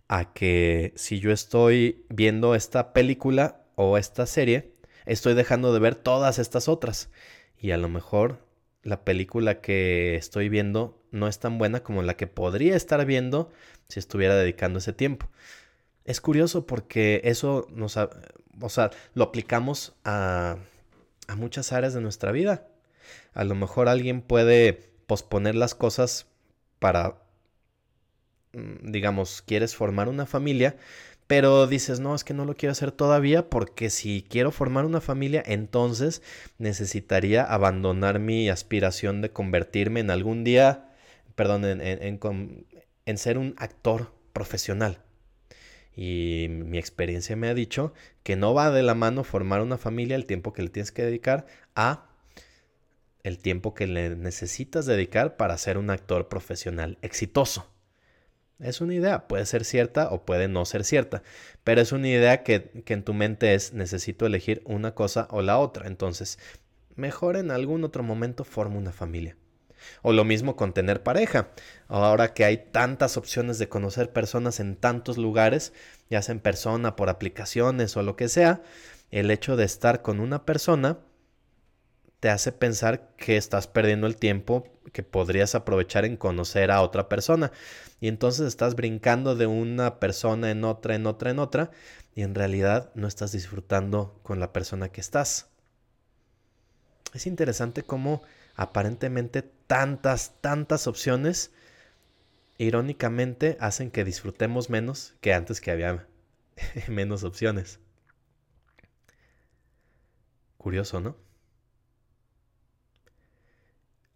a 0.09 0.33
que 0.33 0.93
si 0.97 1.21
yo 1.21 1.33
estoy 1.33 2.05
viendo 2.09 2.55
esta 2.55 2.93
película 2.93 3.65
o 3.75 3.99
esta 3.99 4.27
serie, 4.27 4.73
estoy 5.07 5.35
dejando 5.35 5.73
de 5.73 5.81
ver 5.81 5.95
todas 5.95 6.39
estas 6.39 6.69
otras. 6.69 7.11
Y 7.59 7.73
a 7.73 7.77
lo 7.77 7.89
mejor 7.89 8.47
la 8.83 9.05
película 9.05 9.61
que 9.61 10.15
estoy 10.15 10.49
viendo 10.49 11.03
no 11.11 11.29
es 11.29 11.39
tan 11.39 11.59
buena 11.59 11.83
como 11.83 12.03
la 12.03 12.17
que 12.17 12.27
podría 12.27 12.77
estar 12.77 13.05
viendo 13.05 13.51
si 13.89 13.99
estuviera 13.99 14.35
dedicando 14.37 14.79
ese 14.79 14.93
tiempo. 14.93 15.29
Es 16.09 16.21
curioso 16.21 16.67
porque 16.67 17.21
eso 17.25 17.67
nos, 17.71 17.97
o 17.97 18.69
sea, 18.69 18.91
lo 19.15 19.25
aplicamos 19.25 19.95
a, 20.05 20.57
a 21.27 21.37
muchas 21.37 21.73
áreas 21.73 21.95
de 21.95 22.01
nuestra 22.01 22.33
vida. 22.33 22.69
A 23.35 23.45
lo 23.45 23.55
mejor 23.55 23.89
alguien 23.89 24.23
puede 24.23 24.73
posponer 25.07 25.55
las 25.55 25.75
cosas 25.75 26.27
para 26.79 27.17
Mm, 28.53 28.91
digamos, 28.93 29.43
quieres 29.43 29.77
formar 29.77 30.09
una 30.09 30.27
familia, 30.27 30.77
pero 31.27 31.67
dices, 31.67 32.01
no, 32.01 32.15
es 32.15 32.25
que 32.25 32.35
no 32.35 32.45
lo 32.45 32.55
quiero 32.55 32.73
hacer 32.73 32.93
todavía 32.93 33.51
porque 33.51 33.91
si 33.91 34.25
quiero 34.29 34.51
formar 34.51 34.85
una 34.87 35.01
familia, 35.01 35.43
entonces 35.47 36.23
necesitaría 36.59 37.45
abandonar 37.45 38.19
mi 38.19 38.49
aspiración 38.49 39.21
de 39.23 39.31
convertirme 39.31 40.01
en 40.01 40.11
algún 40.11 40.45
día, 40.45 40.91
perdón, 41.35 41.65
en, 41.67 41.81
en 43.07 43.19
ser 43.19 43.39
un 43.39 43.55
actor 43.59 44.13
profesional. 44.33 45.03
Y 46.01 46.47
mi 46.49 46.79
experiencia 46.79 47.35
me 47.35 47.49
ha 47.49 47.55
dicho 47.55 47.93
que 48.23 48.37
no 48.37 48.55
va 48.55 48.71
de 48.71 48.85
la 48.85 48.95
mano 48.95 49.25
formar 49.25 49.63
una 49.63 49.79
familia 49.79 50.15
el 50.15 50.27
tiempo 50.27 50.53
que 50.53 50.63
le 50.63 50.69
tienes 50.69 50.93
que 50.93 51.03
dedicar 51.03 51.47
a 51.75 52.07
el 53.25 53.39
tiempo 53.39 53.75
que 53.75 53.89
le 53.89 54.15
necesitas 54.15 54.87
dedicar 54.87 55.37
para 55.37 55.59
ser 55.59 55.77
un 55.77 55.91
actor 55.91 56.29
profesional 56.29 56.99
exitoso. 57.03 57.69
Es 58.61 58.81
una 58.81 58.95
idea, 58.95 59.27
puede 59.27 59.45
ser 59.45 59.65
cierta 59.65 60.11
o 60.11 60.25
puede 60.25 60.47
no 60.47 60.65
ser 60.67 60.85
cierta, 60.85 61.25
pero 61.65 61.81
es 61.81 61.91
una 61.91 62.07
idea 62.07 62.45
que, 62.45 62.71
en 62.87 63.03
tu 63.03 63.13
mente 63.13 63.55
es 63.55 63.73
necesito 63.73 64.25
elegir 64.25 64.63
una 64.67 64.95
cosa 64.95 65.27
o 65.33 65.43
la 65.43 65.59
otra, 65.59 65.89
entonces 65.89 66.39
mejor 66.95 67.37
en 67.37 67.51
algún 67.51 67.83
otro 67.83 68.05
momento 68.05 68.45
forma 68.45 68.77
una 68.77 68.93
familia. 68.93 69.37
O 70.03 70.13
lo 70.13 70.25
mismo 70.25 70.57
con 70.57 70.73
tener 70.73 71.03
pareja. 71.03 71.49
Ahora 71.89 72.35
que 72.35 72.45
hay 72.45 72.59
tantas 72.71 73.17
opciones 73.17 73.59
de 73.59 73.69
conocer 73.69 74.13
personas 74.13 74.61
en 74.61 74.77
tantos 74.77 75.19
lugares, 75.19 75.73
ya 76.11 76.23
sea 76.23 76.33
en 76.33 76.41
persona, 76.41 76.97
por 76.97 77.09
aplicaciones 77.09 77.97
o 77.97 78.03
lo 78.03 78.17
que 78.17 78.29
sea, 78.29 78.63
el 79.11 79.31
hecho 79.31 79.57
de 79.57 79.65
estar 79.65 80.03
con 80.03 80.21
una 80.21 80.45
persona 80.45 80.99
te 82.21 82.31
hace 82.31 82.53
pensar 82.53 83.15
que 83.17 83.37
estás 83.37 83.67
perdiendo 83.69 84.07
el 84.07 84.17
tiempo 84.17 84.67
que 84.93 85.03
podrías 85.03 85.55
aprovechar 85.55 86.05
en 86.05 86.17
conocer 86.17 86.71
a 86.71 86.83
otra 86.83 87.09
persona. 87.09 87.53
Y 88.01 88.09
entonces 88.09 88.47
estás 88.47 88.75
brincando 88.75 89.37
de 89.37 89.47
una 89.47 90.01
persona 90.01 90.51
en 90.51 90.65
otra, 90.65 90.95
en 90.95 91.07
otra, 91.07 91.31
en 91.31 91.39
otra, 91.39 91.71
y 92.15 92.23
en 92.23 92.35
realidad 92.35 92.91
no 92.95 93.07
estás 93.07 93.33
disfrutando 93.33 94.19
con 94.23 94.41
la 94.41 94.53
persona 94.53 94.89
que 94.89 95.01
estás. 95.01 95.47
Es 97.15 97.27
interesante 97.27 97.83
cómo 97.83 98.23
aparentemente 98.57 99.51
tantas, 99.69 100.35
tantas 100.41 100.89
opciones, 100.89 101.53
irónicamente, 102.59 103.57
hacen 103.61 103.93
que 103.93 104.05
disfrutemos 104.05 104.71
menos 104.71 105.15
que 105.21 105.33
antes 105.33 105.61
que 105.61 105.71
había 105.71 106.09
menos 106.89 107.23
opciones. 107.23 107.79
Curioso, 110.57 110.99
¿no? 110.99 111.29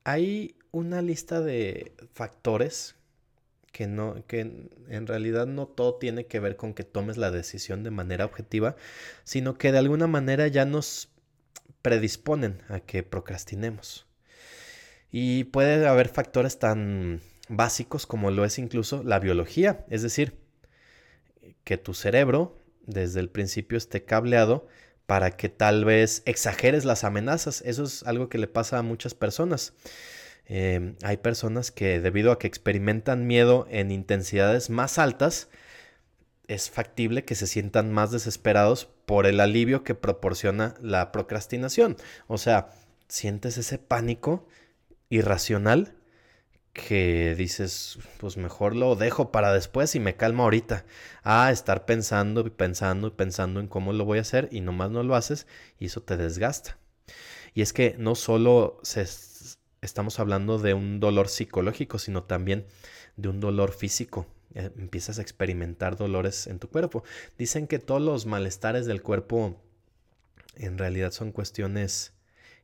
hay 0.04 0.56
una 0.70 1.02
lista 1.02 1.40
de 1.40 1.92
factores 2.12 2.96
que 3.72 3.86
no, 3.86 4.24
que 4.26 4.40
en 4.40 5.06
realidad 5.06 5.46
no 5.46 5.66
todo 5.66 5.94
tiene 5.96 6.26
que 6.26 6.40
ver 6.40 6.56
con 6.56 6.74
que 6.74 6.84
tomes 6.84 7.16
la 7.16 7.30
decisión 7.30 7.82
de 7.84 7.90
manera 7.90 8.24
objetiva, 8.24 8.76
sino 9.24 9.56
que 9.56 9.72
de 9.72 9.78
alguna 9.78 10.06
manera 10.06 10.46
ya 10.48 10.64
nos 10.64 11.08
predisponen 11.80 12.60
a 12.68 12.80
que 12.80 13.02
procrastinemos. 13.02 14.06
Y 15.12 15.44
puede 15.44 15.86
haber 15.86 16.08
factores 16.08 16.58
tan 16.58 17.20
básicos 17.48 18.06
como 18.06 18.30
lo 18.30 18.44
es 18.44 18.58
incluso 18.58 19.02
la 19.04 19.20
biología, 19.20 19.84
es 19.90 20.02
decir, 20.02 20.38
que 21.64 21.76
tu 21.76 21.92
cerebro 21.92 22.58
desde 22.86 23.20
el 23.20 23.28
principio 23.28 23.78
esté 23.78 24.04
cableado 24.04 24.66
para 25.06 25.32
que 25.32 25.50
tal 25.50 25.84
vez 25.84 26.22
exageres 26.24 26.84
las 26.86 27.04
amenazas. 27.04 27.62
Eso 27.66 27.84
es 27.84 28.02
algo 28.04 28.28
que 28.28 28.38
le 28.38 28.48
pasa 28.48 28.78
a 28.78 28.82
muchas 28.82 29.14
personas. 29.14 29.74
Em, 30.46 30.96
hay 31.02 31.18
personas 31.18 31.70
que 31.70 32.00
debido 32.00 32.32
a 32.32 32.38
que 32.38 32.46
experimentan 32.46 33.26
miedo 33.26 33.66
en 33.70 33.90
intensidades 33.90 34.70
más 34.70 34.98
altas, 34.98 35.48
es 36.48 36.70
factible 36.70 37.24
que 37.24 37.34
se 37.34 37.46
sientan 37.46 37.92
más 37.92 38.10
desesperados 38.10 38.86
por 39.06 39.26
el 39.26 39.40
alivio 39.40 39.84
que 39.84 39.94
proporciona 39.94 40.74
la 40.80 41.12
procrastinación. 41.12 41.96
O 42.26 42.38
sea, 42.38 42.70
sientes 43.08 43.58
ese 43.58 43.78
pánico 43.78 44.46
irracional 45.12 45.94
que 46.72 47.34
dices, 47.36 47.98
pues 48.18 48.38
mejor 48.38 48.74
lo 48.74 48.96
dejo 48.96 49.30
para 49.30 49.52
después 49.52 49.94
y 49.94 50.00
me 50.00 50.16
calmo 50.16 50.44
ahorita. 50.44 50.86
A 51.22 51.50
estar 51.50 51.84
pensando 51.84 52.40
y 52.46 52.50
pensando 52.50 53.08
y 53.08 53.10
pensando 53.10 53.60
en 53.60 53.68
cómo 53.68 53.92
lo 53.92 54.06
voy 54.06 54.18
a 54.18 54.22
hacer 54.22 54.48
y 54.50 54.62
nomás 54.62 54.90
no 54.90 55.02
lo 55.02 55.14
haces 55.14 55.46
y 55.78 55.86
eso 55.86 56.02
te 56.02 56.16
desgasta. 56.16 56.78
Y 57.52 57.60
es 57.60 57.74
que 57.74 57.94
no 57.98 58.14
solo 58.14 58.80
estamos 59.82 60.18
hablando 60.18 60.58
de 60.58 60.72
un 60.72 60.98
dolor 60.98 61.28
psicológico, 61.28 61.98
sino 61.98 62.22
también 62.22 62.64
de 63.16 63.28
un 63.28 63.38
dolor 63.38 63.72
físico. 63.72 64.26
Eh, 64.54 64.70
empiezas 64.78 65.18
a 65.18 65.22
experimentar 65.22 65.96
dolores 65.96 66.46
en 66.46 66.58
tu 66.58 66.70
cuerpo. 66.70 67.04
Dicen 67.36 67.66
que 67.66 67.78
todos 67.78 68.00
los 68.00 68.24
malestares 68.24 68.86
del 68.86 69.02
cuerpo 69.02 69.60
en 70.56 70.78
realidad 70.78 71.12
son 71.12 71.32
cuestiones 71.32 72.11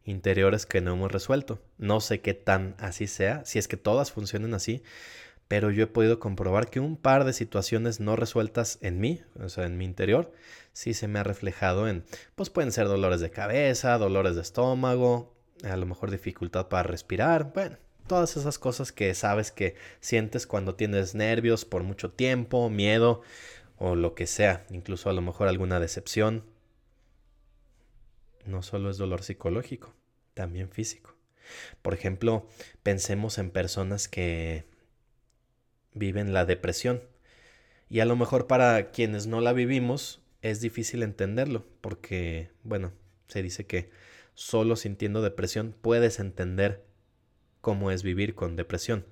interiores 0.09 0.67
que 0.67 0.81
no 0.81 0.95
hemos 0.95 1.13
resuelto. 1.13 1.61
No 1.77 2.01
sé 2.01 2.21
qué 2.21 2.35
tan 2.35 2.75
así 2.79 3.07
sea, 3.07 3.45
si 3.45 3.59
es 3.59 3.69
que 3.69 3.77
todas 3.77 4.11
funcionen 4.11 4.55
así, 4.55 4.83
pero 5.49 5.71
yo 5.71 5.85
he 5.85 5.87
podido 5.87 6.19
comprobar 6.19 6.69
que 6.69 6.81
un 6.81 6.97
par 6.97 7.25
de 7.25 7.33
situaciones 7.33 8.01
no 8.01 8.17
resueltas 8.17 8.79
en 8.83 9.01
mí, 9.01 9.23
o 9.41 9.49
sea, 9.49 9.65
en 9.65 9.79
mi 9.79 9.85
interior, 9.85 10.33
sí 10.73 10.95
se 10.95 11.09
me 11.09 11.19
ha 11.19 11.25
reflejado 11.25 11.89
en, 11.89 12.05
pues 12.35 12.51
pueden 12.51 12.73
ser 12.73 12.87
dolores 12.87 13.21
de 13.21 13.31
cabeza, 13.31 13.99
dolores 13.99 14.35
de 14.35 14.43
estómago, 14.43 15.35
a 15.65 15.77
lo 15.77 15.87
mejor 15.87 16.11
dificultad 16.11 16.69
para 16.69 16.85
respirar, 16.85 17.53
bueno, 17.55 17.77
todas 18.07 18.37
esas 18.37 18.59
cosas 18.59 18.93
que 18.93 19.15
sabes 19.15 19.51
que 19.51 19.75
sientes 20.01 20.47
cuando 20.47 20.75
tienes 20.75 21.15
nervios 21.15 21.65
por 21.65 21.83
mucho 21.83 22.11
tiempo, 22.11 22.71
miedo 22.71 23.23
o 23.77 23.95
lo 23.95 24.15
que 24.15 24.27
sea, 24.27 24.65
incluso 24.71 25.09
a 25.11 25.13
lo 25.13 25.23
mejor 25.23 25.49
alguna 25.49 25.81
decepción. 25.81 26.45
No 28.45 28.63
solo 28.63 28.91
es 28.91 28.97
dolor 28.97 29.23
psicológico, 29.23 29.95
también 30.39 30.71
físico. 30.71 31.17
Por 31.83 31.95
ejemplo, 31.95 32.47
pensemos 32.85 33.39
en 33.39 33.51
personas 33.51 34.07
que 34.07 34.67
viven 35.95 36.33
la 36.33 36.45
depresión. 36.45 37.03
Y 37.91 37.99
a 37.99 38.05
lo 38.05 38.15
mejor 38.15 38.47
para 38.47 38.93
quienes 38.93 39.27
no 39.27 39.41
la 39.41 39.53
vivimos 39.53 40.21
es 40.43 40.61
difícil 40.61 41.03
entenderlo, 41.03 41.67
porque, 41.81 42.53
bueno, 42.63 42.93
se 43.27 43.43
dice 43.43 43.67
que 43.67 43.91
solo 44.35 44.77
sintiendo 44.77 45.23
depresión 45.23 45.75
puedes 45.81 46.21
entender 46.21 46.85
cómo 47.61 47.91
es 47.91 48.05
vivir 48.05 48.37
con 48.37 48.55
depresión. 48.55 49.07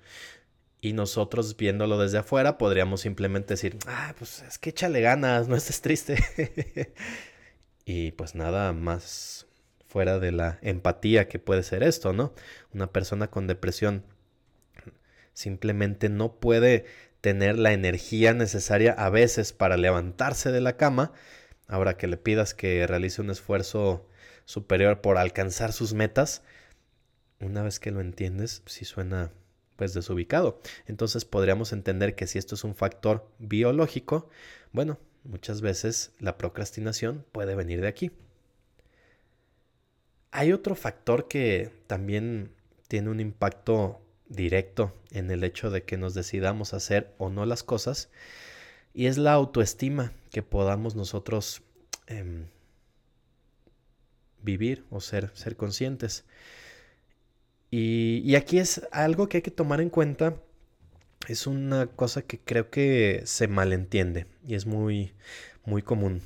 Y 0.81 0.93
nosotros 0.93 1.57
viéndolo 1.57 1.99
desde 1.99 2.19
afuera 2.19 2.57
podríamos 2.57 3.01
simplemente 3.01 3.55
decir, 3.55 3.79
ah, 3.89 4.15
pues 4.17 4.43
es 4.43 4.59
que 4.59 4.71
échale 4.71 5.01
ganas, 5.01 5.49
no 5.49 5.57
estés 5.57 5.81
triste. 5.81 6.95
y 7.85 8.12
pues 8.12 8.37
nada 8.37 8.73
más 8.73 9.46
fuera 9.97 10.19
de 10.19 10.31
la 10.31 10.59
empatía 10.61 11.27
que 11.27 11.39
puede 11.39 11.63
ser 11.63 11.83
esto, 11.83 12.13
¿no? 12.13 12.35
Una 12.75 12.93
persona 12.93 13.31
con 13.31 13.47
depresión 13.47 14.05
simplemente 15.33 16.11
no 16.11 16.35
puede 16.35 16.85
tener 17.23 17.59
la 17.59 17.73
energía 17.73 18.35
necesaria 18.35 18.93
a 18.93 19.09
veces 19.09 19.55
para 19.55 19.79
levantarse 19.79 20.53
de 20.53 20.61
la 20.61 20.77
cama, 20.77 21.15
ahora 21.67 21.97
que 21.97 22.09
le 22.09 22.19
pidas 22.19 22.53
que 22.53 22.87
realice 22.87 23.23
un 23.23 23.31
esfuerzo 23.31 24.07
superior 24.45 25.01
por 25.01 25.17
alcanzar 25.17 25.73
sus 25.73 25.95
metas, 25.95 26.43
una 27.41 27.63
vez 27.63 27.81
que 27.81 27.91
lo 27.91 28.03
entiendes, 28.03 28.63
si 28.67 28.85
suena 28.85 29.33
pues 29.77 29.95
desubicado. 29.95 30.61
Entonces 30.85 31.25
podríamos 31.25 31.73
entender 31.73 32.15
que 32.15 32.27
si 32.27 32.39
esto 32.39 32.55
es 32.55 32.65
un 32.65 32.75
factor 32.75 33.33
biológico, 33.39 34.29
bueno, 34.73 34.99
muchas 35.25 35.63
veces 35.63 36.13
la 36.19 36.37
procrastinación 36.37 37.25
puede 37.33 37.55
venir 37.55 37.81
de 37.81 37.89
aquí. 37.89 38.11
Hay 40.37 40.53
otro 40.53 40.75
factor 40.75 41.29
que 41.29 41.72
también 41.87 42.53
tiene 42.88 43.09
un 43.09 43.20
impacto 43.20 44.03
directo 44.29 44.94
en 45.11 45.31
el 45.31 45.42
hecho 45.44 45.70
de 45.70 45.85
que 45.85 45.96
nos 45.96 46.12
decidamos 46.12 46.75
hacer 46.75 47.14
o 47.16 47.31
no 47.31 47.46
las 47.46 47.62
cosas 47.62 48.11
y 48.92 49.07
es 49.07 49.16
la 49.16 49.33
autoestima 49.33 50.12
que 50.31 50.42
podamos 50.42 50.94
nosotros 50.94 51.62
em, 52.07 52.49
vivir 54.42 54.85
o 54.90 55.01
ser, 55.01 55.31
ser 55.33 55.57
conscientes. 55.57 56.27
Y, 57.70 58.20
y, 58.22 58.35
aquí 58.35 58.59
es 58.59 58.87
algo 58.92 59.31
que 59.31 59.38
hay 59.38 59.42
que 59.42 59.51
tomar 59.51 59.81
en 59.81 59.88
cuenta. 59.88 60.37
Es 61.29 61.46
una 61.46 61.87
cosa 61.87 62.20
que 62.20 62.38
creo 62.40 62.68
que 62.68 63.22
se 63.25 63.49
malentiende 63.49 64.27
y 64.46 64.55
es 64.55 64.66
muy, 64.66 65.14
muy 65.64 65.81
común. 65.81 66.20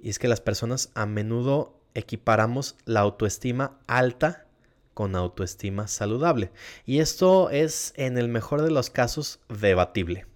Y 0.00 0.08
es 0.08 0.20
que 0.20 0.28
las 0.28 0.40
personas 0.40 0.92
a 0.94 1.04
menudo 1.04 1.77
equiparamos 1.98 2.76
la 2.84 3.00
autoestima 3.00 3.78
alta 3.86 4.46
con 4.94 5.16
autoestima 5.16 5.88
saludable. 5.88 6.50
Y 6.86 7.00
esto 7.00 7.50
es 7.50 7.92
en 7.96 8.18
el 8.18 8.28
mejor 8.28 8.62
de 8.62 8.70
los 8.70 8.90
casos 8.90 9.40
debatible. 9.48 10.26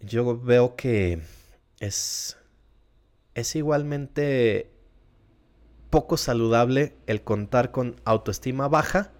Yo 0.00 0.40
veo 0.40 0.76
que 0.76 1.20
es, 1.80 2.36
es 3.34 3.56
igualmente 3.56 4.70
poco 5.90 6.16
saludable 6.16 6.96
el 7.06 7.22
contar 7.22 7.72
con 7.72 8.00
autoestima 8.04 8.68
baja 8.68 9.12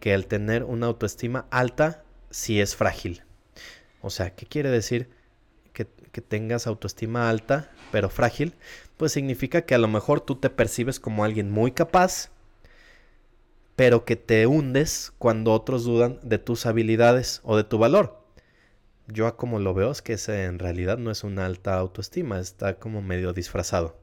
que 0.00 0.14
el 0.14 0.26
tener 0.26 0.64
una 0.64 0.86
autoestima 0.86 1.46
alta 1.50 2.04
si 2.30 2.60
es 2.60 2.76
frágil. 2.76 3.22
O 4.00 4.10
sea, 4.10 4.34
¿qué 4.34 4.46
quiere 4.46 4.70
decir 4.70 5.10
que, 5.72 5.86
que, 6.12 6.20
tengas 6.20 6.66
autoestima 6.66 7.28
alta 7.28 7.70
pero 7.90 8.08
frágil? 8.08 8.54
Pues 8.98 9.12
significa 9.12 9.62
que 9.62 9.74
a 9.74 9.78
lo 9.78 9.88
mejor 9.88 10.20
tú 10.20 10.36
te 10.36 10.50
percibes 10.50 11.00
como 11.00 11.24
alguien 11.24 11.50
muy 11.50 11.70
capaz, 11.70 12.30
pero 13.76 14.04
que 14.04 14.16
te 14.16 14.46
hundes 14.46 15.12
cuando 15.18 15.52
otros 15.52 15.84
dudan 15.84 16.18
de 16.22 16.38
tus 16.38 16.66
habilidades 16.66 17.40
o 17.44 17.56
de 17.56 17.62
tu 17.64 17.78
valor. 17.78 18.20
Yo 19.06 19.36
como 19.36 19.60
lo 19.60 19.72
veo 19.72 19.92
es 19.92 20.02
que 20.02 20.14
ese 20.14 20.44
en 20.44 20.58
realidad 20.58 20.98
no 20.98 21.12
es 21.12 21.22
una 21.22 21.46
alta 21.46 21.78
autoestima, 21.78 22.40
está 22.40 22.80
como 22.80 23.00
medio 23.00 23.32
disfrazado. 23.32 23.96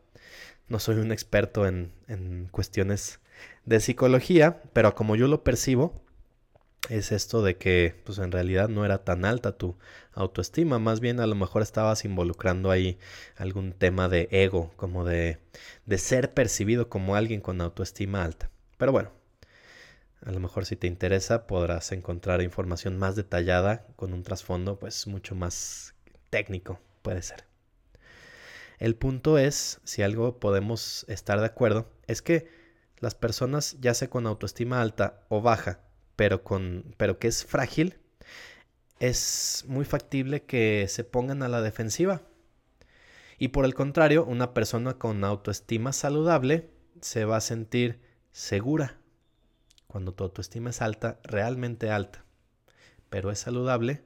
No 0.69 0.79
soy 0.79 0.95
un 0.95 1.11
experto 1.11 1.67
en, 1.67 1.91
en 2.07 2.47
cuestiones 2.49 3.19
de 3.65 3.81
psicología, 3.81 4.63
pero 4.71 4.95
como 4.95 5.17
yo 5.17 5.27
lo 5.27 5.43
percibo, 5.43 6.01
es 6.89 7.11
esto 7.11 7.41
de 7.41 7.57
que 7.57 7.95
pues 8.05 8.19
en 8.19 8.31
realidad 8.31 8.69
no 8.69 8.85
era 8.85 9.03
tan 9.03 9.25
alta 9.25 9.57
tu 9.57 9.77
autoestima, 10.13 10.79
más 10.79 10.99
bien 10.99 11.19
a 11.19 11.27
lo 11.27 11.35
mejor 11.35 11.61
estabas 11.61 12.05
involucrando 12.05 12.71
ahí 12.71 12.97
algún 13.35 13.73
tema 13.73 14.07
de 14.09 14.27
ego, 14.31 14.71
como 14.75 15.05
de, 15.05 15.39
de 15.85 15.97
ser 15.97 16.33
percibido 16.33 16.89
como 16.89 17.15
alguien 17.15 17.41
con 17.41 17.61
autoestima 17.61 18.23
alta. 18.23 18.49
Pero 18.77 18.91
bueno, 18.91 19.11
a 20.25 20.31
lo 20.31 20.39
mejor 20.39 20.65
si 20.65 20.75
te 20.75 20.87
interesa 20.87 21.47
podrás 21.47 21.91
encontrar 21.91 22.41
información 22.41 22.97
más 22.97 23.15
detallada 23.15 23.85
con 23.95 24.13
un 24.13 24.23
trasfondo 24.23 24.79
pues 24.79 25.07
mucho 25.07 25.35
más 25.35 25.93
técnico, 26.29 26.79
puede 27.01 27.21
ser. 27.21 27.45
El 28.77 28.95
punto 28.95 29.37
es, 29.37 29.79
si 29.83 30.01
algo 30.03 30.39
podemos 30.39 31.05
estar 31.07 31.39
de 31.39 31.45
acuerdo, 31.45 31.89
es 32.07 32.21
que 32.21 32.49
las 32.99 33.15
personas, 33.15 33.77
ya 33.79 33.93
sea 33.93 34.09
con 34.09 34.27
autoestima 34.27 34.81
alta 34.81 35.21
o 35.29 35.41
baja, 35.41 35.79
pero, 36.15 36.43
con, 36.43 36.95
pero 36.97 37.19
que 37.19 37.27
es 37.27 37.45
frágil, 37.45 37.97
es 38.99 39.65
muy 39.67 39.85
factible 39.85 40.43
que 40.43 40.87
se 40.87 41.03
pongan 41.03 41.43
a 41.43 41.49
la 41.49 41.61
defensiva. 41.61 42.21
Y 43.37 43.49
por 43.49 43.65
el 43.65 43.73
contrario, 43.73 44.25
una 44.25 44.53
persona 44.53 44.93
con 44.93 45.23
autoestima 45.23 45.91
saludable 45.91 46.69
se 47.01 47.25
va 47.25 47.37
a 47.37 47.41
sentir 47.41 47.99
segura 48.31 48.97
cuando 49.87 50.13
tu 50.13 50.25
autoestima 50.25 50.71
es 50.71 50.81
alta, 50.81 51.19
realmente 51.23 51.89
alta, 51.89 52.25
pero 53.09 53.31
es 53.31 53.39
saludable, 53.39 54.03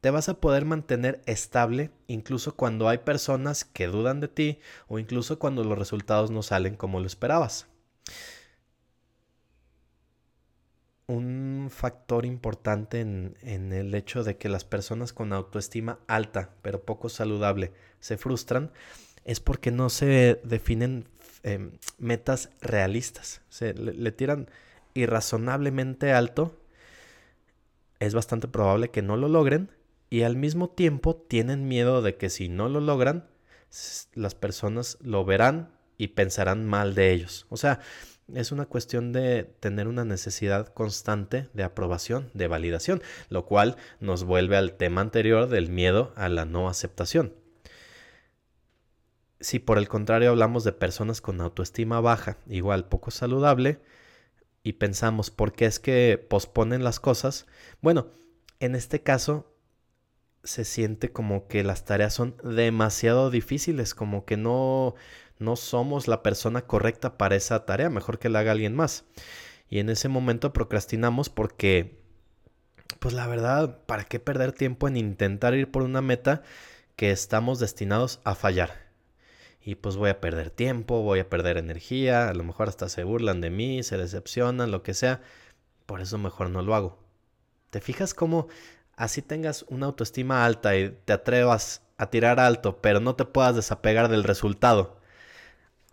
te 0.00 0.10
vas 0.10 0.28
a 0.28 0.40
poder 0.40 0.64
mantener 0.64 1.22
estable 1.26 1.92
incluso 2.08 2.56
cuando 2.56 2.88
hay 2.88 2.98
personas 2.98 3.64
que 3.64 3.86
dudan 3.86 4.18
de 4.18 4.26
ti 4.26 4.58
o 4.88 4.98
incluso 4.98 5.38
cuando 5.38 5.62
los 5.62 5.78
resultados 5.78 6.32
no 6.32 6.42
salen 6.42 6.74
como 6.74 6.98
lo 6.98 7.06
esperabas. 7.06 7.68
Un 11.12 11.68
factor 11.70 12.24
importante 12.24 13.00
en, 13.00 13.34
el 13.42 13.94
hecho 13.94 14.24
de 14.24 14.38
que 14.38 14.48
las 14.48 14.64
personas 14.64 15.12
con 15.12 15.34
autoestima 15.34 15.98
alta 16.06 16.54
pero 16.62 16.82
poco 16.82 17.10
saludable 17.10 17.72
se 18.00 18.16
frustran 18.16 18.70
es 19.26 19.38
porque 19.38 19.70
no 19.70 19.90
se 19.90 20.40
definen 20.42 21.08
eh, 21.42 21.70
metas 21.98 22.48
realistas. 22.62 23.42
Se 23.50 23.74
le 23.74 24.10
tiran 24.12 24.48
irrazonablemente 24.94 26.12
alto, 26.12 26.58
es 28.00 28.14
bastante 28.14 28.48
probable 28.48 28.90
que 28.90 29.02
no 29.02 29.18
lo 29.18 29.28
logren 29.28 29.70
y 30.08 30.22
al 30.22 30.36
mismo 30.36 30.70
tiempo 30.70 31.14
tienen 31.16 31.68
miedo 31.68 32.00
de 32.00 32.16
que 32.16 32.30
si 32.30 32.48
no 32.48 32.70
lo 32.70 32.80
logran, 32.80 33.28
las 34.14 34.34
personas 34.34 34.96
lo 35.02 35.26
verán 35.26 35.72
y 35.98 36.08
pensarán 36.08 36.66
mal 36.66 36.94
de 36.94 37.12
ellos. 37.12 37.46
O 37.50 37.58
sea, 37.58 37.80
es 38.34 38.52
una 38.52 38.66
cuestión 38.66 39.12
de 39.12 39.44
tener 39.60 39.88
una 39.88 40.04
necesidad 40.04 40.68
constante 40.68 41.48
de 41.52 41.62
aprobación, 41.62 42.30
de 42.34 42.48
validación, 42.48 43.02
lo 43.28 43.44
cual 43.46 43.76
nos 44.00 44.24
vuelve 44.24 44.56
al 44.56 44.76
tema 44.76 45.00
anterior 45.00 45.48
del 45.48 45.70
miedo 45.70 46.12
a 46.16 46.28
la 46.28 46.44
no 46.44 46.68
aceptación. 46.68 47.34
Si 49.40 49.58
por 49.58 49.78
el 49.78 49.88
contrario 49.88 50.30
hablamos 50.30 50.64
de 50.64 50.72
personas 50.72 51.20
con 51.20 51.40
autoestima 51.40 52.00
baja, 52.00 52.38
igual 52.46 52.88
poco 52.88 53.10
saludable, 53.10 53.80
y 54.62 54.74
pensamos 54.74 55.30
por 55.30 55.52
qué 55.52 55.66
es 55.66 55.80
que 55.80 56.24
posponen 56.28 56.84
las 56.84 57.00
cosas, 57.00 57.46
bueno, 57.80 58.08
en 58.60 58.76
este 58.76 59.02
caso 59.02 59.52
se 60.44 60.64
siente 60.64 61.12
como 61.12 61.46
que 61.46 61.64
las 61.64 61.84
tareas 61.84 62.14
son 62.14 62.36
demasiado 62.42 63.30
difíciles, 63.30 63.94
como 63.94 64.24
que 64.24 64.36
no, 64.36 64.94
no 65.42 65.56
somos 65.56 66.08
la 66.08 66.22
persona 66.22 66.62
correcta 66.62 67.18
para 67.18 67.36
esa 67.36 67.66
tarea, 67.66 67.90
mejor 67.90 68.18
que 68.18 68.28
la 68.28 68.40
haga 68.40 68.52
alguien 68.52 68.74
más. 68.74 69.04
Y 69.68 69.78
en 69.78 69.90
ese 69.90 70.08
momento 70.08 70.52
procrastinamos 70.52 71.28
porque, 71.28 72.00
pues 72.98 73.14
la 73.14 73.26
verdad, 73.26 73.84
¿para 73.86 74.04
qué 74.04 74.20
perder 74.20 74.52
tiempo 74.52 74.88
en 74.88 74.96
intentar 74.96 75.54
ir 75.54 75.70
por 75.70 75.82
una 75.82 76.02
meta 76.02 76.42
que 76.96 77.10
estamos 77.10 77.58
destinados 77.58 78.20
a 78.24 78.34
fallar? 78.34 78.92
y 79.64 79.76
pues 79.76 79.96
voy 79.96 80.10
a 80.10 80.20
perder 80.20 80.50
tiempo, 80.50 81.02
voy 81.02 81.20
a 81.20 81.28
perder 81.28 81.56
energía, 81.56 82.28
a 82.28 82.34
lo 82.34 82.44
mejor 82.44 82.68
hasta 82.68 82.88
se 82.88 83.04
burlan 83.04 83.40
de 83.40 83.50
mí, 83.50 83.82
se 83.82 83.96
decepcionan, 83.96 84.70
lo 84.70 84.82
que 84.82 84.94
sea. 84.94 85.20
Por 85.86 86.00
eso 86.00 86.18
mejor 86.18 86.50
no 86.50 86.62
lo 86.62 86.74
hago. 86.74 86.98
¿Te 87.70 87.80
fijas 87.80 88.14
cómo 88.14 88.48
así 88.96 89.22
tengas 89.22 89.64
una 89.68 89.86
autoestima 89.86 90.44
alta 90.44 90.76
y 90.76 90.90
te 91.04 91.12
atrevas 91.12 91.82
a 91.96 92.10
tirar 92.10 92.40
alto, 92.40 92.80
pero 92.82 93.00
no 93.00 93.14
te 93.14 93.24
puedas 93.24 93.54
desapegar 93.56 94.08
del 94.08 94.24
resultado? 94.24 95.00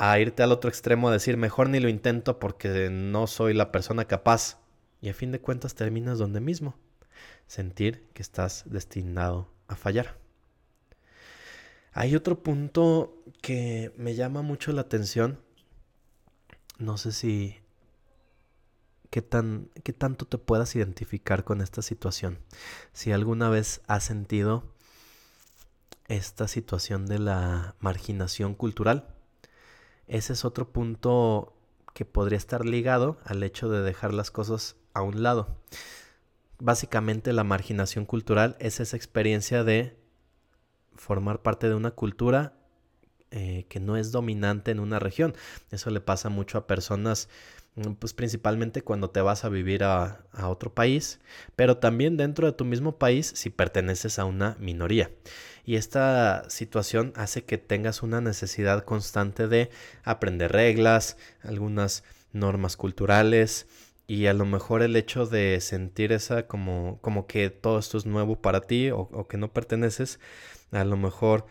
A 0.01 0.17
irte 0.17 0.43
al 0.43 0.53
otro 0.53 0.69
extremo 0.69 1.09
a 1.09 1.11
decir, 1.11 1.35
mejor 1.35 1.67
ni 1.67 1.81
lo 1.81 1.89
intento 1.89 2.39
porque 2.39 2.89
no 2.89 3.27
soy 3.27 3.53
la 3.53 3.69
persona 3.69 4.05
capaz. 4.05 4.57
Y 5.01 5.09
a 5.09 5.13
fin 5.13 5.33
de 5.33 5.41
cuentas 5.41 5.75
terminas 5.75 6.17
donde 6.17 6.39
mismo. 6.39 6.77
Sentir 7.47 8.07
que 8.13 8.21
estás 8.21 8.63
destinado 8.65 9.51
a 9.67 9.75
fallar. 9.75 10.17
Hay 11.91 12.15
otro 12.15 12.41
punto 12.41 13.21
que 13.41 13.93
me 13.97 14.15
llama 14.15 14.41
mucho 14.41 14.71
la 14.71 14.79
atención. 14.79 15.37
No 16.77 16.97
sé 16.97 17.11
si 17.11 17.57
qué 19.09 19.21
tan 19.21 19.69
qué 19.83 19.91
tanto 19.91 20.25
te 20.25 20.37
puedas 20.37 20.77
identificar 20.77 21.43
con 21.43 21.59
esta 21.59 21.81
situación. 21.81 22.39
Si 22.93 23.11
alguna 23.11 23.49
vez 23.49 23.81
has 23.87 24.05
sentido 24.05 24.63
esta 26.07 26.47
situación 26.47 27.05
de 27.05 27.19
la 27.19 27.75
marginación 27.81 28.55
cultural. 28.55 29.18
Ese 30.09 30.33
es 30.33 30.43
otro 30.43 30.71
punto 30.71 31.53
que 31.93 32.03
podría 32.03 32.37
estar 32.37 32.65
ligado 32.65 33.17
al 33.25 33.43
hecho 33.43 33.69
de 33.69 33.81
dejar 33.81 34.13
las 34.13 34.31
cosas 34.31 34.75
a 34.93 35.03
un 35.03 35.21
lado. 35.21 35.55
Básicamente 36.59 37.31
la 37.31 37.43
marginación 37.43 38.05
cultural 38.05 38.57
es 38.59 38.79
esa 38.79 38.97
experiencia 38.97 39.63
de 39.63 39.95
formar 40.95 41.41
parte 41.43 41.69
de 41.69 41.75
una 41.75 41.91
cultura 41.91 42.53
eh, 43.31 43.67
que 43.69 43.79
no 43.79 43.97
es 43.97 44.11
dominante 44.11 44.71
en 44.71 44.79
una 44.79 44.97
región. 44.97 45.35
Eso 45.69 45.91
le 45.91 46.01
pasa 46.01 46.29
mucho 46.29 46.57
a 46.57 46.65
personas, 46.65 47.29
pues 47.99 48.13
principalmente 48.13 48.81
cuando 48.81 49.09
te 49.09 49.21
vas 49.21 49.45
a 49.45 49.49
vivir 49.49 49.83
a, 49.83 50.25
otro 50.43 50.73
país, 50.73 51.19
pero 51.55 51.77
también 51.77 52.17
dentro 52.17 52.47
de 52.47 52.53
tu 52.53 52.65
mismo 52.65 52.97
país 52.97 53.31
si 53.35 53.49
perteneces 53.49 54.19
a 54.19 54.25
una 54.25 54.55
minoría. 54.59 55.11
Y 55.65 55.75
esta 55.75 56.49
situación 56.49 57.13
hace 57.15 57.43
que 57.43 57.57
tengas 57.57 58.01
una 58.01 58.21
necesidad 58.21 58.83
constante 58.85 59.47
de 59.47 59.69
aprender 60.03 60.51
reglas, 60.51 61.17
algunas 61.43 62.03
normas 62.31 62.77
culturales, 62.77 63.67
y 64.07 64.25
a 64.25 64.33
lo 64.33 64.45
mejor 64.45 64.81
el 64.81 64.95
hecho 64.95 65.25
de 65.27 65.59
sentir 65.61 66.11
esa 66.11 66.47
como, 66.47 66.99
como 67.01 67.27
que 67.27 67.49
todo 67.51 67.77
esto 67.77 67.97
es 67.97 68.05
nuevo 68.05 68.41
para 68.41 68.61
ti 68.61 68.89
o 68.91 69.27
que 69.27 69.37
no 69.37 69.53
perteneces, 69.53 70.19
a 70.71 70.83
lo 70.83 70.97
mejor 70.97 71.45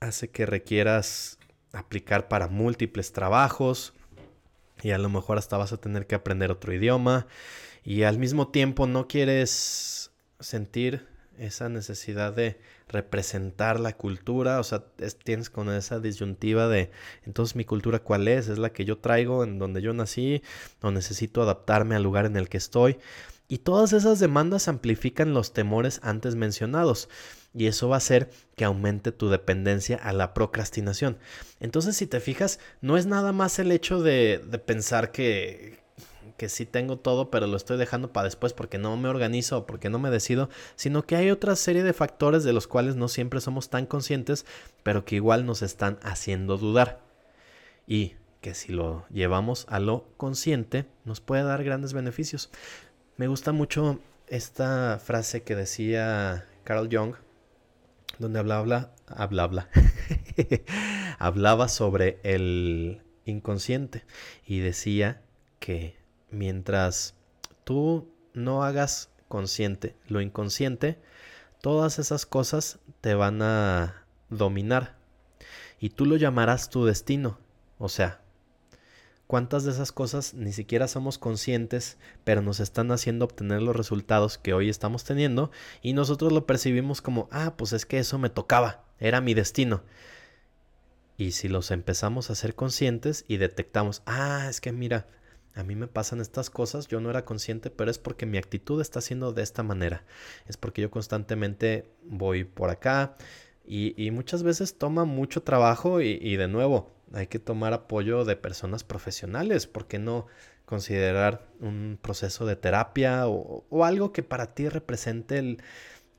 hace 0.00 0.30
que 0.30 0.46
requieras 0.46 1.38
aplicar 1.72 2.28
para 2.28 2.48
múltiples 2.48 3.12
trabajos 3.12 3.94
y 4.84 4.90
a 4.90 4.98
lo 4.98 5.08
mejor 5.08 5.38
hasta 5.38 5.56
vas 5.56 5.72
a 5.72 5.78
tener 5.78 6.06
que 6.06 6.14
aprender 6.14 6.50
otro 6.50 6.72
idioma. 6.74 7.26
Y 7.82 8.02
al 8.02 8.18
mismo 8.18 8.48
tiempo 8.48 8.86
no 8.86 9.08
quieres 9.08 10.12
sentir 10.40 11.08
esa 11.38 11.70
necesidad 11.70 12.34
de 12.34 12.60
representar 12.86 13.80
la 13.80 13.96
cultura, 13.96 14.60
o 14.60 14.62
sea, 14.62 14.84
tienes 15.24 15.48
con 15.48 15.70
esa 15.70 16.00
disyuntiva 16.00 16.68
de, 16.68 16.90
entonces 17.24 17.56
mi 17.56 17.64
cultura 17.64 17.98
cuál 17.98 18.28
es, 18.28 18.48
es 18.48 18.58
la 18.58 18.72
que 18.72 18.84
yo 18.84 18.98
traigo, 18.98 19.42
en 19.42 19.58
donde 19.58 19.80
yo 19.80 19.94
nací, 19.94 20.42
o 20.82 20.90
necesito 20.90 21.42
adaptarme 21.42 21.96
al 21.96 22.02
lugar 22.02 22.26
en 22.26 22.36
el 22.36 22.50
que 22.50 22.58
estoy. 22.58 22.98
Y 23.48 23.58
todas 23.58 23.94
esas 23.94 24.20
demandas 24.20 24.68
amplifican 24.68 25.32
los 25.32 25.54
temores 25.54 25.98
antes 26.02 26.34
mencionados 26.34 27.08
y 27.54 27.66
eso 27.66 27.88
va 27.88 27.96
a 27.96 27.98
hacer 27.98 28.30
que 28.56 28.64
aumente 28.64 29.12
tu 29.12 29.28
dependencia 29.28 29.96
a 29.96 30.12
la 30.12 30.34
procrastinación. 30.34 31.18
Entonces, 31.60 31.96
si 31.96 32.06
te 32.06 32.20
fijas, 32.20 32.58
no 32.80 32.96
es 32.96 33.06
nada 33.06 33.32
más 33.32 33.58
el 33.58 33.70
hecho 33.70 34.02
de, 34.02 34.42
de 34.44 34.58
pensar 34.58 35.12
que, 35.12 35.78
que 36.36 36.48
sí 36.48 36.66
tengo 36.66 36.98
todo, 36.98 37.30
pero 37.30 37.46
lo 37.46 37.56
estoy 37.56 37.78
dejando 37.78 38.12
para 38.12 38.24
después 38.24 38.52
porque 38.52 38.78
no 38.78 38.96
me 38.96 39.08
organizo 39.08 39.58
o 39.58 39.66
porque 39.66 39.88
no 39.88 39.98
me 39.98 40.10
decido, 40.10 40.48
sino 40.74 41.06
que 41.06 41.16
hay 41.16 41.30
otra 41.30 41.54
serie 41.56 41.82
de 41.82 41.92
factores 41.92 42.44
de 42.44 42.52
los 42.52 42.66
cuales 42.66 42.96
no 42.96 43.08
siempre 43.08 43.40
somos 43.40 43.70
tan 43.70 43.86
conscientes, 43.86 44.44
pero 44.82 45.04
que 45.04 45.16
igual 45.16 45.46
nos 45.46 45.62
están 45.62 45.98
haciendo 46.02 46.58
dudar. 46.58 47.00
Y 47.86 48.16
que 48.40 48.54
si 48.54 48.72
lo 48.72 49.06
llevamos 49.10 49.66
a 49.68 49.78
lo 49.78 50.06
consciente, 50.16 50.86
nos 51.04 51.20
puede 51.20 51.44
dar 51.44 51.62
grandes 51.64 51.92
beneficios. 51.92 52.50
Me 53.16 53.28
gusta 53.28 53.52
mucho 53.52 54.00
esta 54.26 54.98
frase 55.02 55.42
que 55.42 55.54
decía 55.54 56.46
Carl 56.64 56.88
Jung, 56.90 57.14
donde 58.18 58.38
hablaba, 58.38 58.94
hablaba, 59.06 59.68
hablaba 61.18 61.68
sobre 61.68 62.20
el 62.22 63.02
inconsciente 63.24 64.04
y 64.46 64.58
decía 64.60 65.22
que 65.58 65.96
mientras 66.30 67.14
tú 67.64 68.12
no 68.32 68.64
hagas 68.64 69.10
consciente 69.28 69.96
lo 70.06 70.20
inconsciente, 70.20 70.98
todas 71.60 71.98
esas 71.98 72.26
cosas 72.26 72.78
te 73.00 73.14
van 73.14 73.42
a 73.42 74.04
dominar 74.28 74.96
y 75.78 75.90
tú 75.90 76.06
lo 76.06 76.16
llamarás 76.16 76.70
tu 76.70 76.84
destino. 76.84 77.38
O 77.78 77.88
sea, 77.88 78.20
cuántas 79.26 79.64
de 79.64 79.70
esas 79.70 79.92
cosas 79.92 80.34
ni 80.34 80.52
siquiera 80.52 80.88
somos 80.88 81.18
conscientes, 81.18 81.96
pero 82.24 82.42
nos 82.42 82.60
están 82.60 82.90
haciendo 82.92 83.24
obtener 83.24 83.62
los 83.62 83.76
resultados 83.76 84.38
que 84.38 84.54
hoy 84.54 84.68
estamos 84.68 85.04
teniendo 85.04 85.50
y 85.82 85.92
nosotros 85.92 86.32
lo 86.32 86.46
percibimos 86.46 87.02
como, 87.02 87.28
ah, 87.30 87.54
pues 87.56 87.72
es 87.72 87.86
que 87.86 87.98
eso 87.98 88.18
me 88.18 88.30
tocaba, 88.30 88.84
era 88.98 89.20
mi 89.20 89.34
destino. 89.34 89.82
Y 91.16 91.32
si 91.32 91.48
los 91.48 91.70
empezamos 91.70 92.30
a 92.30 92.34
ser 92.34 92.54
conscientes 92.54 93.24
y 93.28 93.36
detectamos, 93.36 94.02
ah, 94.06 94.46
es 94.48 94.60
que 94.60 94.72
mira, 94.72 95.06
a 95.54 95.62
mí 95.62 95.76
me 95.76 95.86
pasan 95.86 96.20
estas 96.20 96.50
cosas, 96.50 96.88
yo 96.88 97.00
no 97.00 97.10
era 97.10 97.24
consciente, 97.24 97.70
pero 97.70 97.90
es 97.90 97.98
porque 97.98 98.26
mi 98.26 98.38
actitud 98.38 98.80
está 98.80 99.00
siendo 99.00 99.32
de 99.32 99.42
esta 99.42 99.62
manera. 99.62 100.04
Es 100.46 100.56
porque 100.56 100.82
yo 100.82 100.90
constantemente 100.90 101.88
voy 102.04 102.42
por 102.42 102.70
acá 102.70 103.16
y, 103.66 104.10
muchas 104.10 104.42
veces 104.42 104.76
toma 104.76 105.04
mucho 105.04 105.42
trabajo 105.42 106.00
y, 106.00 106.36
de 106.36 106.48
nuevo 106.48 106.92
hay 107.14 107.26
que 107.28 107.38
tomar 107.38 107.72
apoyo 107.72 108.24
de 108.24 108.36
personas 108.36 108.84
profesionales. 108.84 109.66
¿Por 109.66 109.86
qué 109.86 109.98
no 109.98 110.26
considerar 110.64 111.46
un 111.60 111.98
proceso 112.00 112.46
de 112.46 112.56
terapia 112.56 113.26
o, 113.28 113.84
algo 113.84 114.12
que 114.12 114.22
para 114.22 114.54
ti 114.54 114.68
represente 114.68 115.58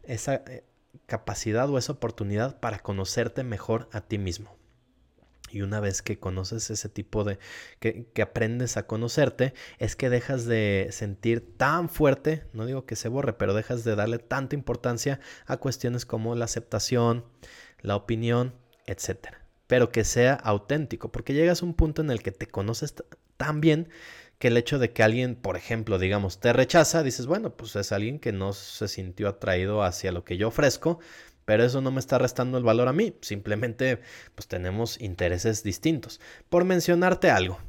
esa 0.04 0.36
eh, 0.36 0.64
capacidad 1.06 1.70
o 1.70 1.78
esa 1.78 1.94
oportunidad 1.94 2.60
para 2.60 2.80
conocerte 2.80 3.44
mejor 3.44 3.90
a 3.92 4.02
ti 4.02 4.18
mismo? 4.18 4.56
Y 5.52 5.62
una 5.62 5.80
vez 5.80 6.02
que 6.02 6.20
conoces 6.20 6.70
ese 6.70 6.90
tipo 6.90 7.24
de, 7.24 7.40
que, 7.80 8.22
aprendes 8.22 8.78
a 8.78 8.88
conocerte, 8.88 9.54
es 9.78 9.96
que 9.96 10.10
dejas 10.10 10.46
de 10.46 10.90
sentir 10.92 11.56
tan 11.56 11.88
fuerte, 11.88 12.46
no 12.52 12.66
digo 12.66 12.86
que 12.86 12.96
se 12.96 13.10
borre, 13.10 13.34
pero 13.34 13.54
dejas 13.54 13.84
de 13.84 13.96
darle 13.96 14.18
tanta 14.18 14.56
importancia 14.56 15.20
a 15.46 15.58
cuestiones 15.58 16.06
como 16.06 16.36
la 16.36 16.46
aceptación, 16.46 17.26
la 17.80 17.96
opinión, 17.96 18.56
etc. 18.86 19.45
Pero 19.68 19.92
que 19.92 20.04
sea 20.04 20.34
auténtico, 20.34 21.12
porque 21.12 21.34
llegas 21.34 21.62
a 21.62 21.66
un 21.66 21.74
punto 21.74 22.02
en 22.02 22.12
el 22.12 22.22
que 22.22 22.32
te 22.32 22.48
conoces 22.48 22.96
tan 23.38 23.62
bien 23.62 23.90
que 24.40 24.50
el 24.50 24.58
hecho 24.58 24.80
de 24.80 24.92
que 24.92 25.04
alguien, 25.04 25.36
por 25.36 25.58
ejemplo, 25.58 25.98
digamos, 25.98 26.40
te 26.40 26.54
rechaza, 26.54 27.04
dices, 27.04 27.26
bueno, 27.26 27.56
pues 27.56 27.76
es 27.76 27.92
alguien 27.92 28.20
que 28.20 28.32
no 28.32 28.54
se 28.54 28.88
sintió 28.88 29.30
atraído 29.30 29.84
hacia 29.84 30.12
lo 30.12 30.24
que 30.26 30.38
yo 30.38 30.50
ofrezco, 30.50 31.00
pero 31.46 31.64
eso 31.64 31.82
no 31.82 31.92
me 31.92 32.00
está 32.00 32.18
restando 32.18 32.58
el 32.58 32.64
valor 32.64 32.88
a 32.88 32.94
mí, 32.94 33.16
simplemente 33.22 34.02
pues 34.34 34.48
tenemos 34.48 35.00
intereses 35.00 35.64
distintos. 35.64 36.20
Por 36.50 36.66
mencionarte 36.66 37.30
algo. 37.30 37.60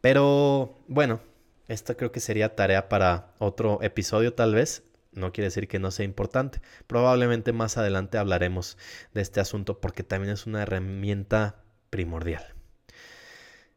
Pero 0.00 0.78
bueno, 0.86 1.20
esta 1.68 1.96
creo 1.96 2.12
que 2.12 2.20
sería 2.20 2.54
tarea 2.54 2.88
para 2.88 3.34
otro 3.38 3.80
episodio 3.82 4.34
tal 4.34 4.54
vez. 4.54 4.84
No 5.16 5.32
quiere 5.32 5.46
decir 5.46 5.66
que 5.66 5.78
no 5.78 5.90
sea 5.90 6.04
importante. 6.04 6.60
Probablemente 6.86 7.52
más 7.52 7.76
adelante 7.76 8.18
hablaremos 8.18 8.78
de 9.14 9.22
este 9.22 9.40
asunto 9.40 9.80
porque 9.80 10.02
también 10.02 10.32
es 10.32 10.46
una 10.46 10.62
herramienta 10.62 11.62
primordial. 11.90 12.54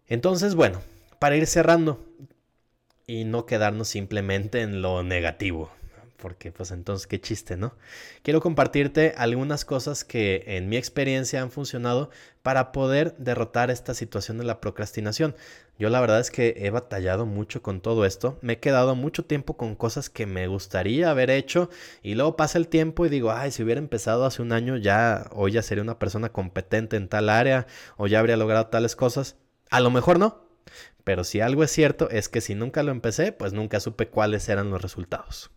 Entonces, 0.08 0.56
bueno, 0.56 0.82
para 1.20 1.38
ir 1.38 1.48
cerrando 1.48 2.06
y 3.08 3.24
no 3.24 3.46
quedarnos 3.46 3.88
simplemente 3.88 4.62
en 4.62 4.82
lo 4.82 5.02
negativo 5.04 5.72
porque 6.22 6.52
pues 6.52 6.72
entonces 6.72 7.08
qué 7.08 7.20
chiste, 7.20 7.58
¿no? 7.58 7.76
Quiero 8.24 8.42
compartirte 8.42 9.14
algunas 9.18 9.66
cosas 9.66 10.04
que 10.04 10.44
en 10.46 10.70
mi 10.70 10.78
experiencia 10.78 11.42
han 11.42 11.52
funcionado 11.52 12.10
para 12.44 12.72
poder 12.72 13.16
derrotar 13.18 13.72
esta 13.72 13.94
situación 13.94 14.38
de 14.38 14.44
la 14.44 14.62
procrastinación. 14.62 15.36
Yo 15.78 15.90
la 15.90 16.02
verdad 16.02 16.20
es 16.20 16.32
que 16.32 16.56
he 16.58 16.70
batallado 16.70 17.26
mucho 17.26 17.62
con 17.62 17.82
todo 17.82 18.06
esto, 18.06 18.38
me 18.42 18.54
he 18.54 18.60
quedado 18.60 18.96
mucho 18.96 19.26
tiempo 19.26 19.56
con 19.58 19.76
cosas 19.76 20.10
que 20.10 20.26
me 20.26 20.48
gustaría 20.48 21.10
haber 21.10 21.30
hecho 21.30 21.70
y 22.04 22.16
luego 22.16 22.36
pasa 22.36 22.58
el 22.58 22.68
tiempo 22.68 23.06
y 23.06 23.10
digo, 23.10 23.32
ay, 23.32 23.52
si 23.52 23.64
hubiera 23.64 23.80
empezado 23.80 24.26
hace 24.26 24.42
un 24.42 24.52
año 24.52 24.78
ya, 24.78 25.30
hoy 25.32 25.54
ya 25.54 25.62
sería 25.62 25.84
una 25.84 26.00
persona 26.00 26.30
competente 26.30 26.98
en 26.98 27.08
tal 27.08 27.30
área 27.30 27.66
o 27.98 28.08
ya 28.08 28.20
habría 28.20 28.38
logrado 28.38 28.68
tales 28.68 28.96
cosas. 28.96 29.38
A 29.70 29.80
lo 29.80 29.90
mejor 29.92 30.20
no, 30.20 30.50
pero 31.04 31.24
si 31.24 31.42
algo 31.42 31.64
es 31.64 31.72
cierto 31.72 32.10
es 32.10 32.30
que 32.30 32.42
si 32.42 32.56
nunca 32.56 32.84
lo 32.84 32.92
empecé, 32.92 33.32
pues 33.32 33.54
nunca 33.54 33.80
supe 33.80 34.10
cuáles 34.10 34.50
eran 34.50 34.70
los 34.70 34.82
resultados. 34.82 35.52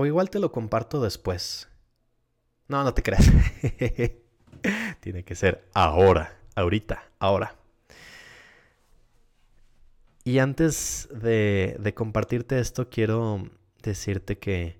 O 0.00 0.06
igual 0.06 0.30
te 0.30 0.38
lo 0.38 0.52
comparto 0.52 1.00
después. 1.00 1.68
No, 2.68 2.84
no 2.84 2.94
te 2.94 3.02
creas. 3.02 3.32
Tiene 5.00 5.24
que 5.24 5.34
ser 5.34 5.68
ahora, 5.74 6.38
ahorita, 6.54 7.02
ahora. 7.18 7.56
Y 10.22 10.38
antes 10.38 11.08
de, 11.10 11.76
de, 11.80 11.94
compartirte 11.94 12.60
esto, 12.60 12.88
quiero 12.88 13.50
decirte 13.82 14.38
que 14.38 14.78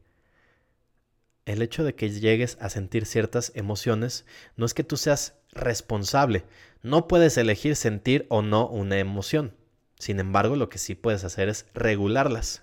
el 1.47 1.63
hecho 1.63 1.83
de 1.83 1.97
que 1.97 2.11
llegues 2.11 2.57
a 2.61 2.71
sentir 2.71 3.05
ciertas 3.05 3.51
emociones 3.57 4.25
no 4.55 4.67
es 4.67 4.73
que 4.73 4.85
tú 4.85 4.97
seas 4.97 5.35
responsable. 5.51 6.45
No 6.85 7.09
puedes 7.09 7.37
elegir 7.39 7.75
sentir 7.75 8.25
o 8.29 8.41
no 8.41 8.69
una 8.69 8.99
emoción. 9.01 9.57
Sin 9.99 10.21
embargo, 10.21 10.55
lo 10.55 10.69
que 10.69 10.79
sí 10.79 10.95
puedes 10.95 11.25
hacer 11.25 11.49
es 11.49 11.67
regularlas. 11.75 12.63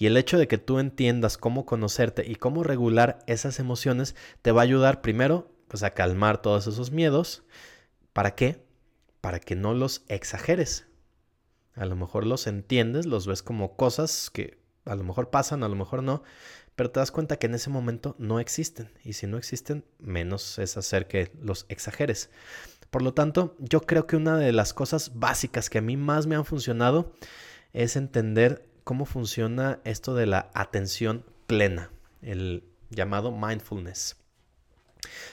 Y 0.00 0.06
el 0.06 0.16
hecho 0.16 0.38
de 0.38 0.48
que 0.48 0.56
tú 0.56 0.78
entiendas 0.78 1.36
cómo 1.36 1.66
conocerte 1.66 2.26
y 2.26 2.36
cómo 2.36 2.64
regular 2.64 3.18
esas 3.26 3.58
emociones 3.60 4.16
te 4.40 4.50
va 4.50 4.62
a 4.62 4.64
ayudar 4.64 5.02
primero 5.02 5.52
pues 5.68 5.82
a 5.82 5.90
calmar 5.90 6.40
todos 6.40 6.66
esos 6.66 6.90
miedos. 6.90 7.42
¿Para 8.14 8.34
qué? 8.34 8.64
Para 9.20 9.40
que 9.40 9.56
no 9.56 9.74
los 9.74 10.02
exageres. 10.08 10.86
A 11.74 11.84
lo 11.84 11.96
mejor 11.96 12.24
los 12.24 12.46
entiendes, 12.46 13.04
los 13.04 13.26
ves 13.26 13.42
como 13.42 13.76
cosas 13.76 14.30
que 14.30 14.58
a 14.86 14.94
lo 14.94 15.04
mejor 15.04 15.28
pasan, 15.28 15.62
a 15.64 15.68
lo 15.68 15.76
mejor 15.76 16.02
no, 16.02 16.22
pero 16.76 16.90
te 16.90 16.98
das 16.98 17.10
cuenta 17.10 17.36
que 17.36 17.48
en 17.48 17.54
ese 17.54 17.68
momento 17.68 18.16
no 18.18 18.40
existen. 18.40 18.88
Y 19.04 19.12
si 19.12 19.26
no 19.26 19.36
existen, 19.36 19.84
menos 19.98 20.58
es 20.58 20.78
hacer 20.78 21.08
que 21.08 21.30
los 21.42 21.66
exageres. 21.68 22.30
Por 22.88 23.02
lo 23.02 23.12
tanto, 23.12 23.54
yo 23.58 23.82
creo 23.82 24.06
que 24.06 24.16
una 24.16 24.38
de 24.38 24.52
las 24.52 24.72
cosas 24.72 25.12
básicas 25.18 25.68
que 25.68 25.76
a 25.76 25.82
mí 25.82 25.98
más 25.98 26.26
me 26.26 26.36
han 26.36 26.46
funcionado 26.46 27.12
es 27.74 27.96
entender 27.96 28.69
cómo 28.90 29.04
funciona 29.04 29.78
esto 29.84 30.16
de 30.16 30.26
la 30.26 30.50
atención 30.52 31.24
plena, 31.46 31.92
el 32.22 32.64
llamado 32.88 33.30
mindfulness. 33.30 34.16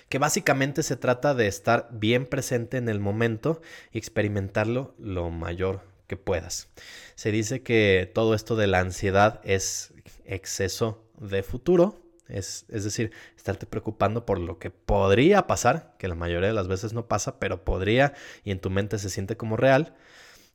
Que 0.09 0.19
básicamente 0.19 0.83
se 0.83 0.95
trata 0.95 1.33
de 1.33 1.47
estar 1.47 1.89
bien 1.91 2.27
presente 2.27 2.77
en 2.77 2.87
el 2.87 2.99
momento 2.99 3.59
y 3.91 3.97
experimentarlo 3.97 4.93
lo 4.99 5.31
mayor 5.31 5.81
que 6.05 6.17
puedas. 6.17 6.69
Se 7.15 7.31
dice 7.31 7.63
que 7.63 8.11
todo 8.13 8.35
esto 8.35 8.55
de 8.55 8.67
la 8.67 8.77
ansiedad 8.77 9.41
es 9.43 9.91
exceso 10.23 11.03
de 11.19 11.41
futuro, 11.41 11.99
es, 12.27 12.67
es, 12.69 12.83
decir, 12.83 13.11
estarte 13.37 13.65
preocupando 13.65 14.23
por 14.23 14.37
lo 14.37 14.59
que 14.59 14.69
podría 14.69 15.47
pasar, 15.47 15.95
que 15.97 16.07
la 16.07 16.13
mayoría 16.13 16.49
de 16.49 16.53
las 16.53 16.67
veces 16.67 16.93
no 16.93 17.07
pasa, 17.07 17.39
pero 17.39 17.63
podría 17.63 18.13
y 18.43 18.51
en 18.51 18.59
tu 18.59 18.69
mente 18.69 18.99
se 18.99 19.09
siente 19.09 19.35
como 19.35 19.57
real. 19.57 19.95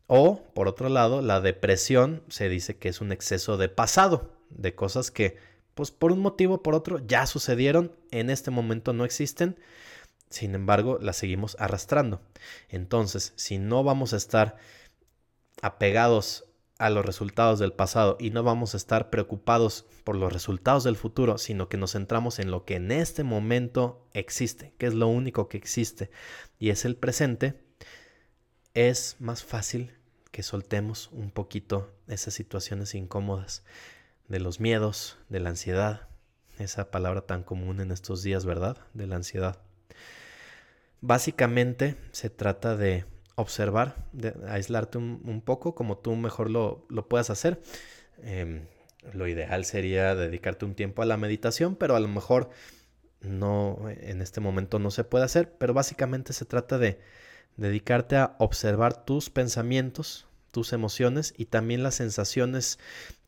O, 0.07 0.43
por 0.55 0.69
otro 0.69 0.89
lado, 0.89 1.23
la 1.23 1.41
depresión 1.41 2.23
se 2.29 2.49
dice 2.49 2.77
que 2.77 2.89
es 2.89 3.01
un 3.01 3.13
exceso 3.13 3.57
de 3.57 3.69
pasado, 3.69 4.33
de 4.51 4.75
cosas 4.75 5.11
que 5.11 5.37
pues 5.75 5.91
por 5.91 6.13
un 6.13 6.21
motivo 6.21 6.57
o 6.57 6.63
por 6.63 6.75
otro 6.75 6.99
ya 7.07 7.27
sucedieron, 7.27 7.93
en 8.11 8.29
este 8.29 8.51
momento 8.51 8.93
no 8.93 9.05
existen, 9.05 9.59
sin 10.29 10.55
embargo 10.55 10.99
las 11.01 11.17
seguimos 11.17 11.57
arrastrando. 11.59 12.21
Entonces, 12.69 13.33
si 13.37 13.59
no 13.59 13.83
vamos 13.85 14.13
a 14.13 14.17
estar 14.17 14.57
apegados 15.63 16.45
a 16.79 16.91
los 16.91 17.07
resultados 17.07 17.61
del 17.61 17.73
pasado 17.73 18.17
y 18.19 18.31
no 18.31 18.43
vamos 18.43 18.75
a 18.75 18.77
estar 18.77 19.09
preocupados 19.09 19.87
por 20.03 20.17
los 20.17 20.33
resultados 20.33 20.83
del 20.83 20.97
futuro, 20.97 21.39
sino 21.39 21.69
que 21.69 21.77
nos 21.77 21.93
centramos 21.93 22.41
en 22.41 22.51
lo 22.51 22.65
que 22.65 22.75
en 22.75 22.91
este 22.91 23.23
momento 23.23 24.09
existe, 24.15 24.75
que 24.79 24.87
es 24.87 24.95
lo 24.95 25.07
único 25.07 25.49
que 25.49 25.59
existe 25.59 26.11
y 26.59 26.71
es 26.71 26.85
el 26.85 26.97
presente, 26.97 27.62
es 28.75 29.17
más 29.19 29.45
fácil 29.45 29.93
que 30.31 30.43
soltemos 30.43 31.11
un 31.13 31.31
poquito 31.31 31.93
esas 32.09 32.35
situaciones 32.35 32.95
incómodas 32.95 33.65
de 34.29 34.41
los 34.41 34.61
miedos, 34.61 35.19
de 35.29 35.41
la 35.41 35.51
ansiedad, 35.51 36.09
esa 36.59 36.91
palabra 36.91 37.23
tan 37.23 37.43
común 37.43 37.81
en 37.81 37.91
estos 37.91 38.23
días, 38.23 38.45
¿verdad? 38.47 38.79
De 38.95 39.07
la 39.07 39.17
ansiedad. 39.17 39.59
Básicamente 41.01 41.97
se 42.13 42.31
trata 42.31 42.77
de 42.77 43.05
observar, 43.35 44.09
de 44.13 44.35
aislarte 44.49 44.99
un, 44.99 45.43
poco 45.45 45.75
como 45.75 45.99
tú 45.99 46.15
mejor 46.17 46.51
lo, 46.51 46.87
puedas 47.09 47.31
hacer. 47.31 47.61
Em, 48.23 48.67
lo 49.13 49.27
ideal 49.27 49.65
sería 49.65 50.15
dedicarte 50.15 50.65
un 50.65 50.75
tiempo 50.75 51.03
a 51.03 51.07
la 51.07 51.17
meditación, 51.17 51.77
pero 51.77 51.97
a 51.97 52.01
lo 52.01 52.09
mejor 52.09 52.51
no 53.21 53.89
en 53.89 54.23
este 54.23 54.41
momento 54.41 54.79
no 54.79 54.91
se 54.91 55.05
puede 55.05 55.25
hacer, 55.25 55.57
pero 55.59 55.75
básicamente 55.75 56.33
se 56.33 56.45
trata 56.45 56.79
de 56.79 57.01
dedicarte 57.57 58.17
a 58.17 58.37
observar 58.39 59.05
tus 59.05 59.31
pensamientos, 59.31 60.27
tus 60.51 60.73
emociones 60.73 61.35
y 61.37 61.47
también 61.47 61.83
las 61.83 61.97
sensaciones 61.97 62.79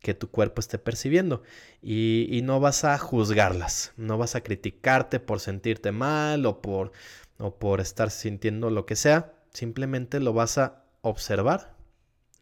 que 0.00 0.14
tu 0.14 0.30
cuerpo 0.30 0.60
esté 0.60 0.78
percibiendo. 0.78 1.42
Y, 1.82 2.40
no 2.44 2.60
vas 2.60 2.84
a 2.84 2.98
juzgarlas, 2.98 3.92
no 3.96 4.18
vas 4.18 4.36
a 4.36 4.42
criticarte 4.42 5.20
por 5.20 5.40
sentirte 5.40 5.92
mal 5.92 6.46
o 6.46 6.60
por, 6.60 6.92
o 7.38 7.56
por 7.56 7.80
estar 7.80 8.10
sintiendo 8.10 8.70
lo 8.70 8.86
que 8.86 8.96
sea. 8.96 9.32
Simplemente 9.52 10.20
lo 10.20 10.32
vas 10.32 10.58
a 10.58 10.84
observar, 11.02 11.74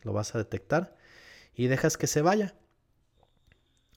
lo 0.03 0.13
vas 0.13 0.35
a 0.35 0.39
detectar 0.39 0.97
y 1.55 1.67
dejas 1.67 1.97
que 1.97 2.07
se 2.07 2.23
vaya. 2.23 2.55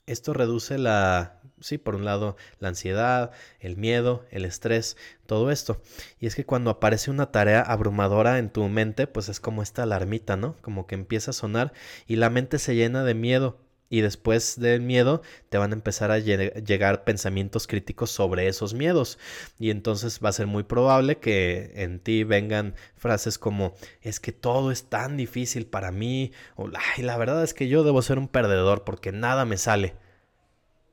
Esto 0.06 0.32
reduce 0.32 0.78
la, 0.78 1.40
sí, 1.60 1.78
por 1.78 1.94
un 1.94 2.04
lado, 2.04 2.36
la 2.60 2.68
ansiedad, 2.68 3.30
el 3.60 3.76
miedo, 3.76 4.24
el 4.30 4.44
estrés, 4.44 4.96
todo 5.26 5.50
esto. 5.50 5.80
Y 6.20 6.26
es 6.26 6.34
que 6.34 6.44
cuando 6.44 6.70
aparece 6.70 7.10
una 7.10 7.32
tarea 7.32 7.62
abrumadora 7.62 8.38
en 8.38 8.50
tu 8.50 8.68
mente, 8.68 9.06
pues 9.06 9.28
es 9.28 9.40
como 9.40 9.62
esta 9.62 9.82
alarmita, 9.82 10.36
¿no? 10.36 10.56
Como 10.62 10.86
que 10.86 10.94
empieza 10.94 11.30
a 11.30 11.34
sonar 11.34 11.72
y 12.06 12.16
la 12.16 12.30
mente 12.30 12.58
se 12.58 12.74
llena 12.74 13.04
de 13.04 13.14
miedo 13.14 13.58
y 13.88 14.00
después 14.00 14.58
del 14.58 14.80
miedo 14.80 15.22
te 15.48 15.58
van 15.58 15.70
a 15.72 15.76
empezar 15.76 16.10
a 16.10 16.18
llegar 16.18 17.04
pensamientos 17.04 17.66
críticos 17.66 18.10
sobre 18.10 18.48
esos 18.48 18.74
miedos. 18.74 19.18
Y 19.58 19.70
entonces 19.70 20.20
va 20.24 20.30
a 20.30 20.32
ser 20.32 20.46
muy 20.46 20.64
probable 20.64 21.18
que 21.18 21.72
en 21.76 22.00
ti 22.00 22.24
vengan 22.24 22.74
frases 22.96 23.38
como 23.38 23.74
es 24.02 24.20
que 24.20 24.32
todo 24.32 24.72
es 24.72 24.88
tan 24.88 25.16
difícil 25.16 25.66
para 25.66 25.92
mí. 25.92 26.32
O 26.56 26.68
Ay, 26.96 27.04
la 27.04 27.16
verdad 27.16 27.44
es 27.44 27.54
que 27.54 27.68
yo 27.68 27.84
debo 27.84 28.02
ser 28.02 28.18
un 28.18 28.28
perdedor 28.28 28.84
porque 28.84 29.12
nada 29.12 29.44
me 29.44 29.56
sale. 29.56 29.94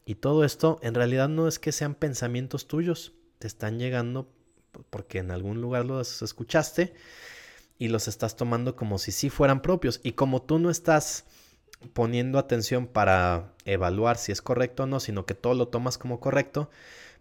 Y 0.05 0.15
todo 0.15 0.43
esto 0.43 0.79
en 0.81 0.93
realidad 0.93 1.29
no 1.29 1.47
es 1.47 1.59
que 1.59 1.71
sean 1.71 1.95
pensamientos 1.95 2.67
tuyos. 2.67 3.13
Te 3.39 3.47
están 3.47 3.79
llegando 3.79 4.27
porque 4.89 5.19
en 5.19 5.31
algún 5.31 5.61
lugar 5.61 5.85
los 5.85 6.21
escuchaste 6.21 6.93
y 7.77 7.87
los 7.87 8.07
estás 8.07 8.35
tomando 8.35 8.75
como 8.75 8.97
si 8.97 9.11
sí 9.11 9.29
fueran 9.29 9.61
propios. 9.61 9.99
Y 10.03 10.13
como 10.13 10.41
tú 10.41 10.59
no 10.59 10.69
estás 10.69 11.25
poniendo 11.93 12.39
atención 12.39 12.87
para 12.87 13.53
evaluar 13.65 14.17
si 14.17 14.31
es 14.31 14.41
correcto 14.41 14.83
o 14.83 14.87
no, 14.87 14.99
sino 14.99 15.25
que 15.25 15.35
todo 15.35 15.53
lo 15.53 15.67
tomas 15.67 15.97
como 15.97 16.19
correcto, 16.19 16.69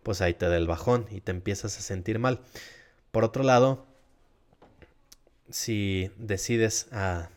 pues 0.03 0.20
ahí 0.20 0.35
te 0.35 0.49
da 0.49 0.57
el 0.57 0.66
bajón 0.66 1.07
y 1.11 1.20
te 1.20 1.33
empiezas 1.33 1.78
a 1.78 1.83
sentir 1.83 2.18
mal. 2.18 2.41
Por 3.11 3.24
otro 3.24 3.43
lado, 3.43 3.87
si 5.51 6.11
decides 6.16 6.89
a 6.93 7.30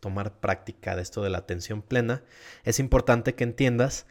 tomar 0.00 0.34
práctica 0.38 0.96
de 0.96 1.02
esto 1.02 1.22
de 1.22 1.30
la 1.30 1.38
atención 1.38 1.82
plena, 1.82 2.22
es 2.64 2.78
importante 2.78 3.34
que 3.34 3.44
entiendas 3.44 4.06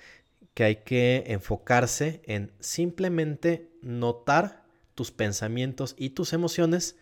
que 0.53 0.63
hay 0.63 0.75
que 0.77 1.23
enfocarse 1.27 2.21
en 2.25 2.51
simplemente 2.59 3.69
notar 3.81 4.65
tus 4.95 5.11
pensamientos 5.11 5.95
y 5.97 6.11
tus 6.11 6.33
emociones 6.33 6.95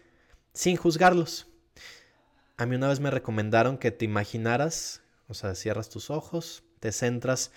sin 0.54 0.78
juzgarlos. 0.78 1.48
A 2.58 2.66
mí 2.66 2.76
una 2.76 2.88
vez 2.88 3.00
me 3.00 3.12
recomendaron 3.12 3.78
que 3.78 3.92
te 3.92 4.06
imaginaras 4.06 5.02
o 5.32 5.34
sea, 5.34 5.56
cierras 5.56 5.90
tus 5.90 6.10
ojos, 6.10 6.64
te 6.82 6.92
centras 6.92 7.54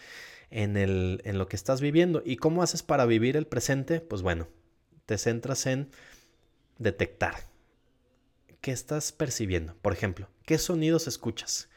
en, 0.51 0.77
el, 0.77 1.21
en 1.25 1.39
lo 1.39 1.49
que 1.49 1.57
estás 1.57 1.81
viviendo. 1.81 2.23
¿Y 2.25 2.37
cómo 2.37 2.63
haces 2.63 2.85
para 2.85 3.05
vivir 3.05 3.37
el 3.37 3.49
presente? 3.49 4.01
Pues 4.01 4.23
bueno, 4.23 4.47
te 5.07 5.19
centras 5.19 5.67
en 5.67 5.91
detectar 6.79 7.35
qué 8.61 8.71
estás 8.71 9.11
percibiendo. 9.11 9.75
Por 9.83 9.93
ejemplo, 9.93 10.29
¿qué 10.47 10.57
sonidos 10.57 11.09
escuchas? 11.09 11.69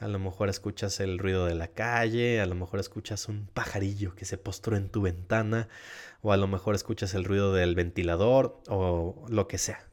A 0.00 0.08
lo 0.08 0.18
mejor 0.18 0.48
escuchas 0.48 0.98
el 1.00 1.18
ruido 1.18 1.44
de 1.46 1.54
la 1.54 1.68
calle, 1.68 2.40
a 2.40 2.46
lo 2.46 2.54
mejor 2.54 2.80
escuchas 2.80 3.28
un 3.28 3.46
pajarillo 3.46 4.14
que 4.14 4.24
se 4.24 4.38
postró 4.38 4.76
en 4.76 4.88
tu 4.88 5.02
ventana, 5.02 5.68
o 6.22 6.32
a 6.32 6.38
lo 6.38 6.48
mejor 6.48 6.74
escuchas 6.74 7.14
el 7.14 7.24
ruido 7.24 7.52
del 7.52 7.74
ventilador, 7.74 8.62
o 8.68 9.26
lo 9.28 9.46
que 9.46 9.58
sea. 9.58 9.90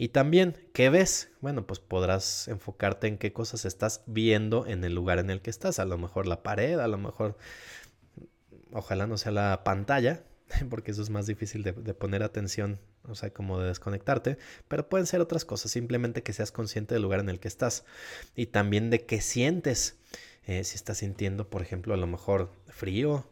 Y 0.00 0.08
también, 0.08 0.56
¿qué 0.72 0.88
ves? 0.88 1.28
Bueno, 1.42 1.66
pues 1.66 1.78
podrás 1.78 2.48
enfocarte 2.48 3.06
en 3.06 3.18
qué 3.18 3.34
cosas 3.34 3.66
estás 3.66 4.02
viendo 4.06 4.66
en 4.66 4.82
el 4.84 4.94
lugar 4.94 5.18
en 5.18 5.28
el 5.28 5.42
que 5.42 5.50
estás. 5.50 5.78
A 5.78 5.84
lo 5.84 5.98
mejor 5.98 6.26
la 6.26 6.42
pared, 6.42 6.78
a 6.78 6.88
lo 6.88 6.96
mejor, 6.96 7.36
ojalá 8.72 9.06
no 9.06 9.18
sea 9.18 9.32
la 9.32 9.62
pantalla, 9.64 10.22
porque 10.70 10.92
eso 10.92 11.02
es 11.02 11.10
más 11.10 11.26
difícil 11.26 11.62
de, 11.64 11.72
poner 11.72 12.22
atención, 12.22 12.78
o 13.08 13.14
sea, 13.14 13.30
como 13.30 13.58
de 13.58 13.68
desconectarte, 13.68 14.38
pero 14.68 14.88
pueden 14.88 15.06
ser 15.06 15.20
otras 15.20 15.44
cosas, 15.44 15.70
simplemente 15.70 16.22
que 16.22 16.32
seas 16.32 16.52
consciente 16.52 16.94
del 16.94 17.02
lugar 17.02 17.20
en 17.20 17.28
el 17.28 17.40
que 17.40 17.48
estás 17.48 17.84
y 18.36 18.46
también 18.46 18.90
de 18.90 19.04
qué 19.04 19.20
sientes. 19.20 19.96
Eh, 20.46 20.64
si 20.64 20.74
estás 20.76 20.98
sintiendo, 20.98 21.48
por 21.48 21.62
ejemplo, 21.62 21.94
a 21.94 21.98
lo 21.98 22.06
mejor 22.06 22.50
frío, 22.68 23.26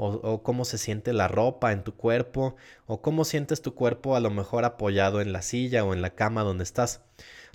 o, 0.00 0.42
cómo 0.44 0.64
se 0.64 0.78
siente 0.78 1.12
la 1.12 1.26
ropa 1.26 1.72
en 1.72 1.82
tu 1.82 1.94
cuerpo, 1.94 2.56
o 2.86 3.02
cómo 3.02 3.24
sientes 3.24 3.62
tu 3.62 3.74
cuerpo 3.74 4.14
a 4.14 4.20
lo 4.20 4.30
mejor 4.30 4.64
apoyado 4.64 5.20
en 5.20 5.32
la 5.32 5.42
silla 5.42 5.84
o 5.84 5.92
en 5.92 6.02
la 6.02 6.14
cama 6.14 6.44
donde 6.44 6.64
estás. 6.64 7.02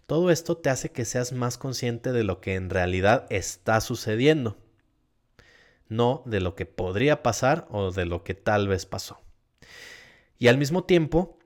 Todo 0.08 0.30
esto 0.30 0.58
te 0.58 0.70
hace 0.70 0.92
que 0.92 1.06
seas 1.06 1.32
más 1.32 1.58
consciente 1.58 2.12
de 2.12 2.26
lo 2.26 2.42
que 2.42 2.56
en 2.56 2.70
realidad 2.70 3.26
está 3.30 3.80
sucediendo, 3.80 4.58
no 5.88 6.22
de 6.26 6.42
lo 6.42 6.56
que 6.56 6.66
podría 6.66 7.24
pasar 7.24 7.66
o 7.72 7.92
de 7.92 8.06
lo 8.06 8.26
que 8.26 8.34
tal 8.34 8.68
vez 8.68 8.86
pasó. 8.86 9.22
Y 10.38 10.50
al 10.50 10.58
mismo 10.58 10.84
tiempo, 10.84 11.38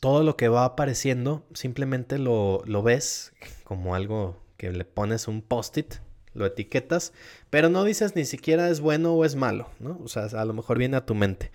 todo 0.00 0.22
lo 0.24 0.36
que 0.36 0.48
va 0.48 0.64
apareciendo 0.64 1.46
simplemente 1.54 2.18
lo, 2.18 2.62
lo 2.64 2.82
ves 2.82 3.32
como 3.64 3.94
algo 3.94 4.42
que 4.56 4.72
le 4.72 4.84
pones 4.84 5.28
un 5.28 5.42
post-it 5.42 5.96
lo 6.32 6.46
etiquetas, 6.46 7.12
pero 7.50 7.68
no 7.68 7.84
dices 7.84 8.14
ni 8.16 8.24
siquiera 8.24 8.68
es 8.68 8.80
bueno 8.80 9.14
o 9.14 9.24
es 9.24 9.34
malo, 9.34 9.68
¿no? 9.78 9.98
O 10.02 10.08
sea, 10.08 10.24
a 10.24 10.44
lo 10.44 10.52
mejor 10.52 10.78
viene 10.78 10.96
a 10.96 11.06
tu 11.06 11.14
mente. 11.14 11.50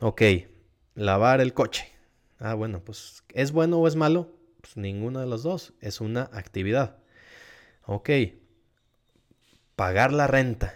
Ok, 0.00 0.22
lavar 0.94 1.40
el 1.40 1.54
coche. 1.54 1.92
Ah, 2.38 2.54
bueno, 2.54 2.82
pues 2.84 3.22
¿es 3.34 3.52
bueno 3.52 3.78
o 3.78 3.86
es 3.86 3.96
malo? 3.96 4.34
Pues 4.60 4.76
ninguno 4.76 5.20
de 5.20 5.26
los 5.26 5.42
dos, 5.42 5.74
es 5.80 6.00
una 6.00 6.22
actividad. 6.32 6.98
Ok, 7.86 8.10
pagar 9.76 10.12
la 10.12 10.26
renta 10.26 10.74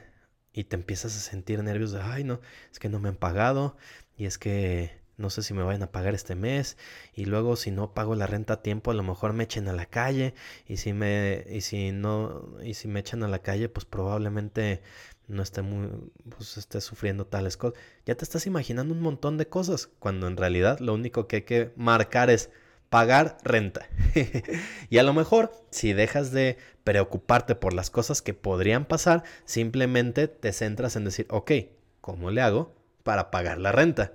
y 0.52 0.64
te 0.64 0.76
empiezas 0.76 1.16
a 1.16 1.20
sentir 1.20 1.62
nervios 1.62 1.92
de, 1.92 2.00
ay, 2.00 2.24
no, 2.24 2.40
es 2.70 2.78
que 2.78 2.88
no 2.88 3.00
me 3.00 3.09
han 3.09 3.16
pagado 3.16 3.76
y 4.16 4.26
es 4.26 4.38
que 4.38 5.03
no 5.16 5.30
sé 5.30 5.42
si 5.42 5.54
me 5.54 5.62
vayan 5.62 5.82
a 5.82 5.92
pagar 5.92 6.14
este 6.14 6.34
mes 6.34 6.76
y 7.14 7.24
luego 7.26 7.56
si 7.56 7.70
no 7.70 7.94
pago 7.94 8.14
la 8.14 8.26
renta 8.26 8.54
a 8.54 8.62
tiempo 8.62 8.90
a 8.90 8.94
lo 8.94 9.02
mejor 9.02 9.32
me 9.32 9.44
echen 9.44 9.68
a 9.68 9.72
la 9.72 9.86
calle 9.86 10.34
y 10.66 10.78
si 10.78 10.92
me 10.92 11.44
y 11.48 11.60
si 11.60 11.92
no 11.92 12.48
y 12.62 12.74
si 12.74 12.88
me 12.88 13.00
echan 13.00 13.22
a 13.22 13.28
la 13.28 13.40
calle 13.40 13.68
pues 13.68 13.84
probablemente 13.84 14.82
no 15.28 15.42
esté 15.42 15.62
muy 15.62 15.88
pues 16.28 16.56
esté 16.56 16.80
sufriendo 16.80 17.26
tales 17.26 17.56
cosas. 17.56 17.78
Ya 18.06 18.14
te 18.14 18.24
estás 18.24 18.46
imaginando 18.46 18.94
un 18.94 19.00
montón 19.00 19.38
de 19.38 19.48
cosas 19.48 19.88
cuando 19.98 20.26
en 20.26 20.36
realidad 20.36 20.80
lo 20.80 20.94
único 20.94 21.26
que 21.26 21.36
hay 21.36 21.42
que 21.42 21.72
marcar 21.76 22.30
es 22.30 22.50
pagar 22.90 23.38
renta. 23.42 23.88
y 24.90 24.98
a 24.98 25.02
lo 25.02 25.14
mejor 25.14 25.52
si 25.70 25.92
dejas 25.92 26.30
de 26.30 26.58
preocuparte 26.84 27.54
por 27.54 27.72
las 27.72 27.90
cosas 27.90 28.22
que 28.22 28.34
podrían 28.34 28.84
pasar, 28.84 29.24
simplemente 29.44 30.28
te 30.28 30.52
centras 30.52 30.96
en 30.96 31.04
decir, 31.04 31.26
ok, 31.30 31.52
¿cómo 32.00 32.30
le 32.30 32.42
hago 32.42 32.74
para 33.02 33.30
pagar 33.30 33.58
la 33.58 33.72
renta? 33.72 34.12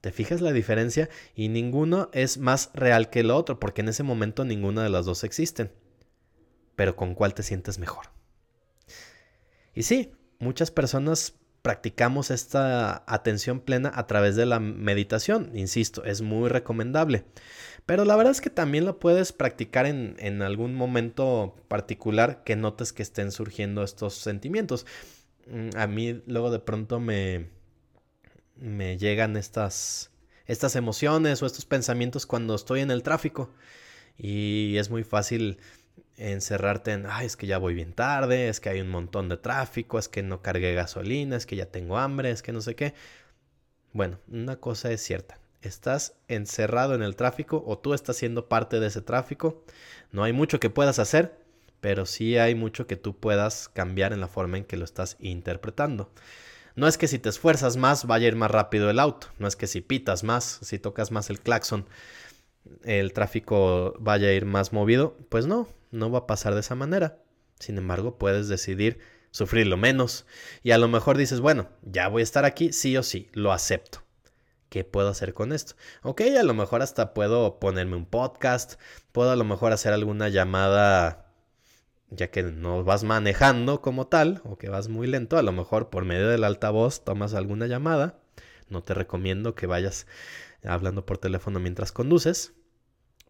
¿Te 0.00 0.12
fijas 0.12 0.40
la 0.40 0.52
diferencia? 0.52 1.10
Y 1.34 1.48
ninguno 1.48 2.08
es 2.12 2.38
más 2.38 2.70
real 2.72 3.10
que 3.10 3.20
el 3.20 3.30
otro, 3.30 3.60
porque 3.60 3.82
en 3.82 3.88
ese 3.88 4.02
momento 4.02 4.44
ninguna 4.44 4.82
de 4.82 4.88
las 4.88 5.04
dos 5.04 5.24
existen. 5.24 5.70
Pero 6.74 6.96
¿con 6.96 7.14
cuál 7.14 7.34
te 7.34 7.42
sientes 7.42 7.78
mejor? 7.78 8.06
Y 9.74 9.82
sí, 9.82 10.12
muchas 10.38 10.70
personas 10.70 11.34
practicamos 11.60 12.30
esta 12.30 13.04
atención 13.06 13.60
plena 13.60 13.92
a 13.94 14.06
través 14.06 14.36
de 14.36 14.46
la 14.46 14.60
meditación. 14.60 15.50
Insisto, 15.54 16.04
es 16.04 16.22
muy 16.22 16.48
recomendable. 16.48 17.24
Pero 17.84 18.06
la 18.06 18.16
verdad 18.16 18.30
es 18.30 18.40
que 18.40 18.50
también 18.50 18.86
lo 18.86 18.98
puedes 18.98 19.32
practicar 19.32 19.84
en, 19.84 20.16
en 20.18 20.40
algún 20.40 20.74
momento 20.74 21.56
particular 21.68 22.42
que 22.44 22.56
notes 22.56 22.94
que 22.94 23.02
estén 23.02 23.32
surgiendo 23.32 23.82
estos 23.82 24.14
sentimientos. 24.14 24.86
mm, 25.50 25.76
a 25.76 25.86
mí 25.86 26.22
luego 26.26 26.50
de 26.50 26.60
pronto 26.60 27.00
me, 27.00 27.50
me 28.60 28.98
llegan 28.98 29.36
estas, 29.36 30.10
estas 30.46 30.76
emociones 30.76 31.42
o 31.42 31.46
estos 31.46 31.64
pensamientos 31.64 32.26
cuando 32.26 32.54
estoy 32.54 32.80
en 32.80 32.90
el 32.90 33.02
tráfico. 33.02 33.52
Y 34.16 34.76
es 34.76 34.90
muy 34.90 35.02
fácil 35.04 35.58
encerrarte 36.16 36.92
en, 36.92 37.06
es 37.22 37.36
que 37.36 37.46
ya 37.46 37.58
voy 37.58 37.74
bien 37.74 37.94
tarde, 37.94 38.48
es 38.48 38.60
que 38.60 38.68
hay 38.68 38.80
un 38.80 38.88
montón 38.88 39.28
de 39.28 39.38
tráfico, 39.38 39.98
es 39.98 40.08
que 40.08 40.22
no 40.22 40.42
cargué 40.42 40.74
gasolina, 40.74 41.36
es 41.36 41.46
que 41.46 41.56
ya 41.56 41.66
tengo 41.66 41.98
hambre, 41.98 42.30
es 42.30 42.42
que 42.42 42.52
no 42.52 42.60
sé 42.60 42.74
qué. 42.74 42.94
Bueno, 43.92 44.18
una 44.28 44.56
cosa 44.56 44.92
es 44.92 45.02
cierta, 45.02 45.40
estás 45.62 46.14
encerrado 46.28 46.94
en 46.94 47.02
el 47.02 47.16
tráfico 47.16 47.62
o 47.66 47.78
tú 47.78 47.94
estás 47.94 48.16
siendo 48.16 48.48
parte 48.48 48.78
de 48.80 48.88
ese 48.88 49.00
tráfico, 49.00 49.64
no 50.12 50.22
hay 50.22 50.32
mucho 50.32 50.60
que 50.60 50.70
puedas 50.70 50.98
hacer, 50.98 51.38
pero 51.80 52.04
sí 52.04 52.36
hay 52.36 52.54
mucho 52.54 52.86
que 52.86 52.96
tú 52.96 53.16
puedas 53.16 53.68
cambiar 53.70 54.12
en 54.12 54.20
la 54.20 54.28
forma 54.28 54.58
en 54.58 54.64
que 54.64 54.76
lo 54.76 54.84
estás 54.84 55.16
interpretando. 55.20 56.12
No 56.80 56.88
es 56.88 56.96
que 56.96 57.08
si 57.08 57.18
te 57.18 57.28
esfuerzas 57.28 57.76
más 57.76 58.06
vaya 58.06 58.24
a 58.24 58.28
ir 58.28 58.36
más 58.36 58.50
rápido 58.50 58.88
el 58.88 59.00
auto, 59.00 59.26
no 59.38 59.46
es 59.46 59.54
que 59.54 59.66
si 59.66 59.82
pitas 59.82 60.24
más, 60.24 60.60
si 60.62 60.78
tocas 60.78 61.10
más 61.10 61.28
el 61.28 61.38
claxon, 61.38 61.86
el 62.84 63.12
tráfico 63.12 63.94
vaya 63.98 64.28
a 64.28 64.32
ir 64.32 64.46
más 64.46 64.72
movido, 64.72 65.14
pues 65.28 65.46
no, 65.46 65.68
no 65.90 66.10
va 66.10 66.20
a 66.20 66.26
pasar 66.26 66.54
de 66.54 66.60
esa 66.60 66.74
manera. 66.74 67.18
Sin 67.58 67.76
embargo, 67.76 68.16
puedes 68.16 68.48
decidir 68.48 68.98
sufrirlo 69.30 69.76
menos 69.76 70.24
y 70.62 70.70
a 70.70 70.78
lo 70.78 70.88
mejor 70.88 71.18
dices, 71.18 71.40
bueno, 71.40 71.68
ya 71.82 72.08
voy 72.08 72.20
a 72.20 72.22
estar 72.22 72.46
aquí, 72.46 72.72
sí 72.72 72.96
o 72.96 73.02
sí, 73.02 73.28
lo 73.34 73.52
acepto. 73.52 74.02
¿Qué 74.70 74.82
puedo 74.82 75.10
hacer 75.10 75.34
con 75.34 75.52
esto? 75.52 75.74
Ok, 76.02 76.22
a 76.22 76.42
lo 76.42 76.54
mejor 76.54 76.80
hasta 76.80 77.12
puedo 77.12 77.60
ponerme 77.60 77.96
un 77.96 78.06
podcast, 78.06 78.80
puedo 79.12 79.30
a 79.32 79.36
lo 79.36 79.44
mejor 79.44 79.74
hacer 79.74 79.92
alguna 79.92 80.30
llamada 80.30 81.29
ya 82.10 82.30
que 82.30 82.42
no 82.42 82.84
vas 82.84 83.04
manejando 83.04 83.80
como 83.80 84.06
tal 84.06 84.42
o 84.44 84.58
que 84.58 84.68
vas 84.68 84.88
muy 84.88 85.06
lento, 85.06 85.38
a 85.38 85.42
lo 85.42 85.52
mejor 85.52 85.90
por 85.90 86.04
medio 86.04 86.28
del 86.28 86.44
altavoz 86.44 87.04
tomas 87.04 87.34
alguna 87.34 87.66
llamada. 87.66 88.18
No 88.68 88.82
te 88.82 88.94
recomiendo 88.94 89.54
que 89.54 89.66
vayas 89.66 90.06
hablando 90.64 91.06
por 91.06 91.18
teléfono 91.18 91.60
mientras 91.60 91.92
conduces, 91.92 92.52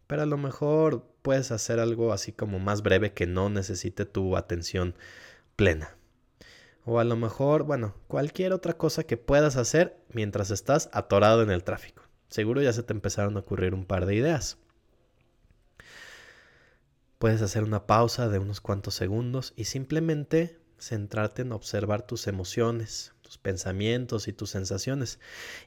pero 0.07 0.23
a 0.23 0.25
lo 0.25 0.37
mejor 0.37 1.05
puedes 1.21 1.51
hacer 1.51 1.79
algo 1.79 2.11
así 2.11 2.31
como 2.31 2.59
más 2.59 2.81
breve 2.81 3.13
que 3.13 3.27
no 3.27 3.49
necesite 3.49 4.05
tu 4.05 4.35
atención 4.35 4.95
plena. 5.55 5.95
O 6.83 6.99
a 6.99 7.03
lo 7.03 7.15
mejor, 7.15 7.63
bueno, 7.63 7.95
cualquier 8.07 8.53
otra 8.53 8.73
cosa 8.73 9.03
que 9.03 9.17
puedas 9.17 9.55
hacer 9.55 9.97
mientras 10.11 10.49
estás 10.49 10.89
atorado 10.93 11.43
en 11.43 11.51
el 11.51 11.63
tráfico. 11.63 12.03
Seguro 12.27 12.61
ya 12.61 12.73
se 12.73 12.81
te 12.81 12.93
empezaron 12.93 13.37
a 13.37 13.41
ocurrir 13.41 13.73
un 13.73 13.85
par 13.85 14.05
de 14.05 14.15
ideas. 14.15 14.57
Puedes 17.21 17.43
hacer 17.43 17.63
una 17.63 17.85
pausa 17.85 18.29
de 18.29 18.39
unos 18.39 18.61
cuantos 18.61 18.95
segundos 18.95 19.53
y 19.55 19.65
simplemente 19.65 20.57
centrarte 20.79 21.43
en 21.43 21.51
observar 21.51 22.01
tus 22.01 22.25
emociones, 22.25 23.13
tus 23.21 23.37
pensamientos 23.37 24.27
y 24.27 24.33
tus 24.33 24.49
sensaciones. 24.49 25.19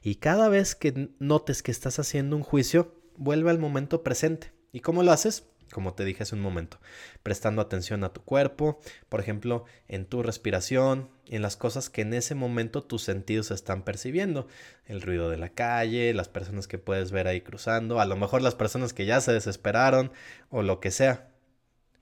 Y 0.03 0.15
cada 0.15 0.49
vez 0.49 0.75
que 0.75 1.11
notes 1.17 1.63
que 1.63 1.71
estás 1.71 1.97
haciendo 1.97 2.35
un 2.35 2.43
juicio, 2.43 2.99
vuelve 3.15 3.51
al 3.51 3.57
momento 3.57 4.03
presente. 4.03 4.51
¿Y 4.73 4.81
cómo 4.81 5.01
lo 5.01 5.13
haces? 5.13 5.47
Como 5.71 5.93
te 5.93 6.03
dije 6.03 6.23
hace 6.23 6.35
un 6.35 6.41
momento, 6.41 6.81
prestando 7.23 7.61
atención 7.61 8.03
a 8.03 8.11
tu 8.11 8.21
cuerpo, 8.21 8.81
por 9.07 9.21
ejemplo, 9.21 9.63
en 9.87 10.05
tu 10.05 10.23
respiración, 10.23 11.09
en 11.27 11.41
las 11.41 11.55
cosas 11.55 11.89
que 11.89 12.01
en 12.01 12.13
ese 12.13 12.35
momento 12.35 12.83
tus 12.83 13.03
sentidos 13.03 13.51
están 13.51 13.83
percibiendo, 13.85 14.49
el 14.87 15.01
ruido 15.01 15.29
de 15.29 15.37
la 15.37 15.51
calle, 15.51 16.13
las 16.13 16.27
personas 16.27 16.67
que 16.67 16.79
puedes 16.79 17.11
ver 17.11 17.27
ahí 17.27 17.39
cruzando, 17.39 18.01
a 18.01 18.05
lo 18.05 18.17
mejor 18.17 18.41
las 18.41 18.55
personas 18.55 18.91
que 18.91 19.05
ya 19.05 19.21
se 19.21 19.31
desesperaron 19.31 20.11
o 20.49 20.61
lo 20.61 20.81
que 20.81 20.91
sea 20.91 21.29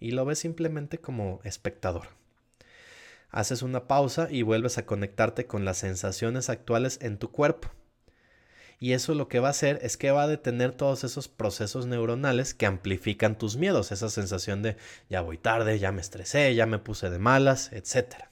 y 0.03 0.11
lo 0.11 0.25
ves 0.25 0.39
simplemente 0.39 0.97
como 0.99 1.39
espectador. 1.45 2.09
Haces 3.29 3.61
una 3.61 3.87
pausa 3.87 4.27
y 4.29 4.41
vuelves 4.41 4.77
a 4.77 4.85
conectarte 4.85 5.47
con 5.47 5.63
las 5.63 5.77
sensaciones 5.77 6.49
actuales 6.49 6.99
en 7.01 7.17
tu 7.17 7.31
cuerpo. 7.31 7.71
Y 8.79 8.91
eso 8.91 9.15
lo 9.15 9.29
que 9.29 9.39
va 9.39 9.47
a 9.47 9.51
hacer 9.51 9.79
es 9.81 9.95
que 9.95 10.11
va 10.11 10.23
a 10.23 10.27
detener 10.27 10.73
todos 10.73 11.05
esos 11.05 11.29
procesos 11.29 11.85
neuronales 11.85 12.53
que 12.53 12.65
amplifican 12.65 13.37
tus 13.37 13.55
miedos, 13.55 13.93
esa 13.93 14.09
sensación 14.09 14.61
de 14.61 14.75
ya 15.09 15.21
voy 15.21 15.37
tarde, 15.37 15.79
ya 15.79 15.93
me 15.93 16.01
estresé, 16.01 16.53
ya 16.53 16.65
me 16.65 16.79
puse 16.79 17.09
de 17.09 17.19
malas, 17.19 17.71
etc. 17.71 18.25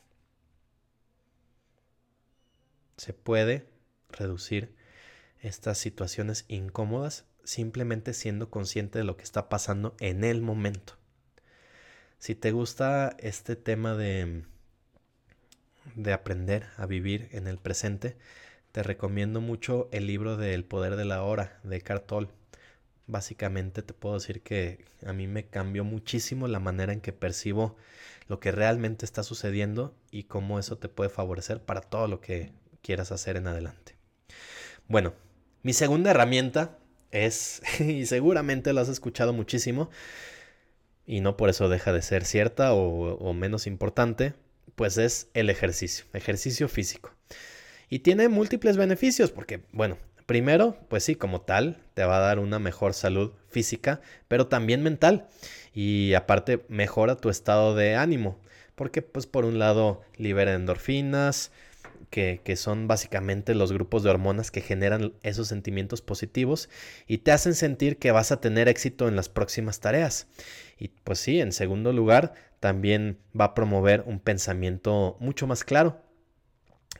Se 2.97 3.13
puede 3.13 3.65
reducir 4.09 4.75
estas 5.39 5.77
situaciones 5.77 6.43
incómodas 6.49 7.23
simplemente 7.45 8.13
siendo 8.13 8.49
consciente 8.49 8.99
de 8.99 9.05
lo 9.05 9.15
que 9.15 9.23
está 9.23 9.47
pasando 9.47 9.95
en 10.01 10.25
el 10.25 10.41
momento. 10.41 11.00
Si 12.21 12.35
te 12.35 12.51
gusta 12.51 13.15
este 13.17 13.55
tema 13.55 13.95
de, 13.95 14.43
de 15.95 16.13
aprender 16.13 16.67
a 16.77 16.85
vivir 16.85 17.27
en 17.31 17.47
el 17.47 17.57
presente, 17.57 18.15
te 18.71 18.83
recomiendo 18.83 19.41
mucho 19.41 19.89
el 19.91 20.05
libro 20.05 20.37
de 20.37 20.53
El 20.53 20.63
poder 20.63 20.97
de 20.97 21.05
la 21.05 21.23
hora 21.23 21.59
de 21.63 21.81
Cartol. 21.81 22.29
Básicamente 23.07 23.81
te 23.81 23.95
puedo 23.95 24.13
decir 24.13 24.43
que 24.43 24.85
a 25.03 25.13
mí 25.13 25.25
me 25.25 25.47
cambió 25.47 25.83
muchísimo 25.83 26.47
la 26.47 26.59
manera 26.59 26.93
en 26.93 27.01
que 27.01 27.11
percibo 27.11 27.75
lo 28.27 28.39
que 28.39 28.51
realmente 28.51 29.03
está 29.03 29.23
sucediendo 29.23 29.95
y 30.11 30.25
cómo 30.25 30.59
eso 30.59 30.77
te 30.77 30.89
puede 30.89 31.09
favorecer 31.09 31.59
para 31.59 31.81
todo 31.81 32.07
lo 32.07 32.21
que 32.21 32.51
quieras 32.83 33.11
hacer 33.11 33.35
en 33.35 33.47
adelante. 33.47 33.95
Bueno, 34.87 35.15
mi 35.63 35.73
segunda 35.73 36.11
herramienta 36.11 36.77
es, 37.09 37.63
y 37.79 38.05
seguramente 38.05 38.73
lo 38.73 38.81
has 38.81 38.89
escuchado 38.89 39.33
muchísimo, 39.33 39.89
y 41.05 41.21
no 41.21 41.37
por 41.37 41.49
eso 41.49 41.69
deja 41.69 41.93
de 41.93 42.01
ser 42.01 42.25
cierta 42.25 42.73
o, 42.73 43.33
menos 43.33 43.67
importante, 43.67 44.33
pues 44.75 44.97
es 44.97 45.29
el 45.33 45.49
ejercicio, 45.49 46.05
ejercicio 46.13 46.67
físico. 46.67 47.11
Y 47.89 47.99
tiene 47.99 48.29
múltiples 48.29 48.77
beneficios 48.77 49.31
porque, 49.31 49.63
bueno, 49.71 49.97
primero, 50.25 50.77
pues 50.87 51.03
sí, 51.03 51.15
como 51.15 51.41
tal, 51.41 51.77
te 51.93 52.05
va 52.05 52.17
a 52.17 52.21
dar 52.21 52.39
una 52.39 52.59
mejor 52.59 52.93
salud 52.93 53.33
física, 53.49 54.01
pero 54.27 54.47
también 54.47 54.81
mental. 54.83 55.27
Y 55.73 56.13
aparte, 56.13 56.65
mejora 56.69 57.17
tu 57.17 57.29
estado 57.29 57.75
de 57.75 57.95
ánimo, 57.95 58.39
porque 58.75 59.01
pues 59.01 59.27
por 59.27 59.45
un 59.45 59.59
lado 59.59 60.01
libera 60.15 60.53
endorfinas, 60.53 61.51
que, 62.11 62.55
son 62.57 62.87
básicamente 62.87 63.55
los 63.55 63.71
grupos 63.71 64.03
de 64.03 64.11
hormonas 64.11 64.51
que 64.51 64.61
generan 64.61 65.13
esos 65.23 65.47
sentimientos 65.47 66.01
positivos 66.01 66.69
y 67.07 67.19
te 67.19 67.31
hacen 67.31 67.55
sentir 67.55 67.97
que 67.97 68.11
vas 68.11 68.31
a 68.31 68.41
tener 68.41 68.67
éxito 68.67 69.07
en 69.07 69.15
las 69.15 69.29
próximas 69.29 69.79
tareas. 69.79 70.27
Y 70.77 70.89
pues 70.89 71.19
sí, 71.19 71.39
en 71.39 71.53
segundo 71.53 71.93
lugar, 71.93 72.33
también 72.59 73.17
va 73.39 73.45
a 73.45 73.53
promover 73.55 74.03
un 74.05 74.19
pensamiento 74.19 75.17
mucho 75.19 75.47
más 75.47 75.63
claro, 75.63 76.01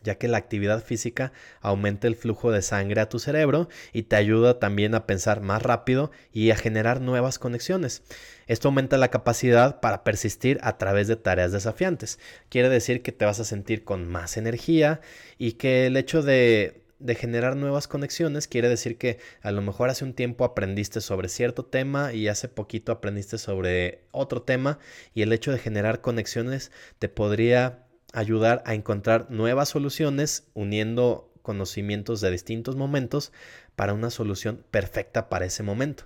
ya 0.03 0.15
que 0.15 0.27
la 0.27 0.37
actividad 0.37 0.83
física 0.83 1.31
aumenta 1.61 2.07
el 2.07 2.15
flujo 2.15 2.51
de 2.51 2.61
sangre 2.61 3.01
a 3.01 3.09
tu 3.09 3.19
cerebro 3.19 3.69
y 3.93 4.03
te 4.03 4.15
ayuda 4.15 4.59
también 4.59 4.95
a 4.95 5.05
pensar 5.05 5.41
más 5.41 5.61
rápido 5.61 6.11
y 6.31 6.51
a 6.51 6.55
generar 6.55 7.01
nuevas 7.01 7.39
conexiones. 7.39 8.03
Esto 8.47 8.67
aumenta 8.67 8.97
la 8.97 9.09
capacidad 9.09 9.79
para 9.79 10.03
persistir 10.03 10.59
a 10.63 10.77
través 10.77 11.07
de 11.07 11.15
tareas 11.15 11.51
desafiantes. 11.51 12.19
Quiere 12.49 12.69
decir 12.69 13.01
que 13.01 13.11
te 13.11 13.25
vas 13.25 13.39
a 13.39 13.45
sentir 13.45 13.83
con 13.83 14.07
más 14.07 14.37
energía 14.37 15.01
y 15.37 15.53
que 15.53 15.87
el 15.87 15.97
hecho 15.97 16.21
de 16.21 16.81
de 17.01 17.15
generar 17.15 17.55
nuevas 17.55 17.87
conexiones 17.87 18.47
quiere 18.47 18.69
decir 18.69 18.97
que 18.97 19.17
a 19.41 19.51
lo 19.51 19.61
mejor 19.61 19.89
hace 19.89 20.05
un 20.05 20.13
tiempo 20.13 20.45
aprendiste 20.45 21.01
sobre 21.01 21.29
cierto 21.29 21.65
tema 21.65 22.13
y 22.13 22.27
hace 22.27 22.47
poquito 22.47 22.91
aprendiste 22.91 23.37
sobre 23.37 24.03
otro 24.11 24.43
tema 24.43 24.79
y 25.13 25.23
el 25.23 25.33
hecho 25.33 25.51
de 25.51 25.57
generar 25.57 26.01
conexiones 26.01 26.71
te 26.99 27.09
podría 27.09 27.87
ayudar 28.13 28.63
a 28.65 28.73
encontrar 28.73 29.29
nuevas 29.29 29.69
soluciones 29.69 30.47
uniendo 30.53 31.31
conocimientos 31.41 32.21
de 32.21 32.31
distintos 32.31 32.75
momentos 32.75 33.31
para 33.75 33.93
una 33.93 34.09
solución 34.09 34.63
perfecta 34.71 35.29
para 35.29 35.45
ese 35.45 35.63
momento. 35.63 36.05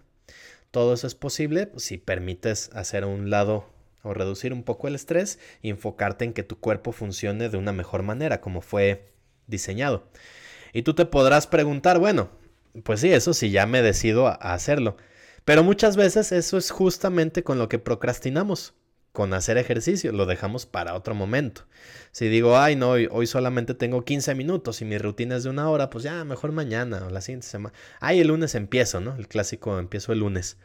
Todo 0.72 0.94
eso 0.94 1.08
es 1.08 1.16
posible 1.16 1.72
si 1.78 1.98
permites 1.98 2.70
hacer 2.74 3.06
un 3.06 3.30
lado 3.30 3.70
o 4.04 4.14
reducir 4.14 4.54
un 4.54 4.64
poco 4.64 4.88
el 4.88 4.96
estrés 4.96 5.40
y 5.62 5.70
enfocarte 5.70 6.26
en 6.26 6.34
que 6.34 6.44
tu 6.44 6.60
cuerpo 6.60 6.92
funcione 6.92 7.50
de 7.50 7.58
una 7.58 7.72
mejor 7.72 8.04
manera 8.04 8.40
como 8.40 8.62
fue 8.62 9.12
diseñado. 9.48 10.08
Y 10.74 10.84
tú 10.84 10.94
te 10.94 11.06
podrás 11.06 11.48
preguntar, 11.48 12.00
bueno, 12.00 12.30
pues 12.84 13.00
sí, 13.00 13.12
eso 13.12 13.34
sí, 13.34 13.52
ya 13.52 13.66
me 13.66 13.82
decido 13.82 14.28
a 14.28 14.34
hacerlo. 14.34 14.98
Pero 15.46 15.64
muchas 15.64 15.96
veces 15.96 16.32
eso 16.32 16.58
es 16.58 16.72
justamente 16.72 17.44
con 17.44 17.58
lo 17.58 17.70
que 17.70 17.80
procrastinamos, 17.80 18.74
con 19.16 19.34
hacer 19.34 19.58
ejercicio, 19.58 20.12
lo 20.12 20.28
dejamos 20.28 20.68
para 20.68 20.94
otro 20.94 21.16
momento. 21.16 21.64
Si 22.12 22.28
digo, 22.28 22.60
ay, 22.60 22.76
no, 22.76 22.92
hoy, 22.92 23.26
solamente 23.26 23.74
tengo 23.74 24.06
15 24.06 24.36
minutos 24.36 24.82
y 24.82 24.86
mi 24.86 25.00
rutina 25.00 25.36
es 25.38 25.44
de 25.44 25.50
una 25.50 25.68
hora, 25.68 25.90
pues 25.90 26.04
ya, 26.04 26.24
mejor 26.24 26.52
mañana 26.52 27.04
o 27.08 27.10
la 27.10 27.22
siguiente 27.22 27.48
semana. 27.48 27.74
Ay, 28.00 28.20
el 28.20 28.28
lunes 28.28 28.54
empiezo, 28.54 29.02
¿no? 29.02 29.16
El 29.16 29.28
clásico 29.28 29.80
empiezo 29.80 30.14
el 30.14 30.20
lunes. 30.20 30.58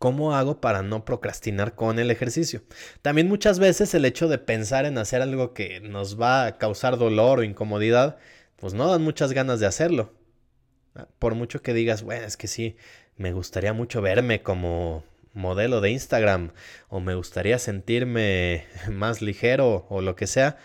¿Cómo 0.00 0.34
hago 0.34 0.60
para 0.60 0.82
no 0.82 1.04
procrastinar 1.04 1.76
con 1.76 2.00
el 2.00 2.10
ejercicio? 2.10 2.62
También 3.02 3.28
muchas 3.28 3.60
veces 3.60 3.94
el 3.94 4.04
hecho 4.04 4.26
de 4.26 4.38
pensar 4.38 4.84
en 4.84 4.98
hacer 4.98 5.22
algo 5.22 5.54
que 5.54 5.80
nos 5.80 6.20
va 6.20 6.46
a 6.46 6.58
causar 6.58 6.98
dolor 6.98 7.38
o 7.38 7.42
incomodidad 7.44 8.18
pues 8.58 8.74
no 8.74 8.88
dan 8.88 9.02
muchas 9.02 9.32
ganas 9.32 9.60
de 9.60 9.66
hacerlo. 9.66 10.12
Ah, 10.94 11.06
por 11.18 11.34
mucho 11.34 11.62
que 11.62 11.74
digas, 11.74 12.02
bueno, 12.02 12.26
es 12.26 12.36
que 12.36 12.48
sí, 12.48 12.76
me 13.16 13.32
gustaría 13.32 13.72
mucho 13.72 14.02
verme 14.02 14.42
como 14.42 15.04
modelo 15.34 15.80
de 15.80 15.90
Instagram 15.90 16.52
o 16.88 17.00
me 17.00 17.14
gustaría 17.14 17.58
sentirme 17.58 18.66
más 18.90 19.22
ligero 19.22 19.86
o 19.88 20.00
lo 20.00 20.16
que 20.16 20.26
sea, 20.26 20.56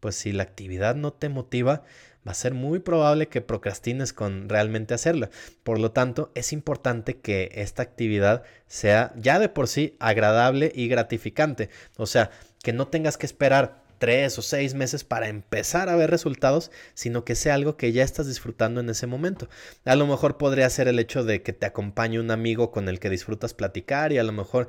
pues 0.00 0.16
si 0.16 0.32
la 0.32 0.42
actividad 0.42 0.94
no 0.94 1.12
te 1.12 1.28
motiva, 1.28 1.84
va 2.26 2.32
a 2.32 2.34
ser 2.34 2.54
muy 2.54 2.78
probable 2.78 3.28
que 3.28 3.40
procrastines 3.40 4.12
con 4.12 4.48
realmente 4.48 4.94
hacerla. 4.94 5.30
Por 5.62 5.78
lo 5.78 5.90
tanto, 5.90 6.30
es 6.34 6.52
importante 6.52 7.18
que 7.18 7.50
esta 7.54 7.82
actividad 7.82 8.44
sea 8.66 9.12
ya 9.16 9.38
de 9.38 9.48
por 9.48 9.68
sí 9.68 9.96
agradable 9.98 10.72
y 10.74 10.88
gratificante. 10.88 11.68
O 11.96 12.06
sea, 12.06 12.30
que 12.62 12.72
no 12.72 12.86
tengas 12.88 13.18
que 13.18 13.26
esperar 13.26 13.81
tres 14.02 14.36
o 14.36 14.42
seis 14.42 14.74
meses 14.74 15.04
para 15.04 15.28
empezar 15.28 15.88
a 15.88 15.94
ver 15.94 16.10
resultados, 16.10 16.72
sino 16.92 17.24
que 17.24 17.36
sea 17.36 17.54
algo 17.54 17.76
que 17.76 17.92
ya 17.92 18.02
estás 18.02 18.26
disfrutando 18.26 18.80
en 18.80 18.90
ese 18.90 19.06
momento. 19.06 19.48
A 19.84 19.94
lo 19.94 20.08
mejor 20.08 20.38
podría 20.38 20.68
ser 20.70 20.88
el 20.88 20.98
hecho 20.98 21.22
de 21.22 21.42
que 21.42 21.52
te 21.52 21.66
acompañe 21.66 22.18
un 22.18 22.32
amigo 22.32 22.72
con 22.72 22.88
el 22.88 22.98
que 22.98 23.10
disfrutas 23.10 23.54
platicar 23.54 24.12
y 24.12 24.18
a 24.18 24.24
lo 24.24 24.32
mejor 24.32 24.66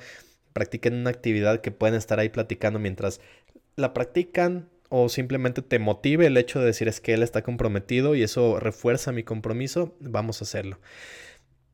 practiquen 0.54 0.94
una 0.94 1.10
actividad 1.10 1.62
que 1.62 1.72
pueden 1.72 1.96
estar 1.96 2.20
ahí 2.20 2.30
platicando 2.30 2.78
mientras 2.78 3.22
la 3.76 3.92
practican 3.96 4.70
o 4.90 5.10
simplemente 5.10 5.64
te 5.64 5.80
motive 5.80 6.28
el 6.28 6.38
hecho 6.38 6.60
de 6.60 6.68
decir 6.68 6.88
es 6.88 7.02
que 7.02 7.16
él 7.16 7.24
está 7.24 7.42
comprometido 7.42 8.14
y 8.14 8.22
eso 8.22 8.60
refuerza 8.60 9.12
mi 9.12 9.24
compromiso, 9.24 9.96
vamos 10.00 10.42
a 10.42 10.46
hacerlo 10.46 10.80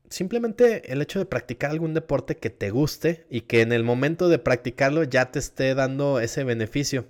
simplemente 0.08 0.90
el 0.92 1.02
hecho 1.02 1.18
de 1.18 1.26
practicar 1.26 1.70
algún 1.70 1.92
deporte 1.92 2.38
que 2.38 2.48
te 2.48 2.70
guste 2.70 3.26
y 3.28 3.42
que 3.42 3.60
en 3.60 3.70
el 3.70 3.84
momento 3.84 4.30
de 4.30 4.38
practicarlo 4.38 5.04
ya 5.04 5.30
te 5.30 5.38
esté 5.38 5.74
dando 5.74 6.20
ese 6.20 6.42
beneficio 6.42 7.06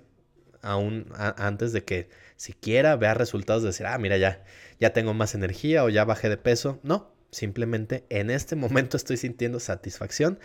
aún 0.61 1.07
antes 1.17 1.73
de 1.73 1.83
que 1.83 2.09
siquiera 2.35 2.95
vea 2.95 3.13
resultados 3.13 3.63
de 3.63 3.69
decir, 3.69 3.85
ah, 3.85 3.97
mira, 3.97 4.17
ya, 4.17 4.43
ya 4.79 4.93
tengo 4.93 5.13
más 5.13 5.35
energía 5.35 5.83
o 5.83 5.89
ya 5.89 6.05
bajé 6.05 6.29
de 6.29 6.37
peso. 6.37 6.79
No, 6.83 7.13
simplemente 7.31 8.05
en 8.09 8.29
este 8.29 8.55
momento 8.57 8.97
estoy 8.97 9.17
sintiendo 9.17 9.59
satisfacción. 9.59 10.39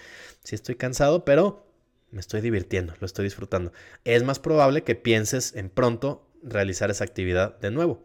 Sí 0.44 0.54
estoy 0.54 0.76
cansado, 0.76 1.24
pero 1.24 1.66
me 2.10 2.20
estoy 2.20 2.40
divirtiendo, 2.40 2.94
lo 3.00 3.06
estoy 3.06 3.24
disfrutando. 3.24 3.72
Es 4.04 4.22
más 4.22 4.38
probable 4.38 4.82
que 4.82 4.94
pienses 4.94 5.54
en 5.54 5.70
pronto 5.70 6.28
realizar 6.42 6.90
esa 6.90 7.04
actividad 7.04 7.58
de 7.58 7.70
nuevo. 7.70 8.04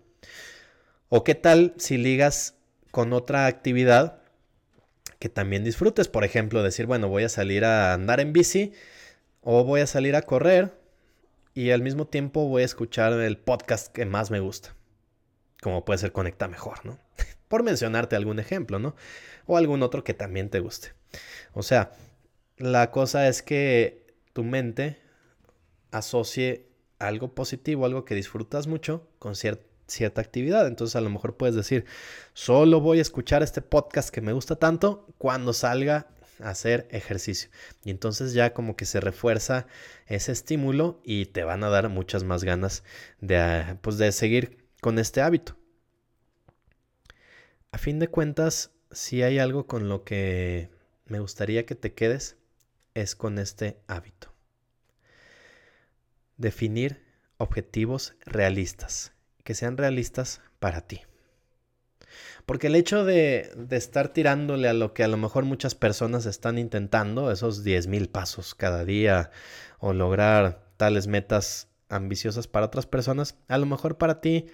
O 1.10 1.24
qué 1.24 1.36
tal 1.36 1.74
si 1.78 1.98
ligas 1.98 2.56
con 2.92 3.14
otra 3.14 3.46
actividad 3.48 4.22
que 5.20 5.30
también 5.30 5.64
disfrutes. 5.64 6.08
Por 6.08 6.24
ejemplo, 6.24 6.64
decir, 6.64 6.88
bueno, 6.88 7.08
voy 7.08 7.24
a 7.24 7.30
salir 7.30 7.64
a 7.64 7.94
andar 7.94 8.20
en 8.20 8.34
bici 8.34 8.74
o 9.42 9.64
voy 9.64 9.82
a 9.82 9.88
salir 9.88 10.16
a 10.16 10.24
correr 10.24 10.81
y 11.54 11.72
al 11.72 11.82
mismo 11.82 12.08
tiempo 12.08 12.48
voy 12.48 12.62
a 12.62 12.66
escuchar 12.66 13.14
el 13.14 13.38
podcast 13.38 13.92
que 13.92 14.06
más 14.06 14.32
me 14.32 14.40
gusta. 14.40 14.76
Como 15.62 15.86
puede 15.86 16.00
ser 16.00 16.12
Conecta 16.12 16.48
Mejor, 16.48 16.86
¿no? 16.86 17.00
Por 17.48 17.64
mencionarte 17.64 18.16
algún 18.16 18.40
ejemplo, 18.40 18.80
¿no? 18.80 18.96
O 19.46 19.58
algún 19.58 19.84
otro 19.84 20.04
que 20.04 20.14
también 20.14 20.50
te 20.50 20.60
guste. 20.60 20.94
O 21.54 21.64
sea, 21.64 21.92
la 22.58 22.92
cosa 22.92 23.28
es 23.28 23.42
que 23.42 24.08
tu 24.34 24.44
mente 24.44 25.02
asocie 25.92 26.70
algo 27.00 27.34
positivo, 27.34 27.86
algo 27.86 28.06
que 28.06 28.16
disfrutas 28.16 28.68
mucho 28.68 29.08
con 29.20 29.36
cierta 29.36 30.22
actividad. 30.22 30.68
Entonces 30.68 30.96
a 30.96 31.02
lo 31.02 31.10
mejor 31.10 31.36
puedes 31.36 31.56
decir, 31.56 31.86
solo 32.34 32.80
voy 32.80 33.00
a 33.00 33.02
escuchar 33.02 33.44
este 33.44 33.62
podcast 33.62 34.10
que 34.10 34.22
me 34.22 34.34
gusta 34.34 34.56
tanto 34.56 35.08
cuando 35.18 35.54
salga 35.54 36.08
hacer 36.44 36.88
ejercicio. 36.92 37.50
Y 37.84 37.92
entonces 37.92 38.34
ya 38.34 38.54
como 38.54 38.76
que 38.76 38.86
se 38.86 39.00
refuerza 39.00 39.68
ese 40.08 40.32
estímulo 40.32 41.02
y 41.04 41.26
te 41.28 41.44
van 41.44 41.64
a 41.64 41.70
dar 41.70 41.90
muchas 41.90 42.24
más 42.24 42.44
ganas 42.44 42.84
de, 43.20 43.38
ah, 43.38 43.78
pues 43.82 43.98
de 43.98 44.12
seguir 44.12 44.66
con 44.82 45.00
este 45.00 45.22
hábito. 45.22 45.58
A 47.72 47.78
fin 47.78 48.00
de 48.00 48.10
cuentas, 48.10 48.72
si 48.92 49.24
hay 49.24 49.40
algo 49.40 49.66
con 49.66 49.88
lo 49.88 50.04
que 50.04 50.70
me 51.06 51.20
gustaría 51.20 51.66
que 51.66 51.76
te 51.76 51.94
quedes, 51.94 52.38
es 52.94 53.16
con 53.16 53.40
este 53.40 53.78
hábito. 53.88 54.34
Definir 56.38 57.04
objetivos 57.38 58.16
realistas, 58.26 59.14
que 59.44 59.54
sean 59.54 59.78
realistas 59.78 60.42
para 60.60 60.82
ti. 60.82 61.02
Porque 62.46 62.68
el 62.68 62.76
hecho 62.76 63.06
de, 63.06 63.52
estar 63.72 64.10
tirándole 64.10 64.68
a 64.68 64.74
lo 64.74 64.94
que 64.94 65.04
a 65.04 65.08
lo 65.08 65.18
mejor 65.18 65.46
muchas 65.46 65.76
personas 65.76 66.26
están 66.26 66.58
intentando, 66.58 67.32
esos 67.32 67.64
10.000 67.64 68.10
pasos 68.10 68.56
cada 68.56 68.86
día, 68.86 69.32
o 69.80 69.94
lograr 69.94 70.66
tales 70.78 71.08
metas 71.08 71.68
ambiciosas 71.90 72.48
para 72.48 72.68
otras 72.68 72.86
personas, 72.86 73.36
a 73.48 73.58
lo 73.58 73.66
mejor 73.66 73.98
para 73.98 74.22
ti 74.22 74.48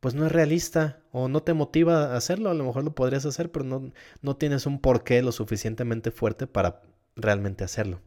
pues 0.00 0.14
no 0.14 0.26
es 0.26 0.32
realista 0.32 1.00
o 1.12 1.28
no 1.28 1.42
te 1.42 1.54
motiva 1.54 2.12
a 2.12 2.16
hacerlo, 2.16 2.50
a 2.50 2.54
lo 2.54 2.64
mejor 2.64 2.84
lo 2.84 2.94
podrías 2.94 3.24
hacer, 3.24 3.50
pero 3.50 3.64
no, 3.64 3.90
no 4.20 4.36
tienes 4.36 4.66
un 4.66 4.78
porqué 4.78 5.22
lo 5.22 5.32
suficientemente 5.32 6.10
fuerte 6.10 6.46
para 6.46 6.82
realmente 7.16 7.64
hacerlo. 7.64 8.02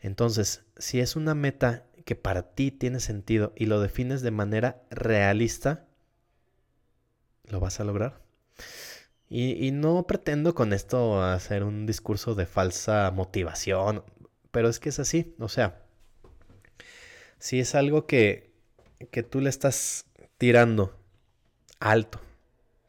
Entonces, 0.00 0.64
si 0.76 1.00
es 1.00 1.16
una 1.16 1.34
meta 1.34 1.86
que 2.04 2.14
para 2.14 2.54
ti 2.54 2.70
tiene 2.70 3.00
sentido 3.00 3.52
y 3.56 3.66
lo 3.66 3.80
defines 3.80 4.20
de 4.20 4.30
manera 4.30 4.82
realista, 4.90 5.85
lo 7.48 7.60
vas 7.60 7.80
a 7.80 7.84
lograr. 7.84 8.20
Y, 9.28 9.72
no 9.72 10.06
pretendo 10.06 10.54
con 10.54 10.72
esto 10.72 11.22
hacer 11.22 11.64
un 11.64 11.84
discurso 11.84 12.34
de 12.36 12.46
falsa 12.46 13.10
motivación, 13.10 14.04
pero 14.52 14.68
es 14.68 14.78
que 14.78 14.90
es 14.90 15.00
así, 15.00 15.34
o 15.40 15.48
sea, 15.48 15.82
si 17.38 17.58
es 17.58 17.74
algo 17.74 18.06
que, 18.06 18.52
que 19.10 19.24
tú 19.24 19.40
le 19.40 19.50
estás 19.50 20.06
tirando 20.38 20.96
alto, 21.80 22.20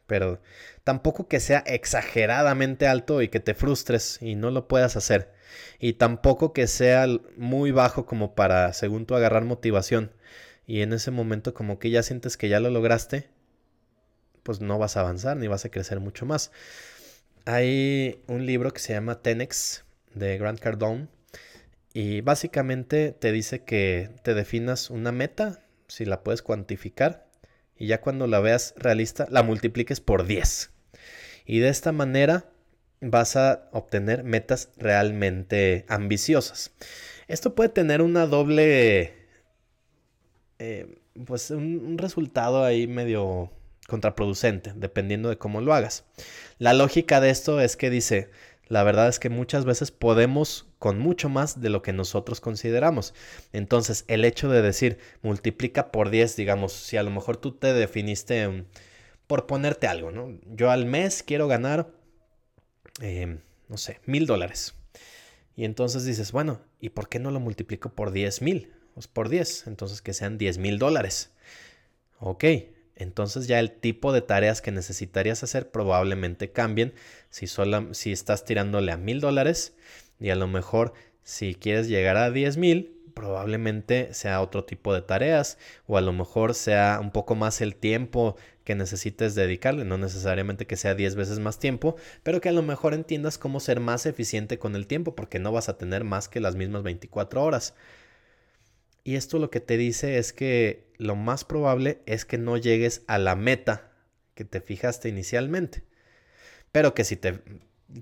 pero 0.06 0.40
tampoco 0.84 1.26
que 1.26 1.40
sea 1.40 1.58
exageradamente 1.66 2.86
alto 2.86 3.20
y 3.20 3.28
que 3.28 3.40
te 3.40 3.54
frustres 3.54 4.22
y 4.22 4.36
no 4.36 4.52
lo 4.52 4.68
puedas 4.68 4.96
hacer, 4.96 5.34
y 5.80 5.94
tampoco 5.94 6.52
que 6.52 6.68
sea 6.68 7.06
muy 7.36 7.72
bajo 7.72 8.06
como 8.06 8.36
para, 8.36 8.72
según 8.74 9.06
tú, 9.06 9.16
agarrar 9.16 9.44
motivación, 9.44 10.12
y 10.66 10.82
en 10.82 10.92
ese 10.92 11.10
momento 11.10 11.52
como 11.52 11.80
que 11.80 11.90
ya 11.90 12.04
sientes 12.04 12.36
que 12.36 12.48
ya 12.48 12.60
lo 12.60 12.70
lograste, 12.70 13.28
pues 14.48 14.62
no 14.62 14.78
vas 14.78 14.96
a 14.96 15.00
avanzar 15.00 15.36
ni 15.36 15.46
vas 15.46 15.66
a 15.66 15.68
crecer 15.68 16.00
mucho 16.00 16.24
más. 16.24 16.52
Hay 17.44 18.22
un 18.28 18.46
libro 18.46 18.72
que 18.72 18.80
se 18.80 18.94
llama 18.94 19.20
Tenex 19.20 19.84
de 20.14 20.38
Grant 20.38 20.58
Cardone 20.58 21.08
y 21.92 22.22
básicamente 22.22 23.12
te 23.12 23.30
dice 23.30 23.62
que 23.64 24.08
te 24.22 24.32
definas 24.32 24.88
una 24.88 25.12
meta, 25.12 25.60
si 25.86 26.06
la 26.06 26.22
puedes 26.24 26.40
cuantificar, 26.40 27.26
y 27.76 27.88
ya 27.88 28.00
cuando 28.00 28.26
la 28.26 28.40
veas 28.40 28.72
realista, 28.78 29.26
la 29.28 29.42
multipliques 29.42 30.00
por 30.00 30.26
10. 30.26 30.70
Y 31.44 31.58
de 31.58 31.68
esta 31.68 31.92
manera 31.92 32.46
vas 33.02 33.36
a 33.36 33.68
obtener 33.72 34.24
metas 34.24 34.70
realmente 34.78 35.84
ambiciosas. 35.88 36.72
Esto 37.26 37.54
puede 37.54 37.68
tener 37.68 38.00
una 38.00 38.26
doble, 38.26 39.12
eh, 40.58 41.02
pues 41.26 41.50
un 41.50 41.98
resultado 41.98 42.64
ahí 42.64 42.86
medio 42.86 43.52
contraproducente, 43.88 44.74
dependiendo 44.76 45.30
de 45.30 45.38
cómo 45.38 45.62
lo 45.62 45.72
hagas. 45.72 46.04
La 46.58 46.74
lógica 46.74 47.20
de 47.20 47.30
esto 47.30 47.58
es 47.58 47.74
que 47.74 47.88
dice, 47.88 48.28
la 48.68 48.82
verdad 48.82 49.08
es 49.08 49.18
que 49.18 49.30
muchas 49.30 49.64
veces 49.64 49.90
podemos 49.90 50.66
con 50.78 50.98
mucho 50.98 51.30
más 51.30 51.62
de 51.62 51.70
lo 51.70 51.80
que 51.80 51.94
nosotros 51.94 52.42
consideramos. 52.42 53.14
Entonces, 53.54 54.04
el 54.06 54.26
hecho 54.26 54.50
de 54.50 54.60
decir 54.60 54.98
multiplica 55.22 55.90
por 55.90 56.10
10, 56.10 56.36
digamos, 56.36 56.72
si 56.72 56.98
a 56.98 57.02
lo 57.02 57.10
mejor 57.10 57.38
tú 57.38 57.52
te 57.52 57.72
definiste 57.72 58.66
por 59.26 59.46
ponerte 59.46 59.86
algo, 59.86 60.10
¿no? 60.10 60.38
Yo 60.46 60.70
al 60.70 60.84
mes 60.84 61.22
quiero 61.22 61.48
ganar, 61.48 61.90
em, 63.00 63.40
no 63.68 63.78
sé, 63.78 64.00
mil 64.04 64.26
dólares. 64.26 64.74
Y 65.56 65.64
entonces 65.64 66.04
dices, 66.04 66.30
bueno, 66.30 66.60
¿y 66.78 66.90
por 66.90 67.08
qué 67.08 67.18
no 67.18 67.30
lo 67.30 67.40
multiplico 67.40 67.88
por 67.88 68.12
10 68.12 68.42
mil? 68.42 68.70
Pues 68.92 69.08
por 69.08 69.30
10, 69.30 69.66
entonces 69.66 70.02
que 70.02 70.12
sean 70.12 70.36
10 70.36 70.58
mil 70.58 70.78
dólares. 70.78 71.30
Ok, 72.20 72.44
entonces 72.98 73.46
ya 73.46 73.58
el 73.58 73.70
tipo 73.70 74.12
de 74.12 74.20
tareas 74.20 74.60
que 74.60 74.72
necesitarías 74.72 75.42
hacer 75.42 75.70
probablemente 75.70 76.50
cambien 76.50 76.92
si, 77.30 77.46
si 77.92 78.12
estás 78.12 78.44
tirándole 78.44 78.92
a 78.92 78.96
mil 78.96 79.20
dólares 79.20 79.74
y 80.20 80.30
a 80.30 80.36
lo 80.36 80.46
mejor 80.48 80.92
si 81.22 81.54
quieres 81.54 81.88
llegar 81.88 82.16
a 82.16 82.30
diez 82.30 82.56
mil 82.56 82.94
probablemente 83.14 84.14
sea 84.14 84.40
otro 84.40 84.64
tipo 84.64 84.94
de 84.94 85.02
tareas 85.02 85.58
o 85.86 85.96
a 85.96 86.00
lo 86.00 86.12
mejor 86.12 86.54
sea 86.54 86.98
un 87.00 87.10
poco 87.10 87.34
más 87.34 87.60
el 87.60 87.74
tiempo 87.74 88.36
que 88.68 88.74
necesites 88.74 89.34
dedicarle, 89.34 89.86
no 89.86 89.96
necesariamente 89.96 90.66
que 90.66 90.76
sea 90.76 90.94
10 90.94 91.14
veces 91.14 91.38
más 91.38 91.58
tiempo, 91.58 91.96
pero 92.22 92.42
que 92.42 92.50
a 92.50 92.52
lo 92.52 92.62
mejor 92.62 92.92
entiendas 92.92 93.38
cómo 93.38 93.60
ser 93.60 93.80
más 93.80 94.04
eficiente 94.04 94.58
con 94.58 94.76
el 94.76 94.86
tiempo 94.86 95.16
porque 95.16 95.38
no 95.38 95.52
vas 95.52 95.70
a 95.70 95.78
tener 95.78 96.04
más 96.04 96.28
que 96.28 96.38
las 96.38 96.54
mismas 96.54 96.82
24 96.82 97.42
horas. 97.42 97.74
Y 99.08 99.16
esto 99.16 99.38
lo 99.38 99.50
que 99.50 99.60
te 99.60 99.78
dice 99.78 100.18
es 100.18 100.34
que 100.34 100.84
lo 100.98 101.16
más 101.16 101.46
probable 101.46 102.02
es 102.04 102.26
que 102.26 102.36
no 102.36 102.58
llegues 102.58 103.04
a 103.06 103.16
la 103.16 103.36
meta 103.36 103.90
que 104.34 104.44
te 104.44 104.60
fijaste 104.60 105.08
inicialmente. 105.08 105.82
Pero 106.72 106.92
que 106.92 107.04
si, 107.04 107.16
te, 107.16 107.40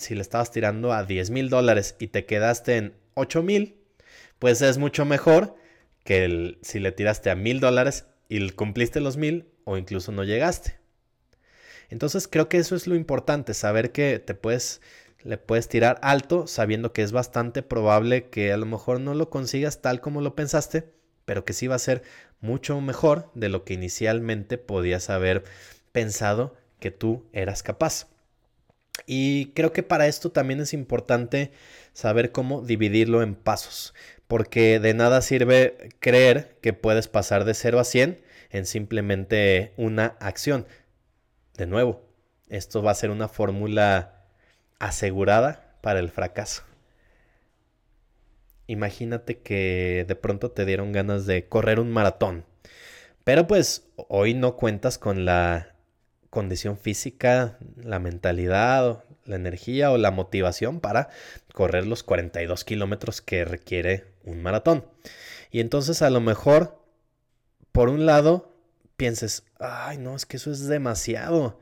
si 0.01 0.17
le 0.17 0.21
estabas 0.21 0.51
tirando 0.51 0.93
a 0.93 1.05
10 1.05 1.31
mil 1.31 1.49
dólares 1.49 1.95
y 2.01 2.09
te 2.09 2.27
quedaste 2.27 2.77
en 2.77 2.95
8 3.15 3.45
mil, 3.45 3.77
pues 4.41 4.61
es 4.63 4.79
mucho 4.79 5.05
mejor 5.05 5.55
que 6.03 6.59
si 6.63 6.81
le 6.81 6.91
tiraste 6.91 7.31
a 7.31 7.37
mil 7.37 7.61
dólares 7.61 8.07
y 8.29 8.51
cumpliste 8.51 8.99
los 8.99 9.17
mil 9.17 9.47
o 9.63 9.77
incluso 9.77 10.11
no 10.11 10.25
llegaste. 10.25 10.77
Entonces 11.89 12.27
creo 12.27 12.49
que 12.49 12.59
eso 12.59 12.75
es 12.75 12.89
lo 12.89 12.97
importante, 12.97 13.55
saber 13.55 13.93
que 13.93 14.19
te 14.19 14.35
puedes 14.35 14.81
le 15.27 15.39
puedes 15.39 15.69
tirar 15.69 15.99
alto 16.03 16.47
sabiendo 16.47 16.93
que 16.93 17.03
es 17.03 17.11
bastante 17.11 17.63
probable 17.63 18.29
que 18.29 18.53
a 18.53 18.57
lo 18.57 18.67
mejor 18.67 19.01
no 19.01 19.13
lo 19.13 19.29
consigas 19.29 19.83
tal 19.83 20.01
como 20.01 20.21
lo 20.21 20.37
pensaste, 20.37 20.96
pero 21.27 21.45
que 21.45 21.53
sí 21.53 21.67
va 21.67 21.75
a 21.75 21.81
ser 21.81 22.03
mucho 22.41 22.81
mejor 22.81 23.31
de 23.35 23.51
lo 23.51 23.65
que 23.65 23.75
inicialmente 23.75 24.57
podías 24.57 25.11
haber 25.11 25.45
pensado 25.93 26.57
que 26.81 26.91
tú 26.91 27.27
eras 27.33 27.63
capaz. 27.63 28.07
Y 29.05 29.53
creo 29.53 29.73
que 29.73 29.83
para 29.83 30.07
esto 30.07 30.31
también 30.31 30.61
es 30.61 30.73
importante 30.73 31.53
saber 31.93 32.33
cómo 32.33 32.63
dividirlo 32.63 33.23
en 33.23 33.35
pasos, 33.35 33.93
porque 34.27 34.81
de 34.81 34.95
nada 34.95 35.21
sirve 35.21 35.91
creer 36.01 36.57
que 36.63 36.73
puedes 36.73 37.09
pasar 37.09 37.45
de 37.45 37.53
0 37.53 37.79
a 37.79 37.85
100 37.85 38.23
en 38.51 38.67
simplemente 38.67 39.75
una 39.77 40.17
acción. 40.21 40.67
De 41.57 41.67
nuevo, 41.67 42.03
esto 42.49 42.83
va 42.83 42.93
a 42.93 42.95
ser 42.95 43.11
una 43.11 43.29
fórmula 43.29 44.25
asegurada 44.79 45.77
para 45.83 45.99
el 45.99 46.11
fracaso. 46.11 46.63
Imagínate 48.67 49.39
que 49.39 50.05
de 50.07 50.17
pronto 50.17 50.51
te 50.51 50.65
dieron 50.65 50.93
ganas 50.93 51.27
de 51.27 51.49
correr 51.49 51.79
un 51.81 51.93
maratón, 51.93 52.45
pero 53.25 53.47
pues 53.47 53.87
hoy 54.09 54.35
no 54.35 54.57
cuentas 54.57 54.99
con 54.99 55.25
la 55.25 55.75
condición 56.31 56.77
física, 56.77 57.59
la 57.77 57.99
mentalidad, 57.99 59.05
la 59.25 59.37
energía 59.37 59.91
o 59.91 59.99
la 59.99 60.11
motivación 60.11 60.81
para 60.81 61.09
correr 61.53 61.87
los 61.87 62.03
42 62.03 62.65
kilómetros 62.65 63.21
que 63.21 63.45
requiere 63.45 64.05
un 64.25 64.43
maratón. 64.43 64.85
Y 65.51 65.61
entonces 65.61 66.03
a 66.03 66.11
lo 66.11 66.21
mejor, 66.21 66.83
por 67.73 67.89
un 67.89 68.07
lado, 68.07 68.55
pienses, 68.97 69.45
ay, 69.59 69.99
no, 69.99 70.17
es 70.17 70.27
que 70.27 70.37
eso 70.37 70.51
es 70.51 70.67
demasiado. 70.67 71.59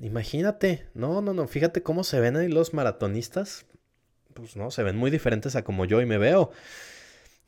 Imagínate, 0.00 0.86
no, 0.94 1.22
no, 1.22 1.32
no, 1.32 1.46
fíjate 1.48 1.82
cómo 1.82 2.04
se 2.04 2.20
ven 2.20 2.36
ahí 2.36 2.48
los 2.48 2.74
maratonistas. 2.74 3.66
Pues 4.36 4.56
no, 4.56 4.70
se 4.70 4.82
ven 4.82 4.96
muy 4.96 5.10
diferentes 5.10 5.56
a 5.56 5.64
como 5.64 5.84
yo 5.84 6.00
y 6.00 6.06
me 6.06 6.18
veo. 6.18 6.50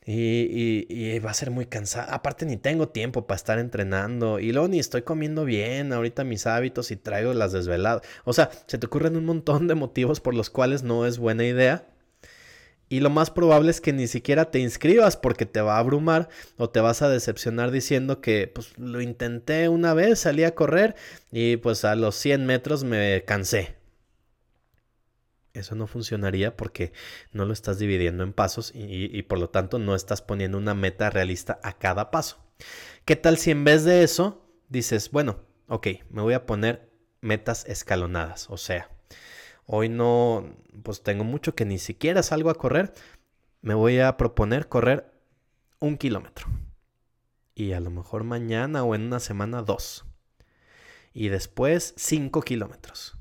Y, 0.05 1.19
va 1.19 1.31
a 1.31 1.33
ser 1.35 1.51
muy 1.51 1.67
cansado. 1.67 2.11
Aparte 2.11 2.45
ni 2.45 2.57
tengo 2.57 2.89
tiempo 2.89 3.27
para 3.27 3.35
estar 3.35 3.59
entrenando. 3.59 4.39
Y 4.39 4.51
luego 4.51 4.67
ni 4.67 4.79
estoy 4.79 5.03
comiendo 5.03 5.45
bien 5.45 5.93
ahorita 5.93 6.23
mis 6.23 6.47
hábitos 6.47 6.89
y 6.91 6.95
traigo 6.95 7.33
las 7.33 7.51
desveladas. 7.51 8.01
O 8.25 8.33
sea, 8.33 8.49
se 8.65 8.77
te 8.79 8.87
ocurren 8.87 9.15
un 9.17 9.25
montón 9.25 9.67
de 9.67 9.75
motivos 9.75 10.19
por 10.19 10.33
los 10.33 10.49
cuales 10.49 10.83
no 10.83 11.05
es 11.05 11.19
buena 11.19 11.45
idea. 11.45 11.85
Y 12.89 13.01
lo 13.01 13.11
más 13.11 13.29
probable 13.29 13.69
es 13.69 13.81
que 13.81 13.93
ni 13.93 14.07
siquiera 14.07 14.49
te 14.49 14.57
inscribas 14.59 15.15
porque 15.15 15.45
te 15.45 15.61
va 15.61 15.75
a 15.75 15.79
abrumar 15.79 16.27
o 16.57 16.71
te 16.71 16.79
vas 16.79 17.03
a 17.03 17.09
decepcionar 17.09 17.69
diciendo 17.69 18.19
que 18.19 18.47
pues 18.47 18.75
lo 18.79 18.99
intenté 18.99 19.69
una 19.69 19.93
vez, 19.93 20.19
salí 20.19 20.43
a 20.43 20.55
correr 20.55 20.95
y 21.31 21.57
pues 21.57 21.85
a 21.85 21.95
los 21.95 22.15
100 22.15 22.47
metros 22.47 22.83
me 22.83 23.23
cansé. 23.27 23.78
Eso 25.53 25.75
no 25.75 25.87
funcionaría 25.87 26.55
porque 26.55 26.93
no 27.31 27.45
lo 27.45 27.53
estás 27.53 27.79
dividiendo 27.79 28.23
en 28.23 28.33
pasos 28.33 28.71
y, 28.73 29.21
por 29.23 29.39
lo 29.39 29.49
tanto 29.49 29.79
no 29.79 29.95
estás 29.95 30.21
poniendo 30.21 30.57
una 30.57 30.75
meta 30.75 31.09
realista 31.09 31.59
a 31.63 31.73
cada 31.73 32.11
paso. 32.11 32.37
¿Qué 33.05 33.15
tal 33.15 33.37
si 33.37 33.51
en 33.51 33.63
vez 33.63 33.83
de 33.83 34.03
eso 34.03 34.45
dices, 34.67 35.09
bueno, 35.11 35.39
ok, 35.67 35.87
me 36.09 36.21
voy 36.21 36.33
a 36.33 36.45
poner 36.45 36.91
metas 37.21 37.65
escalonadas? 37.65 38.49
O 38.49 38.57
sea, 38.57 38.91
hoy 39.65 39.89
no, 39.89 40.55
pues 40.83 41.01
tengo 41.01 41.23
mucho 41.23 41.55
que 41.55 41.65
ni 41.65 41.79
siquiera 41.79 42.21
salgo 42.21 42.51
a 42.51 42.55
correr, 42.55 42.93
me 43.61 43.73
voy 43.73 43.99
a 43.99 44.17
proponer 44.17 44.67
correr 44.67 45.11
un 45.79 45.97
kilómetro. 45.97 46.47
Y 47.55 47.73
a 47.73 47.79
lo 47.79 47.89
mejor 47.89 48.23
mañana 48.23 48.83
o 48.83 48.93
en 48.93 49.01
una 49.01 49.19
semana 49.19 49.63
dos. 49.63 50.05
Y 51.11 51.29
después 51.29 51.95
cinco 51.97 52.41
kilómetros 52.41 53.18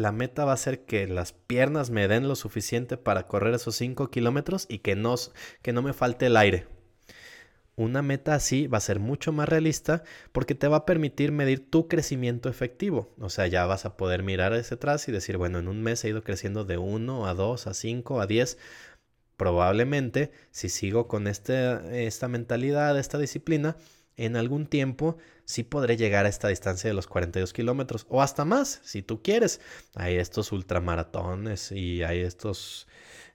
la 0.00 0.12
meta 0.12 0.44
va 0.44 0.52
a 0.54 0.56
ser 0.56 0.84
que 0.84 1.06
las 1.06 1.32
piernas 1.32 1.90
me 1.90 2.08
den 2.08 2.26
lo 2.26 2.34
suficiente 2.34 2.96
para 2.96 3.26
correr 3.26 3.54
esos 3.54 3.76
5 3.76 4.10
kilómetros 4.10 4.66
y 4.68 4.78
que 4.78 4.96
no, 4.96 5.14
que 5.62 5.72
no 5.72 5.82
me 5.82 5.92
falte 5.92 6.26
el 6.26 6.36
aire. 6.36 6.66
Una 7.76 8.02
meta 8.02 8.34
así 8.34 8.66
va 8.66 8.78
a 8.78 8.82
ser 8.82 8.98
mucho 8.98 9.32
más 9.32 9.48
realista 9.48 10.02
porque 10.32 10.54
te 10.54 10.68
va 10.68 10.78
a 10.78 10.86
permitir 10.86 11.32
medir 11.32 11.70
tu 11.70 11.88
crecimiento 11.88 12.48
efectivo. 12.48 13.14
O 13.18 13.30
sea, 13.30 13.46
ya 13.46 13.64
vas 13.66 13.86
a 13.86 13.96
poder 13.96 14.22
mirar 14.22 14.52
hacia 14.52 14.74
atrás 14.74 15.08
y 15.08 15.12
decir, 15.12 15.38
bueno, 15.38 15.58
en 15.58 15.68
un 15.68 15.82
mes 15.82 16.04
he 16.04 16.08
ido 16.10 16.22
creciendo 16.22 16.64
de 16.64 16.78
1 16.78 17.26
a 17.26 17.34
2, 17.34 17.66
a 17.66 17.74
5, 17.74 18.20
a 18.20 18.26
10. 18.26 18.58
Probablemente, 19.36 20.32
si 20.50 20.68
sigo 20.68 21.08
con 21.08 21.26
este, 21.26 22.06
esta 22.06 22.28
mentalidad, 22.28 22.98
esta 22.98 23.16
disciplina, 23.16 23.76
en 24.16 24.36
algún 24.36 24.66
tiempo 24.66 25.16
sí 25.44 25.62
podré 25.64 25.96
llegar 25.96 26.26
a 26.26 26.28
esta 26.28 26.48
distancia 26.48 26.88
de 26.88 26.94
los 26.94 27.06
42 27.06 27.52
kilómetros 27.52 28.06
o 28.08 28.22
hasta 28.22 28.44
más, 28.44 28.80
si 28.84 29.02
tú 29.02 29.22
quieres. 29.22 29.60
Hay 29.94 30.16
estos 30.16 30.52
ultramaratones 30.52 31.72
y 31.72 32.02
hay 32.02 32.20
estos 32.20 32.86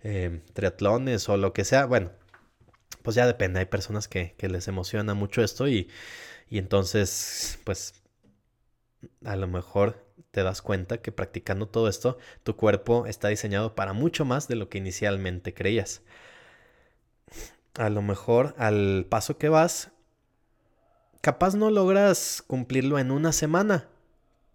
eh, 0.04 0.42
triatlones 0.54 1.28
o 1.30 1.38
lo 1.38 1.54
que 1.54 1.66
sea. 1.66 1.86
Bueno, 1.86 2.12
pues 3.02 3.16
ya 3.16 3.28
depende. 3.28 3.60
Hay 3.60 3.66
personas 3.66 4.08
que, 4.08 4.36
les 4.40 4.68
emociona 4.68 5.14
mucho 5.14 5.44
esto 5.44 5.68
y, 5.68 5.90
y 6.50 6.58
entonces, 6.58 7.60
pues 7.64 7.94
a 9.24 9.36
lo 9.36 9.48
mejor 9.48 10.06
te 10.32 10.44
das 10.44 10.62
cuenta 10.62 11.02
que 11.02 11.12
practicando 11.12 11.68
todo 11.68 11.88
esto, 11.88 12.18
tu 12.44 12.56
cuerpo 12.56 13.06
está 13.08 13.30
diseñado 13.30 13.76
para 13.76 13.94
mucho 13.94 14.26
más 14.26 14.48
de 14.48 14.56
lo 14.56 14.70
que 14.70 14.78
inicialmente 14.78 15.54
creías. 15.54 16.02
A 17.76 17.90
lo 17.90 18.02
mejor 18.02 18.54
al 18.58 19.06
paso 19.10 19.38
que 19.38 19.50
vas, 19.50 19.92
Capaz 21.26 21.56
no 21.56 21.72
logras 21.72 22.44
cumplirlo 22.46 23.00
en 23.00 23.10
una 23.10 23.32
semana, 23.32 23.90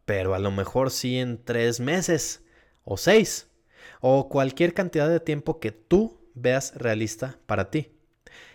pero 0.05 0.37
a 0.37 0.39
lo 0.39 0.53
mejor 0.53 0.93
sí 0.93 1.19
en 1.19 1.43
tres 1.43 1.81
meses 1.81 2.45
o 2.85 2.97
seis, 2.97 3.49
o 4.01 4.29
cualquier 4.29 4.73
cantidad 4.73 5.09
de 5.09 5.19
tiempo 5.19 5.59
que 5.59 5.73
tú 5.73 6.21
veas 6.35 6.73
realista 6.77 7.41
para 7.47 7.73
ti. 7.73 7.91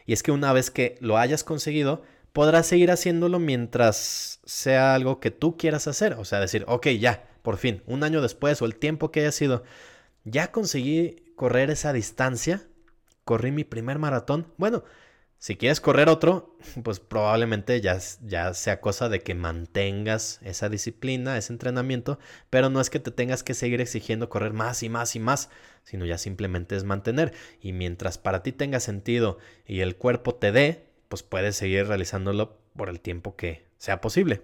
Y 0.05 0.13
es 0.13 0.23
que 0.23 0.31
una 0.31 0.53
vez 0.53 0.71
que 0.71 0.95
lo 1.01 1.17
hayas 1.17 1.43
conseguido, 1.43 2.03
podrás 2.31 2.67
seguir 2.67 2.89
haciéndolo 2.89 3.37
mientras 3.39 4.39
sea 4.45 4.95
algo 4.95 5.19
que 5.19 5.31
tú 5.31 5.57
quieras 5.57 5.89
hacer. 5.89 6.13
O 6.13 6.23
sea, 6.23 6.39
decir, 6.39 6.63
ok, 6.69 6.87
ya, 6.91 7.27
por 7.41 7.57
fin, 7.57 7.83
un 7.85 8.05
año 8.05 8.21
después 8.21 8.61
o 8.61 8.65
el 8.65 8.77
tiempo 8.77 9.11
que 9.11 9.19
haya 9.19 9.33
sido, 9.33 9.63
ya 10.23 10.53
conseguí 10.53 11.33
correr 11.35 11.69
esa 11.69 11.91
distancia, 11.91 12.65
corrí 13.25 13.51
mi 13.51 13.65
primer 13.65 13.99
maratón. 13.99 14.53
Bueno, 14.55 14.85
si 15.37 15.57
quieres 15.57 15.81
correr 15.81 16.09
otro, 16.09 16.57
pues 16.83 16.99
probablemente 16.99 17.79
ya, 17.81 17.99
sea 17.99 18.81
cosa 18.81 19.09
de 19.09 19.21
que 19.21 19.35
mantengas 19.35 20.39
esa 20.43 20.69
disciplina, 20.69 21.37
ese 21.37 21.53
entrenamiento, 21.53 22.19
pero 22.49 22.69
no 22.69 22.81
es 22.81 22.89
que 22.89 22.99
te 22.99 23.11
tengas 23.11 23.43
que 23.43 23.53
seguir 23.53 23.81
exigiendo 23.81 24.29
correr 24.29 24.53
más 24.53 24.83
y 24.83 24.89
más 24.89 25.15
y 25.15 25.19
más, 25.19 25.49
sino 25.83 26.05
ya 26.05 26.17
simplemente 26.17 26.75
es 26.75 26.83
mantener. 26.83 27.33
Y 27.61 27.73
mientras 27.73 28.17
para 28.17 28.43
ti 28.43 28.51
tenga 28.51 28.79
sentido 28.79 29.37
y 29.67 29.81
el 29.81 29.97
cuerpo 29.97 30.35
te 30.35 30.51
dé, 30.51 30.87
pues 31.09 31.23
puedes 31.23 31.55
seguir 31.55 31.87
realizándolo 31.87 32.57
por 32.75 32.89
el 32.89 32.99
tiempo 32.99 33.35
que 33.35 33.67
sea 33.77 34.01
posible. 34.01 34.41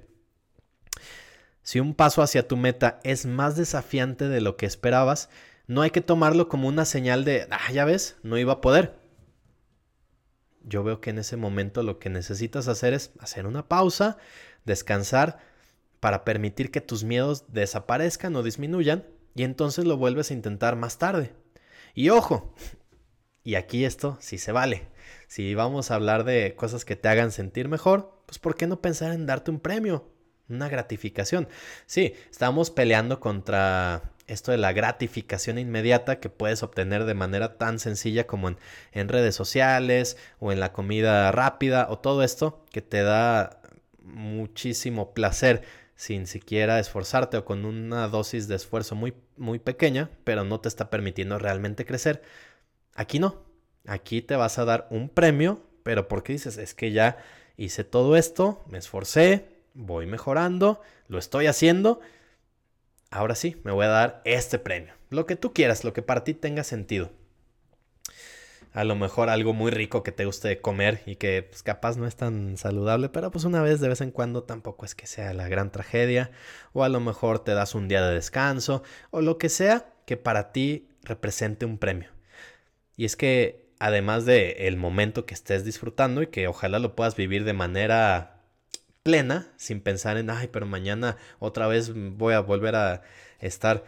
Si 1.63 1.79
un 1.79 1.93
paso 1.93 2.21
hacia 2.21 2.47
tu 2.47 2.57
meta 2.57 2.99
es 3.03 3.25
más 3.25 3.55
desafiante 3.55 4.29
de 4.29 4.41
lo 4.41 4.57
que 4.57 4.65
esperabas, 4.65 5.29
no 5.67 5.81
hay 5.81 5.91
que 5.91 6.01
tomarlo 6.01 6.47
como 6.47 6.67
una 6.67 6.85
señal 6.85 7.23
de, 7.23 7.47
ah, 7.49 7.71
ya 7.71 7.85
ves, 7.85 8.17
no 8.23 8.37
iba 8.37 8.53
a 8.53 8.61
poder 8.61 9.00
yo 10.63 10.83
veo 10.83 11.01
que 11.01 11.09
en 11.09 11.19
ese 11.19 11.37
momento 11.37 11.83
lo 11.83 11.99
que 11.99 12.09
necesitas 12.09 12.67
hacer 12.67 12.93
es 12.93 13.11
hacer 13.19 13.45
una 13.45 13.67
pausa, 13.67 14.17
descansar 14.65 15.39
para 15.99 16.23
permitir 16.23 16.71
que 16.71 16.81
tus 16.81 17.03
miedos 17.03 17.45
desaparezcan 17.49 18.35
o 18.35 18.43
disminuyan 18.43 19.05
y 19.35 19.43
entonces 19.43 19.85
lo 19.85 19.97
vuelves 19.97 20.31
a 20.31 20.33
intentar 20.33 20.75
más 20.75 20.97
tarde. 20.97 21.33
Y 21.93 22.09
ojo, 22.09 22.53
y 23.43 23.55
aquí 23.55 23.85
esto 23.85 24.17
sí 24.19 24.37
se 24.37 24.51
vale. 24.51 24.87
Si 25.27 25.55
vamos 25.55 25.91
a 25.91 25.95
hablar 25.95 26.23
de 26.23 26.55
cosas 26.55 26.85
que 26.85 26.95
te 26.95 27.07
hagan 27.07 27.31
sentir 27.31 27.67
mejor, 27.67 28.23
pues 28.25 28.39
¿por 28.39 28.55
qué 28.55 28.67
no 28.67 28.81
pensar 28.81 29.11
en 29.13 29.25
darte 29.25 29.51
un 29.51 29.59
premio? 29.59 30.09
Una 30.49 30.69
gratificación. 30.69 31.47
Sí, 31.85 32.13
estamos 32.29 32.71
peleando 32.71 33.19
contra 33.19 34.11
esto 34.27 34.51
de 34.51 34.57
la 34.57 34.73
gratificación 34.73 35.57
inmediata 35.57 36.19
que 36.19 36.29
puedes 36.29 36.63
obtener 36.63 37.05
de 37.05 37.13
manera 37.13 37.57
tan 37.57 37.79
sencilla 37.79 38.27
como 38.27 38.49
en, 38.91 39.09
redes 39.09 39.35
sociales 39.35 40.17
o 40.39 40.51
en 40.51 40.59
la 40.59 40.71
comida 40.73 41.31
rápida 41.31 41.87
o 41.89 41.99
todo 41.99 42.23
esto 42.23 42.63
que 42.71 42.81
te 42.81 43.03
da 43.03 43.61
muchísimo 44.03 45.13
placer 45.13 45.63
sin 45.95 46.27
siquiera 46.27 46.79
esforzarte 46.79 47.37
o 47.37 47.45
con 47.45 47.65
una 47.65 48.07
dosis 48.07 48.47
de 48.47 48.55
esfuerzo 48.55 48.95
muy, 48.95 49.13
muy 49.37 49.59
pequeña, 49.59 50.09
pero 50.23 50.43
no 50.43 50.59
te 50.59 50.67
está 50.67 50.89
permitiendo 50.89 51.37
realmente 51.37 51.85
crecer. 51.85 52.23
Aquí 52.95 53.19
no, 53.19 53.43
aquí 53.85 54.21
te 54.21 54.35
vas 54.35 54.57
a 54.57 54.65
dar 54.65 54.87
un 54.89 55.09
premio, 55.09 55.61
pero 55.83 56.07
porque 56.07 56.33
dices, 56.33 56.57
es 56.57 56.73
que 56.73 56.91
ya 56.91 57.17
hice 57.57 57.83
todo 57.83 58.15
esto, 58.15 58.63
me 58.67 58.79
esforcé, 58.79 59.45
voy 59.73 60.07
mejorando, 60.07 60.81
lo 61.07 61.19
estoy 61.19 61.45
haciendo 61.45 62.01
ahora 63.11 63.35
sí, 63.35 63.61
me 63.63 63.71
voy 63.71 63.85
a 63.85 63.89
dar 63.89 64.21
este 64.25 64.57
premio. 64.57 64.93
Lo 65.09 65.25
que 65.25 65.35
tú 65.35 65.53
quieras, 65.53 65.83
lo 65.83 65.93
que 65.93 66.01
para 66.01 66.23
ti 66.23 66.33
tenga 66.33 66.63
sentido. 66.63 67.11
A 68.73 68.85
lo 68.85 68.95
mejor 68.95 69.29
algo 69.29 69.53
muy 69.53 69.69
rico 69.69 70.01
que 70.01 70.13
te 70.13 70.23
guste 70.23 70.61
comer 70.61 71.01
y 71.05 71.17
que 71.17 71.43
pues, 71.43 71.61
capaz 71.61 71.97
no 71.97 72.07
es 72.07 72.15
tan 72.15 72.55
saludable, 72.55 73.09
pero 73.09 73.29
pues 73.29 73.43
una 73.43 73.61
vez 73.61 73.81
de 73.81 73.89
vez 73.89 73.99
en 73.99 74.11
cuando 74.11 74.43
tampoco 74.43 74.85
es 74.85 74.95
que 74.95 75.07
sea 75.07 75.33
la 75.33 75.49
gran 75.49 75.71
tragedia. 75.71 76.31
O 76.71 76.85
a 76.85 76.89
lo 76.89 77.01
mejor 77.01 77.39
te 77.43 77.53
das 77.53 77.75
un 77.75 77.89
día 77.89 78.01
de 78.01 78.15
descanso 78.15 78.81
o 79.11 79.21
lo 79.21 79.37
que 79.37 79.49
sea. 79.49 79.87
que 80.05 80.17
para 80.17 80.51
ti 80.51 80.89
represente 81.03 81.65
un 81.65 81.77
premio. 81.77 82.09
Y 82.97 83.05
es 83.05 83.15
que 83.15 83.69
además 83.79 84.25
de 84.25 84.67
el 84.67 84.77
momento 84.77 85.25
que 85.25 85.33
estés 85.33 85.63
disfrutando 85.65 86.21
y 86.21 86.27
que 86.27 86.47
ojalá 86.47 86.79
lo 86.79 86.95
puedas 86.95 87.15
vivir 87.15 87.45
de 87.45 87.53
manera 87.53 88.40
plena, 89.03 89.51
sin 89.57 89.81
pensar 89.81 90.17
en, 90.17 90.29
ay, 90.29 90.47
pero 90.47 90.65
mañana 90.65 91.17
otra 91.39 91.67
vez 91.67 91.91
voy 91.93 92.33
a 92.33 92.39
volver 92.39 92.75
a 92.75 93.01
estar 93.39 93.83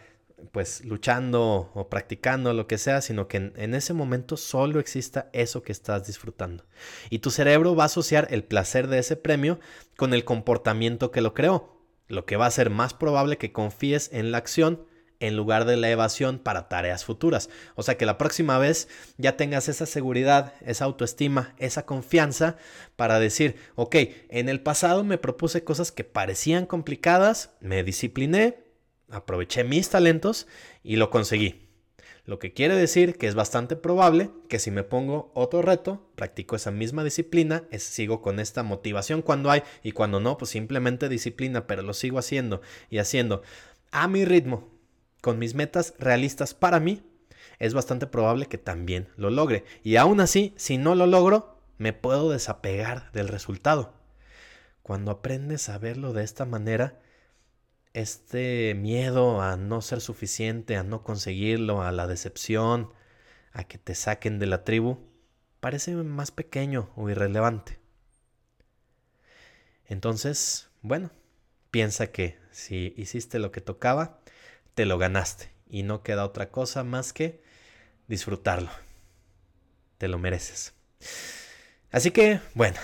pues 0.52 0.84
luchando 0.84 1.70
o 1.74 1.88
practicando 1.88 2.52
lo 2.52 2.66
que 2.66 2.78
sea, 2.78 3.00
sino 3.00 3.28
que 3.28 3.52
en, 3.54 3.74
ese 3.74 3.92
momento 3.92 4.36
solo 4.36 4.80
exista 4.80 5.28
eso 5.32 5.62
que 5.62 5.72
estás 5.72 6.06
disfrutando. 6.06 6.64
Y 7.10 7.20
tu 7.20 7.30
cerebro 7.30 7.74
va 7.74 7.84
a 7.84 7.86
asociar 7.86 8.28
el 8.30 8.44
placer 8.44 8.88
de 8.88 8.98
ese 8.98 9.16
premio 9.16 9.58
con 9.96 10.12
el 10.12 10.24
comportamiento 10.24 11.10
que 11.10 11.20
lo 11.20 11.34
creó, 11.34 11.80
lo 12.08 12.26
que 12.26 12.36
va 12.36 12.46
a 12.46 12.50
ser 12.50 12.70
más 12.70 12.94
probable 12.94 13.38
que 13.38 13.52
confíes 13.52 14.10
en 14.12 14.32
la 14.32 14.38
acción 14.38 14.86
en 15.26 15.36
lugar 15.36 15.64
de 15.64 15.76
la 15.76 15.90
evasión 15.90 16.38
para 16.38 16.68
tareas 16.68 17.04
futuras. 17.04 17.48
O 17.76 17.82
sea 17.82 17.96
que 17.96 18.06
la 18.06 18.18
próxima 18.18 18.58
vez 18.58 18.88
ya 19.16 19.36
tengas 19.36 19.68
esa 19.68 19.86
seguridad, 19.86 20.52
esa 20.64 20.84
autoestima, 20.84 21.54
esa 21.58 21.86
confianza 21.86 22.56
para 22.96 23.18
decir, 23.18 23.56
ok, 23.74 23.96
en 24.28 24.48
el 24.48 24.60
pasado 24.60 25.02
me 25.02 25.18
propuse 25.18 25.64
cosas 25.64 25.92
que 25.92 26.04
parecían 26.04 26.66
complicadas, 26.66 27.50
me 27.60 27.82
discipliné, 27.82 28.58
aproveché 29.10 29.64
mis 29.64 29.88
talentos 29.88 30.46
y 30.82 30.96
lo 30.96 31.10
conseguí. 31.10 31.64
Lo 32.26 32.38
que 32.38 32.52
quiere 32.54 32.74
decir 32.74 33.16
que 33.16 33.26
es 33.26 33.34
bastante 33.34 33.76
probable 33.76 34.30
que 34.48 34.58
si 34.58 34.70
me 34.70 34.82
pongo 34.82 35.30
otro 35.34 35.60
reto, 35.60 36.10
practico 36.16 36.56
esa 36.56 36.70
misma 36.70 37.04
disciplina, 37.04 37.64
sigo 37.78 38.22
con 38.22 38.40
esta 38.40 38.62
motivación 38.62 39.20
cuando 39.20 39.50
hay 39.50 39.62
y 39.82 39.92
cuando 39.92 40.20
no, 40.20 40.38
pues 40.38 40.50
simplemente 40.50 41.08
disciplina, 41.08 41.66
pero 41.66 41.82
lo 41.82 41.92
sigo 41.92 42.18
haciendo 42.18 42.62
y 42.88 42.98
haciendo 42.98 43.42
a 43.90 44.08
mi 44.08 44.24
ritmo, 44.24 44.73
con 45.24 45.38
mis 45.38 45.54
metas 45.54 45.94
realistas 45.98 46.52
para 46.52 46.80
mí, 46.80 47.02
es 47.58 47.72
bastante 47.72 48.06
probable 48.06 48.44
que 48.44 48.58
también 48.58 49.08
lo 49.16 49.30
logre. 49.30 49.64
Y 49.82 49.96
aún 49.96 50.20
así, 50.20 50.52
si 50.58 50.76
no 50.76 50.94
lo 50.94 51.06
logro, 51.06 51.62
me 51.78 51.94
puedo 51.94 52.28
desapegar 52.28 53.10
del 53.12 53.28
resultado. 53.28 53.94
Cuando 54.82 55.10
aprendes 55.10 55.70
a 55.70 55.78
verlo 55.78 56.12
de 56.12 56.24
esta 56.24 56.44
manera, 56.44 57.00
este 57.94 58.74
miedo 58.74 59.40
a 59.40 59.56
no 59.56 59.80
ser 59.80 60.02
suficiente, 60.02 60.76
a 60.76 60.82
no 60.82 61.02
conseguirlo, 61.02 61.80
a 61.80 61.90
la 61.90 62.06
decepción, 62.06 62.92
a 63.54 63.64
que 63.64 63.78
te 63.78 63.94
saquen 63.94 64.38
de 64.38 64.44
la 64.44 64.62
tribu, 64.62 65.08
parece 65.60 65.94
más 65.94 66.32
pequeño 66.32 66.90
o 66.96 67.08
irrelevante. 67.08 67.78
Entonces, 69.86 70.68
bueno, 70.82 71.12
piensa 71.70 72.08
que 72.08 72.38
si 72.50 72.92
hiciste 72.98 73.38
lo 73.38 73.52
que 73.52 73.62
tocaba, 73.62 74.20
te 74.74 74.86
lo 74.86 74.98
ganaste 74.98 75.50
y 75.68 75.82
no 75.82 76.02
queda 76.02 76.24
otra 76.24 76.50
cosa 76.50 76.84
más 76.84 77.12
que 77.12 77.42
disfrutarlo. 78.08 78.70
Te 79.98 80.08
lo 80.08 80.18
mereces. 80.18 80.74
Así 81.90 82.10
que, 82.10 82.40
bueno, 82.54 82.78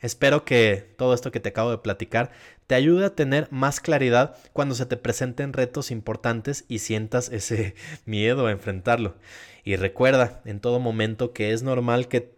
Espero 0.00 0.44
que 0.44 0.94
todo 0.96 1.12
esto 1.12 1.32
que 1.32 1.40
te 1.40 1.48
acabo 1.48 1.70
de 1.70 1.78
platicar 1.78 2.30
te 2.66 2.74
ayude 2.74 3.06
a 3.06 3.14
tener 3.14 3.48
más 3.50 3.80
claridad 3.80 4.36
cuando 4.52 4.74
se 4.74 4.86
te 4.86 4.96
presenten 4.96 5.52
retos 5.52 5.90
importantes 5.90 6.64
y 6.68 6.78
sientas 6.78 7.30
ese 7.30 7.74
miedo 8.04 8.46
a 8.46 8.52
enfrentarlo. 8.52 9.16
Y 9.64 9.76
recuerda 9.76 10.40
en 10.44 10.60
todo 10.60 10.78
momento 10.78 11.32
que 11.32 11.52
es 11.52 11.62
normal 11.62 12.08
que 12.08 12.37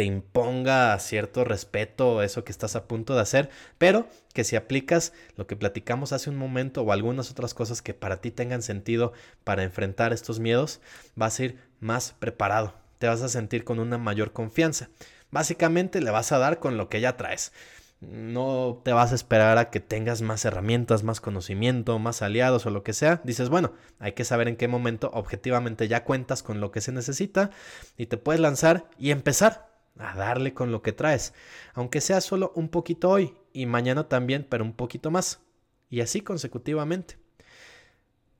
te 0.00 0.04
imponga 0.04 0.98
cierto 0.98 1.44
respeto 1.44 2.22
eso 2.22 2.42
que 2.42 2.52
estás 2.52 2.74
a 2.74 2.86
punto 2.86 3.14
de 3.14 3.20
hacer, 3.20 3.50
pero 3.76 4.08
que 4.32 4.44
si 4.44 4.56
aplicas 4.56 5.12
lo 5.36 5.46
que 5.46 5.56
platicamos 5.56 6.14
hace 6.14 6.30
un 6.30 6.38
momento 6.38 6.80
o 6.80 6.92
algunas 6.92 7.30
otras 7.30 7.52
cosas 7.52 7.82
que 7.82 7.92
para 7.92 8.22
ti 8.22 8.30
tengan 8.30 8.62
sentido 8.62 9.12
para 9.44 9.62
enfrentar 9.62 10.14
estos 10.14 10.40
miedos, 10.40 10.80
vas 11.16 11.38
a 11.38 11.44
ir 11.44 11.58
más 11.80 12.14
preparado, 12.18 12.72
te 12.98 13.08
vas 13.08 13.20
a 13.20 13.28
sentir 13.28 13.62
con 13.62 13.78
una 13.78 13.98
mayor 13.98 14.32
confianza. 14.32 14.88
Básicamente 15.30 16.00
le 16.00 16.10
vas 16.10 16.32
a 16.32 16.38
dar 16.38 16.60
con 16.60 16.78
lo 16.78 16.88
que 16.88 17.02
ya 17.02 17.18
traes. 17.18 17.52
No 18.00 18.80
te 18.82 18.94
vas 18.94 19.12
a 19.12 19.16
esperar 19.16 19.58
a 19.58 19.68
que 19.68 19.80
tengas 19.80 20.22
más 20.22 20.46
herramientas, 20.46 21.02
más 21.02 21.20
conocimiento, 21.20 21.98
más 21.98 22.22
aliados 22.22 22.64
o 22.64 22.70
lo 22.70 22.82
que 22.82 22.94
sea. 22.94 23.20
Dices, 23.22 23.50
bueno, 23.50 23.74
hay 23.98 24.12
que 24.12 24.24
saber 24.24 24.48
en 24.48 24.56
qué 24.56 24.66
momento 24.66 25.10
objetivamente 25.12 25.88
ya 25.88 26.04
cuentas 26.04 26.42
con 26.42 26.58
lo 26.58 26.70
que 26.70 26.80
se 26.80 26.90
necesita 26.90 27.50
y 27.98 28.06
te 28.06 28.16
puedes 28.16 28.40
lanzar 28.40 28.86
y 28.98 29.10
empezar 29.10 29.69
a 29.98 30.14
darle 30.14 30.54
con 30.54 30.72
lo 30.72 30.82
que 30.82 30.92
traes. 30.92 31.34
Aunque 31.74 32.00
sea 32.00 32.20
solo 32.20 32.52
un 32.54 32.68
poquito 32.68 33.10
hoy 33.10 33.34
y 33.52 33.66
mañana 33.66 34.08
también, 34.08 34.46
pero 34.48 34.64
un 34.64 34.72
poquito 34.72 35.10
más. 35.10 35.40
Y 35.88 36.00
así 36.00 36.20
consecutivamente. 36.20 37.18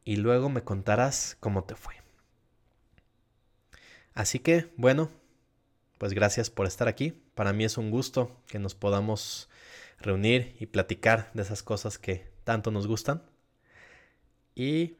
Y 0.05 0.17
luego 0.17 0.49
me 0.49 0.63
contarás 0.63 1.37
cómo 1.41 1.65
te 1.65 1.75
fue. 1.75 1.95
Así 4.15 4.39
que, 4.39 4.73
bueno, 4.77 5.11
pues 5.99 6.15
gracias 6.15 6.51
por 6.51 6.67
estar 6.67 6.89
aquí. 6.89 7.13
Para 7.35 7.53
mí 7.53 7.65
es 7.65 7.79
un 7.79 7.91
gusto 7.91 8.37
que 8.47 8.59
nos 8.59 8.75
podamos 8.75 9.49
reunir 9.99 10.57
y 10.59 10.67
platicar 10.67 11.31
de 11.35 11.43
esas 11.43 11.63
cosas 11.63 11.99
que 11.99 12.31
tanto 12.45 12.71
nos 12.71 12.87
gustan. 12.87 13.23
Y 14.55 14.97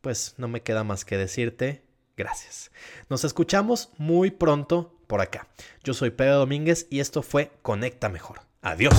pues 0.00 0.34
no 0.36 0.48
me 0.48 0.62
queda 0.62 0.84
más 0.84 1.04
que 1.04 1.16
decirte 1.16 1.84
gracias. 2.16 2.70
Nos 3.08 3.24
escuchamos 3.24 3.90
muy 3.98 4.30
pronto 4.30 5.01
por 5.12 5.20
acá. 5.20 5.46
Yo 5.84 5.92
soy 5.92 6.08
Pedro 6.08 6.38
Domínguez 6.38 6.86
y 6.88 7.00
esto 7.00 7.20
fue 7.20 7.50
Conecta 7.60 8.08
Mejor. 8.08 8.40
Adiós. 8.62 8.94